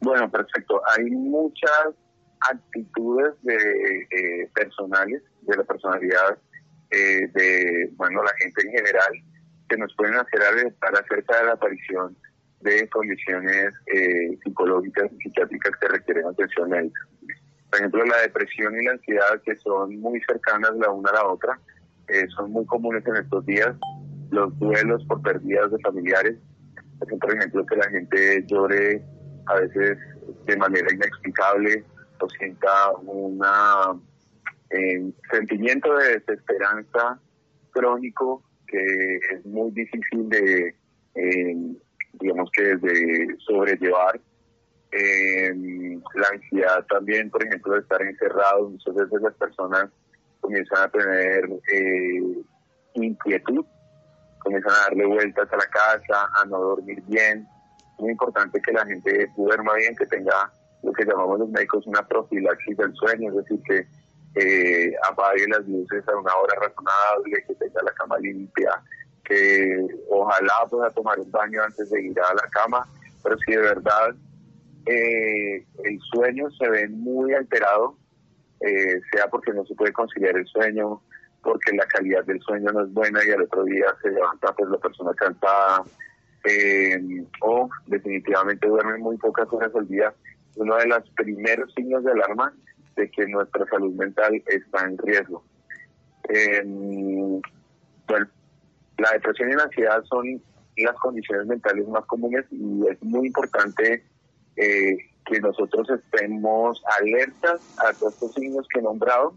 Bueno, 0.00 0.30
perfecto. 0.30 0.80
Hay 0.96 1.04
muchas 1.10 1.94
actitudes 2.40 3.34
de 3.42 3.54
eh, 3.54 4.50
personales, 4.54 5.22
de 5.42 5.56
la 5.56 5.64
personalidad 5.64 6.38
eh, 6.90 7.28
de, 7.32 7.90
bueno, 7.96 8.22
la 8.22 8.32
gente 8.38 8.66
en 8.66 8.72
general, 8.72 9.12
que 9.68 9.76
nos 9.76 9.94
pueden 9.96 10.14
hacer 10.16 10.42
alertar 10.42 10.94
acerca 10.94 11.38
de 11.38 11.46
la 11.46 11.52
aparición 11.52 12.16
de 12.60 12.88
condiciones 12.88 13.74
eh, 13.86 14.38
psicológicas 14.42 15.10
y 15.12 15.22
psiquiátricas 15.22 15.72
que 15.80 15.88
requieren 15.88 16.26
atención 16.26 16.70
médica 16.70 17.00
por 17.74 17.80
ejemplo, 17.80 18.04
la 18.04 18.22
depresión 18.22 18.72
y 18.80 18.84
la 18.84 18.92
ansiedad, 18.92 19.42
que 19.44 19.56
son 19.56 19.98
muy 19.98 20.20
cercanas 20.20 20.76
la 20.76 20.90
una 20.90 21.10
a 21.10 21.14
la 21.14 21.26
otra, 21.26 21.58
eh, 22.06 22.24
son 22.36 22.52
muy 22.52 22.64
comunes 22.66 23.04
en 23.04 23.16
estos 23.16 23.44
días. 23.46 23.74
Los 24.30 24.56
duelos 24.60 25.04
por 25.06 25.20
pérdidas 25.22 25.72
de 25.72 25.78
familiares, 25.80 26.38
por 27.00 27.34
ejemplo, 27.34 27.66
que 27.66 27.76
la 27.76 27.90
gente 27.90 28.44
llore 28.46 29.02
a 29.46 29.54
veces 29.56 29.98
de 30.46 30.56
manera 30.56 30.86
inexplicable 30.94 31.84
o 32.20 32.28
sienta 32.30 32.92
un 33.02 33.42
eh, 34.70 35.12
sentimiento 35.32 35.96
de 35.96 36.20
desesperanza 36.20 37.18
crónico 37.72 38.44
que 38.68 39.16
es 39.32 39.44
muy 39.46 39.72
difícil 39.72 40.28
de, 40.28 40.76
eh, 41.16 41.56
digamos 42.20 42.50
que 42.52 42.76
de 42.76 43.36
sobrellevar 43.44 44.20
eh, 44.96 45.52
la 46.14 46.28
ansiedad 46.28 46.86
también, 46.86 47.30
por 47.30 47.44
ejemplo, 47.44 47.74
de 47.74 47.80
estar 47.80 48.00
encerrado, 48.00 48.70
muchas 48.70 48.94
veces 48.94 49.22
las 49.22 49.34
personas 49.34 49.90
comienzan 50.40 50.82
a 50.82 50.88
tener 50.88 51.50
eh, 51.72 52.42
inquietud, 52.94 53.64
comienzan 54.38 54.72
a 54.72 54.82
darle 54.84 55.06
vueltas 55.06 55.52
a 55.52 55.56
la 55.56 55.66
casa, 55.66 56.28
a 56.40 56.44
no 56.46 56.58
dormir 56.58 57.02
bien. 57.08 57.46
Muy 57.98 58.12
importante 58.12 58.60
que 58.60 58.72
la 58.72 58.86
gente 58.86 59.30
duerma 59.36 59.74
bien, 59.74 59.96
que 59.96 60.06
tenga 60.06 60.52
lo 60.82 60.92
que 60.92 61.04
llamamos 61.04 61.38
los 61.40 61.48
médicos 61.48 61.86
una 61.86 62.06
profilaxis 62.06 62.76
del 62.76 62.94
sueño, 62.94 63.30
es 63.30 63.36
decir, 63.36 63.60
que 63.66 63.86
eh, 64.36 64.92
apague 65.10 65.46
las 65.48 65.66
luces 65.66 66.06
a 66.08 66.16
una 66.16 66.34
hora 66.36 66.54
razonable, 66.60 67.44
que 67.46 67.54
tenga 67.54 67.82
la 67.82 67.92
cama 67.92 68.18
limpia, 68.18 68.70
que 69.24 69.86
ojalá 70.10 70.52
pueda 70.70 70.90
tomar 70.90 71.18
un 71.18 71.30
baño 71.30 71.62
antes 71.62 71.90
de 71.90 72.02
ir 72.02 72.20
a 72.20 72.34
la 72.34 72.48
cama, 72.50 72.86
pero 73.22 73.36
si 73.38 73.52
de 73.52 73.58
verdad 73.58 74.14
eh, 74.86 75.64
el 75.84 76.00
sueño 76.12 76.50
se 76.50 76.68
ve 76.68 76.88
muy 76.88 77.32
alterado, 77.32 77.96
eh, 78.60 79.00
sea 79.12 79.28
porque 79.30 79.52
no 79.52 79.64
se 79.64 79.74
puede 79.74 79.92
conciliar 79.92 80.36
el 80.36 80.46
sueño, 80.46 81.00
porque 81.42 81.74
la 81.74 81.86
calidad 81.86 82.24
del 82.24 82.40
sueño 82.40 82.70
no 82.72 82.82
es 82.82 82.92
buena 82.92 83.20
y 83.24 83.30
al 83.30 83.42
otro 83.42 83.64
día 83.64 83.86
se 84.02 84.10
levanta 84.10 84.54
pues 84.54 84.70
la 84.70 84.78
persona 84.78 85.12
cansada, 85.14 85.84
eh, 86.44 87.24
o 87.40 87.68
definitivamente 87.86 88.68
duerme 88.68 88.98
muy 88.98 89.16
pocas 89.16 89.48
horas 89.50 89.74
al 89.74 89.88
día, 89.88 90.12
uno 90.56 90.76
de 90.76 90.86
los 90.86 91.10
primeros 91.10 91.72
signos 91.74 92.04
de 92.04 92.12
alarma 92.12 92.52
de 92.96 93.10
que 93.10 93.26
nuestra 93.26 93.66
salud 93.66 93.94
mental 93.94 94.42
está 94.46 94.84
en 94.84 94.98
riesgo. 94.98 95.42
bueno, 98.06 98.26
la 98.98 99.10
depresión 99.12 99.50
y 99.50 99.54
la 99.54 99.64
ansiedad 99.64 100.04
son 100.04 100.40
las 100.76 100.94
condiciones 100.96 101.46
mentales 101.46 101.88
más 101.88 102.04
comunes 102.04 102.44
y 102.50 102.86
es 102.88 103.02
muy 103.02 103.26
importante 103.26 104.04
eh, 104.56 104.96
que 105.26 105.40
nosotros 105.40 105.88
estemos 105.90 106.82
alertas 107.00 107.60
a 107.78 107.92
todos 107.94 108.14
estos 108.14 108.34
signos 108.34 108.66
que 108.68 108.80
he 108.80 108.82
nombrado 108.82 109.34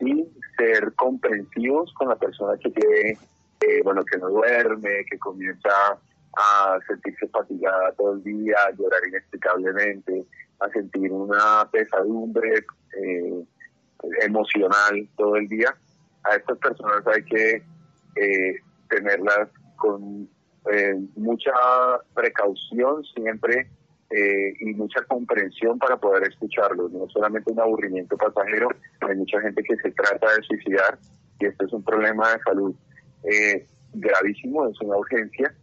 y 0.00 0.26
ser 0.56 0.92
comprensivos 0.94 1.92
con 1.94 2.08
la 2.08 2.16
persona 2.16 2.58
que 2.58 2.70
tiene, 2.70 3.18
eh, 3.60 3.82
bueno, 3.84 4.02
que 4.04 4.18
no 4.18 4.28
duerme, 4.30 5.04
que 5.10 5.18
comienza 5.18 5.98
a 6.36 6.78
sentirse 6.86 7.28
fatigada 7.28 7.92
todo 7.92 8.14
el 8.14 8.24
día, 8.24 8.56
a 8.66 8.70
llorar 8.72 9.00
inexplicablemente, 9.06 10.24
a 10.60 10.68
sentir 10.70 11.12
una 11.12 11.68
pesadumbre 11.70 12.64
eh, 12.96 13.44
emocional 14.22 15.08
todo 15.16 15.36
el 15.36 15.48
día. 15.48 15.76
A 16.24 16.36
estas 16.36 16.58
personas 16.58 17.06
hay 17.06 17.22
que 17.24 17.62
tenerlas 18.88 19.48
con 19.76 20.28
mucha 21.16 21.52
precaución 22.14 23.04
siempre 23.14 23.68
eh, 24.12 24.54
y 24.58 24.74
mucha 24.74 25.04
comprensión 25.04 25.78
para 25.78 25.96
poder 25.96 26.24
escucharlos, 26.28 26.90
no 26.90 27.08
solamente 27.10 27.52
un 27.52 27.60
aburrimiento 27.60 28.16
pasajero, 28.16 28.68
hay 29.02 29.14
mucha 29.14 29.40
gente 29.40 29.62
que 29.62 29.76
se 29.76 29.92
trata 29.92 30.34
de 30.34 30.42
suicidar 30.42 30.98
y 31.38 31.46
esto 31.46 31.64
es 31.64 31.72
un 31.72 31.84
problema 31.84 32.32
de 32.32 32.40
salud 32.40 32.74
eh, 33.22 33.68
gravísimo, 33.94 34.66
es 34.68 34.80
una 34.80 34.96
urgencia 34.96 35.54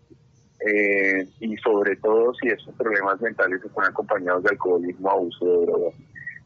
eh, 0.65 1.27
y 1.41 1.57
sobre 1.57 1.97
todo 1.97 2.33
si 2.35 2.47
esos 2.47 2.73
problemas 2.75 3.19
mentales 3.19 3.61
están 3.65 3.87
acompañados 3.87 4.43
de 4.43 4.51
alcoholismo, 4.51 5.11
abuso 5.11 5.45
de 5.45 5.65
drogas. 5.65 5.93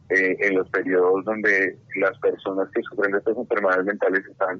en 0.09 0.55
los 0.57 0.67
periodos 0.69 1.23
donde 1.23 1.77
las 1.97 2.17
personas 2.17 2.67
que 2.71 2.81
sufren 2.81 3.11
de 3.11 3.19
estas 3.19 3.37
enfermedades 3.37 3.85
mentales 3.85 4.25
están 4.25 4.59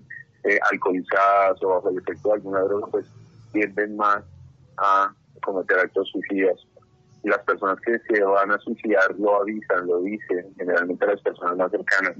alcoholizadas 0.71 1.63
o 1.63 1.69
bajo 1.69 1.89
el 1.89 1.97
efecto 1.97 2.29
de 2.29 2.35
alguna 2.35 2.61
droga, 2.61 2.87
pues 2.91 3.05
tienden 3.51 3.97
más 3.97 4.23
a 4.77 5.11
cometer 5.41 5.79
actos 5.79 6.07
suicidas 6.09 6.67
las 7.23 7.39
personas 7.39 7.79
que 7.81 7.99
se 7.99 8.23
van 8.23 8.51
a 8.51 8.57
suicidar 8.59 9.15
lo 9.17 9.41
avisan, 9.41 9.87
lo 9.87 10.01
dicen, 10.01 10.53
generalmente 10.57 11.05
las 11.05 11.21
personas 11.21 11.57
más 11.57 11.71
cercanas. 11.71 12.15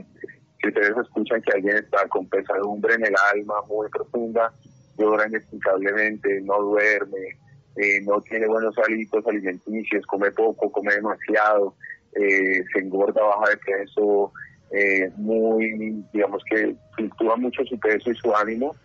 Si 0.61 0.67
ustedes 0.67 0.95
escuchan 0.97 1.41
que 1.41 1.53
alguien 1.53 1.77
está 1.77 2.07
con 2.07 2.27
pesadumbre 2.29 2.93
en 2.93 3.05
el 3.05 3.15
alma 3.33 3.55
muy 3.67 3.89
profunda, 3.89 4.53
llora 4.97 5.27
inexplicablemente, 5.27 6.41
no 6.41 6.61
duerme, 6.61 7.39
eh, 7.77 8.01
no 8.03 8.21
tiene 8.21 8.47
buenos 8.47 8.75
hábitos 8.77 9.25
alimenticios, 9.25 10.05
come 10.05 10.31
poco, 10.31 10.71
come 10.71 10.93
demasiado, 10.93 11.75
eh, 12.13 12.63
se 12.71 12.79
engorda, 12.79 13.23
baja 13.23 13.49
de 13.49 13.57
peso, 13.57 14.31
eh, 14.71 15.09
muy, 15.17 16.03
digamos 16.13 16.43
que 16.49 16.75
fluctúa 16.95 17.35
mucho 17.37 17.65
su 17.65 17.79
peso 17.79 18.11
y 18.11 18.15
su 18.15 18.35
ánimo, 18.35 18.75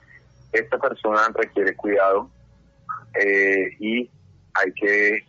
esta 0.52 0.78
persona 0.78 1.20
requiere 1.34 1.74
cuidado 1.76 2.30
eh, 3.20 3.68
y 3.78 4.10
hay 4.54 4.72
que 4.72 5.24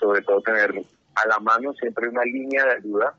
sobre 0.00 0.22
todo 0.22 0.40
tener 0.40 0.70
a 1.14 1.28
la 1.28 1.38
mano 1.40 1.72
siempre 1.74 2.08
una 2.08 2.24
línea 2.24 2.64
de 2.64 2.72
ayuda 2.72 3.14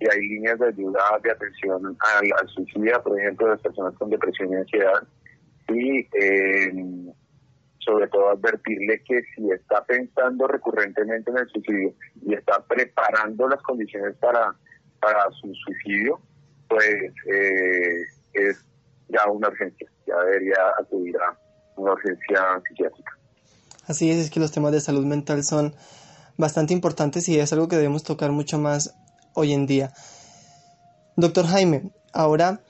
y 0.00 0.08
hay 0.10 0.20
líneas 0.20 0.58
de 0.58 0.68
ayuda 0.68 1.00
de 1.22 1.30
atención 1.30 1.96
al, 2.00 2.48
suicidio, 2.48 3.02
por 3.02 3.18
ejemplo, 3.18 3.46
de 3.46 3.52
las 3.52 3.62
personas 3.62 3.94
con 3.94 4.10
depresión 4.10 4.52
y 4.52 4.56
ansiedad 4.56 5.02
y 5.68 6.06
sobre 7.78 8.08
todo 8.08 8.30
advertirle 8.30 9.02
que 9.04 9.22
si 9.34 9.50
está 9.50 9.84
pensando 9.84 10.46
recurrentemente 10.46 11.30
en 11.30 11.38
el 11.38 11.48
suicidio 11.48 11.94
y 12.26 12.34
está 12.34 12.62
preparando 12.66 13.48
las 13.48 13.62
condiciones 13.62 14.16
para, 14.16 14.54
para 15.00 15.30
su 15.32 15.54
suicidio, 15.54 16.18
pues 16.68 17.12
eh, 17.30 18.04
es 18.32 18.64
ya 19.08 19.28
una 19.30 19.48
urgencia, 19.48 19.86
ya 20.06 20.18
debería 20.20 20.56
acudir 20.80 21.16
a 21.18 21.38
una 21.76 21.92
urgencia 21.92 22.60
psiquiátrica. 22.66 23.18
Así 23.86 24.10
es, 24.10 24.18
es 24.18 24.30
que 24.30 24.40
los 24.40 24.52
temas 24.52 24.72
de 24.72 24.80
salud 24.80 25.04
mental 25.04 25.44
son 25.44 25.74
bastante 26.36 26.72
importantes 26.72 27.28
y 27.28 27.38
es 27.38 27.52
algo 27.52 27.68
que 27.68 27.76
debemos 27.76 28.02
tocar 28.02 28.32
mucho 28.32 28.58
más 28.58 28.94
hoy 29.34 29.52
en 29.52 29.66
día. 29.66 29.92
Doctor 31.16 31.46
Jaime, 31.46 31.90
ahora, 32.12 32.60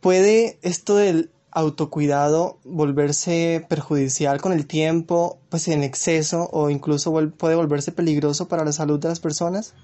¿puede 0.00 0.58
esto 0.62 0.96
del 0.96 1.30
autocuidado 1.50 2.58
volverse 2.64 3.64
perjudicial 3.68 4.40
con 4.40 4.52
el 4.52 4.66
tiempo, 4.66 5.40
pues 5.48 5.68
en 5.68 5.82
exceso 5.82 6.48
o 6.52 6.70
incluso 6.70 7.12
puede 7.36 7.54
volverse 7.54 7.92
peligroso 7.92 8.48
para 8.48 8.64
la 8.64 8.72
salud 8.72 9.00
de 9.00 9.08
las 9.08 9.20
personas? 9.20 9.74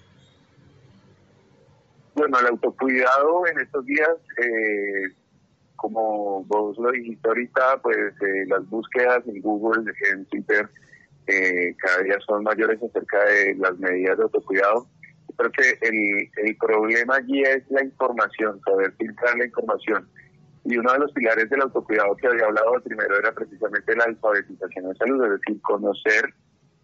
Bueno, 2.14 2.38
el 2.38 2.46
autocuidado 2.46 3.46
en 3.46 3.60
estos 3.60 3.84
días, 3.86 4.10
eh, 4.38 5.14
como 5.84 6.42
vos 6.44 6.78
lo 6.78 6.90
dijiste 6.92 7.28
ahorita, 7.28 7.82
pues 7.82 8.14
eh, 8.22 8.46
las 8.46 8.66
búsquedas 8.70 9.22
en 9.26 9.42
Google, 9.42 9.92
en 10.12 10.24
Twitter, 10.24 10.66
eh, 11.26 11.74
cada 11.76 12.02
día 12.04 12.16
son 12.26 12.42
mayores 12.42 12.82
acerca 12.82 13.22
de 13.22 13.54
las 13.56 13.78
medidas 13.78 14.16
de 14.16 14.22
autocuidado. 14.22 14.86
Creo 15.36 15.52
que 15.52 15.78
el, 15.86 16.30
el 16.48 16.56
problema 16.56 17.16
allí 17.16 17.42
es 17.42 17.70
la 17.70 17.84
información, 17.84 18.62
saber 18.64 18.94
filtrar 18.96 19.36
la 19.36 19.44
información 19.44 20.08
y 20.64 20.78
uno 20.78 20.90
de 20.90 21.00
los 21.00 21.12
pilares 21.12 21.50
del 21.50 21.60
autocuidado 21.60 22.16
que 22.16 22.28
había 22.28 22.46
hablado 22.46 22.80
primero 22.82 23.18
era 23.18 23.32
precisamente 23.32 23.94
la 23.94 24.04
alfabetización 24.04 24.88
de 24.88 24.94
salud, 24.94 25.22
es 25.26 25.30
decir, 25.32 25.60
conocer 25.60 26.32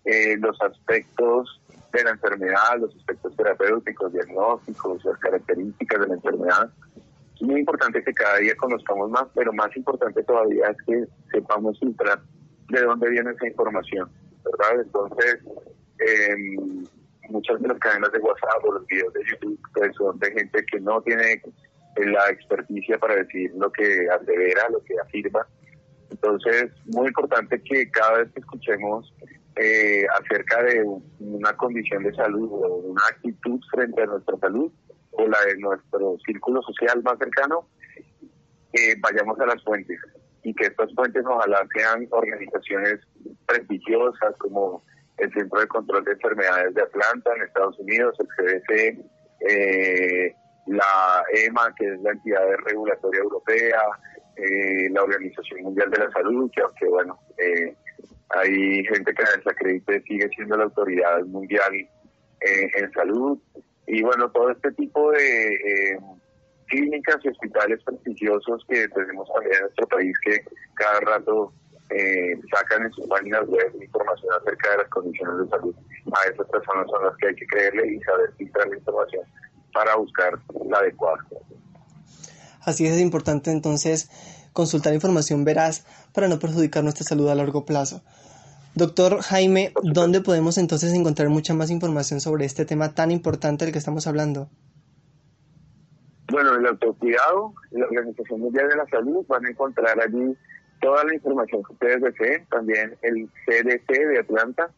eh, 0.05 0.37
los 0.37 0.61
aspectos 0.61 1.59
de 1.91 2.05
la 2.05 2.11
enfermedad, 2.11 2.79
los 2.79 2.95
aspectos 2.97 3.35
terapéuticos, 3.35 4.13
diagnósticos, 4.13 5.03
las 5.07 5.19
características 5.21 6.01
de 6.03 6.07
la 6.07 6.15
enfermedad. 6.17 6.71
Es 7.41 7.47
muy 7.47 7.61
importante 7.61 8.03
que 8.05 8.13
cada 8.13 8.37
día 8.37 8.55
conozcamos 8.57 9.11
más, 9.11 9.25
pero 9.35 9.51
más 9.53 9.75
importante 9.75 10.23
todavía 10.25 10.69
es 10.69 10.77
que 10.87 11.05
sepamos 11.33 11.79
filtrar 11.81 12.21
de 12.69 12.83
dónde 12.83 13.09
viene 13.09 13.31
esa 13.31 13.49
información, 13.49 14.11
¿verdad? 14.45 14.83
Entonces, 14.85 15.39
eh, 16.01 16.37
muchas 17.31 17.61
de 17.63 17.69
las 17.69 17.79
cadenas 17.79 18.13
de 18.13 18.19
WhatsApp 18.19 18.65
o 18.65 18.73
los 18.73 18.87
videos 18.87 19.13
de 19.15 19.21
YouTube 19.25 19.59
pues, 19.73 19.91
son 19.97 20.19
de 20.19 20.31
gente 20.33 20.65
que 20.71 20.81
no 20.81 21.01
tiene 21.01 21.41
la 21.97 22.31
experticia 22.31 22.99
para 22.99 23.17
decir 23.17 23.51
lo 23.57 23.73
que 23.73 24.07
asevera, 24.11 24.69
lo 24.71 24.83
que 24.85 24.99
afirma. 24.99 25.47
Entonces, 26.11 26.71
muy 26.87 27.09
importante 27.09 27.63
que 27.63 27.91
cada 27.91 28.19
vez 28.19 28.33
que 28.33 28.41
escuchemos 28.41 29.15
eh, 29.57 30.05
acerca 30.21 30.63
de 30.63 30.85
una 31.21 31.57
condición 31.57 32.03
de 32.03 32.15
salud 32.15 32.49
o 32.53 32.77
una 32.77 33.03
actitud 33.11 33.61
frente 33.71 34.03
a 34.03 34.07
nuestra 34.07 34.37
salud 34.39 34.71
o 35.13 35.27
la 35.27 35.39
de 35.47 35.57
nuestro 35.59 36.17
círculo 36.25 36.63
social 36.63 37.03
más 37.03 37.19
cercano, 37.19 37.69
eh, 38.73 38.95
vayamos 39.01 39.39
a 39.41 39.47
las 39.47 39.63
fuentes 39.65 39.99
y 40.43 40.55
que 40.55 40.67
estas 40.67 40.95
fuentes 40.95 41.25
ojalá 41.27 41.67
sean 41.75 42.07
organizaciones 42.11 43.01
prestigiosas 43.47 44.35
como 44.39 44.83
el 45.19 45.33
Centro 45.33 45.61
de 45.61 45.67
Control 45.67 46.05
de 46.05 46.13
Enfermedades 46.13 46.75
de 46.75 46.83
Atlanta 46.83 47.31
en 47.37 47.43
Estados 47.43 47.79
Unidos, 47.79 48.17
el 48.21 48.29
CDC, 48.29 49.05
eh, 49.49 50.35
la 50.67 51.25
EMA, 51.33 51.75
que 51.77 51.87
es 51.87 52.01
la 52.01 52.13
entidad 52.13 52.43
regulatoria 52.65 53.21
europea, 53.21 53.81
eh, 54.37 54.89
la 54.91 55.03
Organización 55.03 55.63
Mundial 55.63 55.91
de 55.91 55.99
la 55.99 56.11
Salud, 56.13 56.51
que 56.55 56.63
aunque 56.63 56.87
bueno, 56.87 57.19
eh, 57.37 57.75
hay 58.31 58.85
gente 58.85 59.13
que 59.13 59.25
desacredite, 59.37 60.03
sigue 60.03 60.29
siendo 60.29 60.57
la 60.57 60.65
autoridad 60.65 61.21
mundial 61.27 61.75
eh, 61.75 62.71
en 62.75 62.93
salud. 62.93 63.39
Y 63.93 64.03
bueno, 64.03 64.31
todo 64.31 64.51
este 64.51 64.71
tipo 64.73 65.11
de 65.11 65.99
clínicas 66.67 67.17
y 67.25 67.29
hospitales 67.29 67.83
prestigiosos 67.83 68.65
que 68.69 68.87
tenemos 68.89 69.29
también 69.35 69.57
en 69.57 69.63
nuestro 69.63 69.89
país 69.89 70.17
que 70.25 70.45
cada 70.75 71.01
rato 71.01 71.53
sacan 72.55 72.85
en 72.85 72.93
sus 72.93 73.09
páginas 73.09 73.49
web 73.49 73.73
información 73.83 74.33
acerca 74.41 74.71
de 74.71 74.77
las 74.79 74.89
condiciones 74.89 75.39
de 75.39 75.49
salud. 75.49 75.75
A 76.13 76.29
esas 76.33 76.47
personas 76.47 76.87
son 76.89 77.05
las 77.05 77.17
que 77.17 77.27
hay 77.27 77.35
que 77.35 77.47
creerle 77.47 77.95
y 77.95 78.01
saber 78.03 78.33
filtrar 78.39 78.69
la 78.69 78.77
información 78.77 79.25
para 79.73 79.97
buscar 79.97 80.39
la 80.69 80.79
adecuada. 80.79 81.19
Así 82.63 82.87
es, 82.87 82.95
es 82.95 83.01
importante 83.01 83.51
entonces 83.51 84.09
consultar 84.53 84.95
información 84.95 85.45
veraz 85.45 85.85
para 86.13 86.29
no 86.29 86.39
perjudicar 86.39 86.85
nuestra 86.85 87.05
salud 87.05 87.29
a 87.29 87.35
largo 87.35 87.65
plazo. 87.65 88.03
Doctor 88.75 89.21
Jaime, 89.21 89.73
¿dónde 89.83 90.21
podemos 90.21 90.57
entonces 90.57 90.93
encontrar 90.95 91.29
mucha 91.29 91.55
más 91.55 91.71
información 91.71 92.21
sobre 92.21 92.45
este 92.45 92.65
tema 92.65 92.95
tan 92.95 93.11
importante 93.11 93.65
del 93.65 93.73
que 93.73 93.79
estamos 93.79 94.07
hablando? 94.07 94.49
Bueno, 96.31 96.55
el 96.55 96.67
autocuidado, 96.67 97.55
la 97.73 97.87
Organización 97.87 98.41
Mundial 98.41 98.69
de 98.69 98.77
la 98.77 98.87
Salud 98.87 99.27
van 99.27 99.45
a 99.45 99.51
encontrar 99.51 100.01
allí 100.01 100.37
toda 100.81 101.05
la 101.05 101.15
información 101.15 101.63
que 101.65 101.73
ustedes 101.73 102.01
deseen. 102.01 102.47
También 102.47 102.97
el 103.03 103.29
CDC 103.45 103.89
de 103.89 104.19
Atlanta 104.21 104.71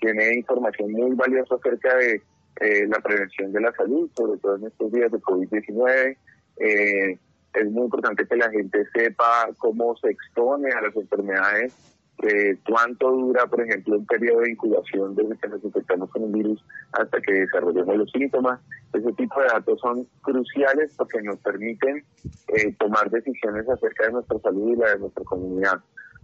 tiene 0.00 0.34
información 0.34 0.92
muy 0.92 1.14
valiosa 1.14 1.54
acerca 1.54 1.96
de 1.96 2.22
eh, 2.60 2.86
la 2.86 2.98
prevención 3.00 3.52
de 3.52 3.60
la 3.60 3.72
salud, 3.72 4.10
sobre 4.16 4.38
todo 4.40 4.56
en 4.56 4.66
estos 4.66 4.92
días 4.92 5.10
de 5.10 5.18
COVID-19. 5.18 6.16
Eh, 6.58 7.18
es 7.54 7.70
muy 7.70 7.84
importante 7.84 8.26
que 8.26 8.36
la 8.36 8.50
gente 8.50 8.84
sepa 8.94 9.48
cómo 9.56 9.96
se 9.96 10.10
expone 10.10 10.70
a 10.70 10.82
las 10.82 10.94
enfermedades, 10.94 11.74
eh, 12.22 12.58
cuánto 12.68 13.10
dura, 13.10 13.46
por 13.46 13.60
ejemplo, 13.60 13.98
un 13.98 14.06
periodo 14.06 14.40
de 14.40 14.50
incubación 14.50 15.14
desde 15.14 15.36
que 15.38 15.48
nos 15.48 15.64
infectamos 15.64 16.10
con 16.10 16.24
un 16.24 16.32
virus 16.32 16.64
hasta 16.92 17.20
que 17.20 17.32
desarrollemos 17.32 17.96
los 17.96 18.10
síntomas. 18.10 18.60
Ese 18.92 19.12
tipo 19.12 19.40
de 19.40 19.46
datos 19.46 19.78
son 19.80 20.06
cruciales 20.22 20.94
porque 20.96 21.22
nos 21.22 21.36
permiten 21.38 22.04
tomar 22.78 23.10
decisiones 23.10 23.68
acerca 23.68 24.06
de 24.06 24.12
nuestra 24.12 24.38
salud 24.40 24.72
y 24.72 24.76
la 24.76 24.90
de 24.92 24.98
nuestra 24.98 25.24
comunidad. 25.24 25.80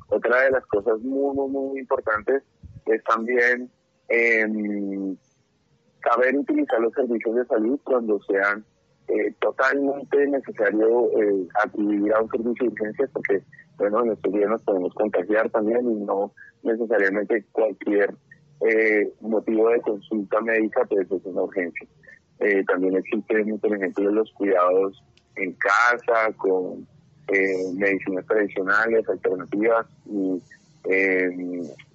Otra 0.09 0.42
de 0.42 0.51
las 0.51 0.66
cosas 0.66 1.01
muy, 1.01 1.34
muy, 1.34 1.49
muy 1.51 1.80
importantes 1.80 2.42
es 2.86 3.05
también 3.05 3.70
eh, 4.09 5.16
saber 6.03 6.36
utilizar 6.36 6.80
los 6.80 6.92
servicios 6.92 7.34
de 7.34 7.47
salud 7.47 7.78
cuando 7.84 8.20
sean 8.24 8.64
eh, 9.09 9.35
totalmente 9.39 10.27
necesario 10.27 11.11
eh, 11.21 11.47
acudir 11.63 12.13
a 12.15 12.23
un 12.23 12.31
servicio 12.31 12.67
de 12.67 12.73
urgencias 12.73 13.11
porque, 13.13 13.43
bueno, 13.77 14.03
en 14.05 14.13
estos 14.13 14.33
días 14.33 14.49
nos 14.49 14.63
podemos 14.63 14.95
contagiar 14.95 15.51
también 15.51 15.91
y 15.91 15.95
no 16.05 16.33
necesariamente 16.63 17.45
cualquier 17.53 18.15
eh, 18.67 19.13
motivo 19.21 19.69
de 19.69 19.81
consulta 19.83 20.41
médica 20.41 20.85
pues 20.87 21.11
es 21.11 21.25
una 21.27 21.43
urgencia. 21.43 21.87
Eh, 22.41 22.65
también 22.65 22.97
existen, 22.97 23.59
por 23.59 23.77
ejemplo, 23.77 24.11
los 24.11 24.33
cuidados 24.33 25.03
en 25.37 25.53
casa 25.55 26.33
con 26.37 26.87
medicinas 27.75 28.27
tradicionales, 28.27 29.09
alternativas 29.09 29.87
y 30.07 30.43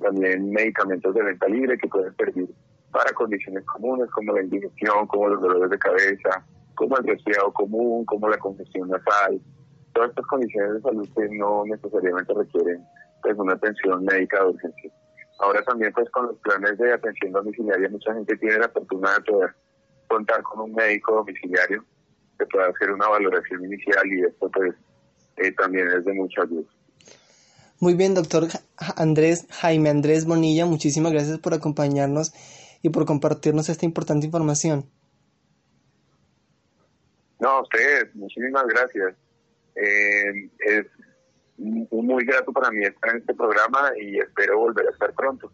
también 0.02 0.50
medicamentos 0.50 1.14
de 1.14 1.24
venta 1.24 1.48
libre 1.48 1.78
que 1.78 1.88
pueden 1.88 2.16
servir 2.16 2.50
para 2.92 3.12
condiciones 3.14 3.64
comunes 3.66 4.10
como 4.10 4.34
la 4.34 4.42
indigestión, 4.42 5.06
como 5.08 5.30
los 5.30 5.42
dolores 5.42 5.70
de 5.70 5.78
cabeza, 5.78 6.44
como 6.80 6.98
el 6.98 7.04
resfriado 7.04 7.52
común, 7.52 8.06
como 8.06 8.30
la 8.30 8.38
congestión 8.38 8.88
nasal, 8.88 9.42
todas 9.94 10.12
estas 10.12 10.26
condiciones 10.28 10.76
de 10.76 10.82
salud 10.82 11.10
que 11.14 11.28
no 11.36 11.66
necesariamente 11.66 12.34
requieren 12.34 12.86
pues 13.22 13.38
una 13.38 13.54
atención 13.54 14.06
médica 14.06 14.40
de 14.40 14.52
urgencia. 14.52 14.92
Ahora 15.40 15.62
también 15.64 15.92
pues 15.92 16.10
con 16.12 16.28
los 16.28 16.38
planes 16.38 16.78
de 16.78 16.94
atención 16.94 17.34
domiciliaria 17.34 17.90
mucha 17.90 18.14
gente 18.14 18.38
tiene 18.38 18.60
la 18.60 18.70
fortuna 18.70 19.14
de 19.14 19.30
poder 19.30 19.56
contar 20.08 20.42
con 20.44 20.62
un 20.62 20.74
médico 20.74 21.16
domiciliario 21.16 21.84
que 22.40 22.46
pueda 22.46 22.70
hacer 22.70 22.92
una 22.92 23.10
valoración 23.10 23.66
inicial 23.66 24.08
y 24.08 24.24
esto 24.24 24.50
pues 24.50 24.74
eh, 25.36 25.52
también 25.58 25.86
es 25.90 26.06
de 26.06 26.14
mucha 26.14 26.44
ayuda. 26.44 26.70
Muy 27.82 27.94
bien, 27.94 28.14
doctor 28.14 28.48
Andrés, 28.96 29.48
Jaime 29.50 29.90
Andrés 29.90 30.26
Bonilla, 30.26 30.66
muchísimas 30.66 31.12
gracias 31.12 31.40
por 31.40 31.54
acompañarnos 31.54 32.32
y 32.82 32.90
por 32.90 33.06
compartirnos 33.06 33.68
esta 33.68 33.86
importante 33.86 34.28
información. 34.28 34.90
No, 37.40 37.50
a 37.50 37.62
ustedes, 37.62 38.14
muchísimas 38.16 38.66
gracias. 38.68 39.16
Eh, 39.76 40.50
es 40.60 40.86
muy 41.58 42.26
grato 42.26 42.52
para 42.52 42.72
mí 42.72 42.86
estar 42.86 43.12
en 43.12 43.18
este 43.18 43.34
programa 43.34 43.92
y 44.02 44.20
espero 44.20 44.60
volver 44.60 44.88
a 44.88 44.92
estar 44.92 45.14
pronto. 45.14 45.52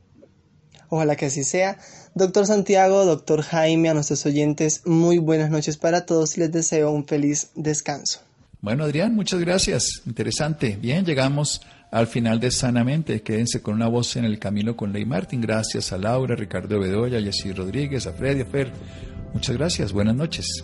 Ojalá 0.90 1.16
que 1.16 1.26
así 1.26 1.44
sea. 1.44 1.78
Doctor 2.14 2.46
Santiago, 2.46 3.06
doctor 3.06 3.42
Jaime, 3.42 3.90
a 3.90 3.94
nuestros 3.94 4.26
oyentes, 4.26 4.86
muy 4.86 5.18
buenas 5.18 5.50
noches 5.50 5.78
para 5.78 6.06
todos 6.06 6.38
y 6.38 6.42
les 6.42 6.52
deseo 6.52 6.92
un 6.92 7.06
feliz 7.06 7.52
descanso. 7.56 8.22
Bueno, 8.62 8.84
Adrián, 8.84 9.14
muchas 9.16 9.40
gracias. 9.40 10.02
Interesante. 10.06 10.78
Bien, 10.80 11.06
llegamos 11.06 11.62
al 11.92 12.08
final 12.08 12.40
de 12.40 12.52
Sanamente. 12.52 13.22
Quédense 13.22 13.62
con 13.62 13.76
una 13.76 13.88
voz 13.88 14.16
en 14.16 14.26
el 14.26 14.40
camino 14.40 14.76
con 14.76 14.94
Ley 14.94 15.06
Martín. 15.06 15.42
Gracias 15.42 15.92
a 15.92 15.98
Laura, 15.98 16.36
Ricardo 16.36 16.80
Bedoya, 16.80 17.22
Jessy 17.22 17.52
Rodríguez, 17.52 18.08
a 18.08 18.14
Freddy, 18.14 18.42
a 18.42 18.46
Fer. 18.46 18.72
Muchas 19.34 19.58
gracias. 19.58 19.92
Buenas 19.92 20.16
noches. 20.16 20.64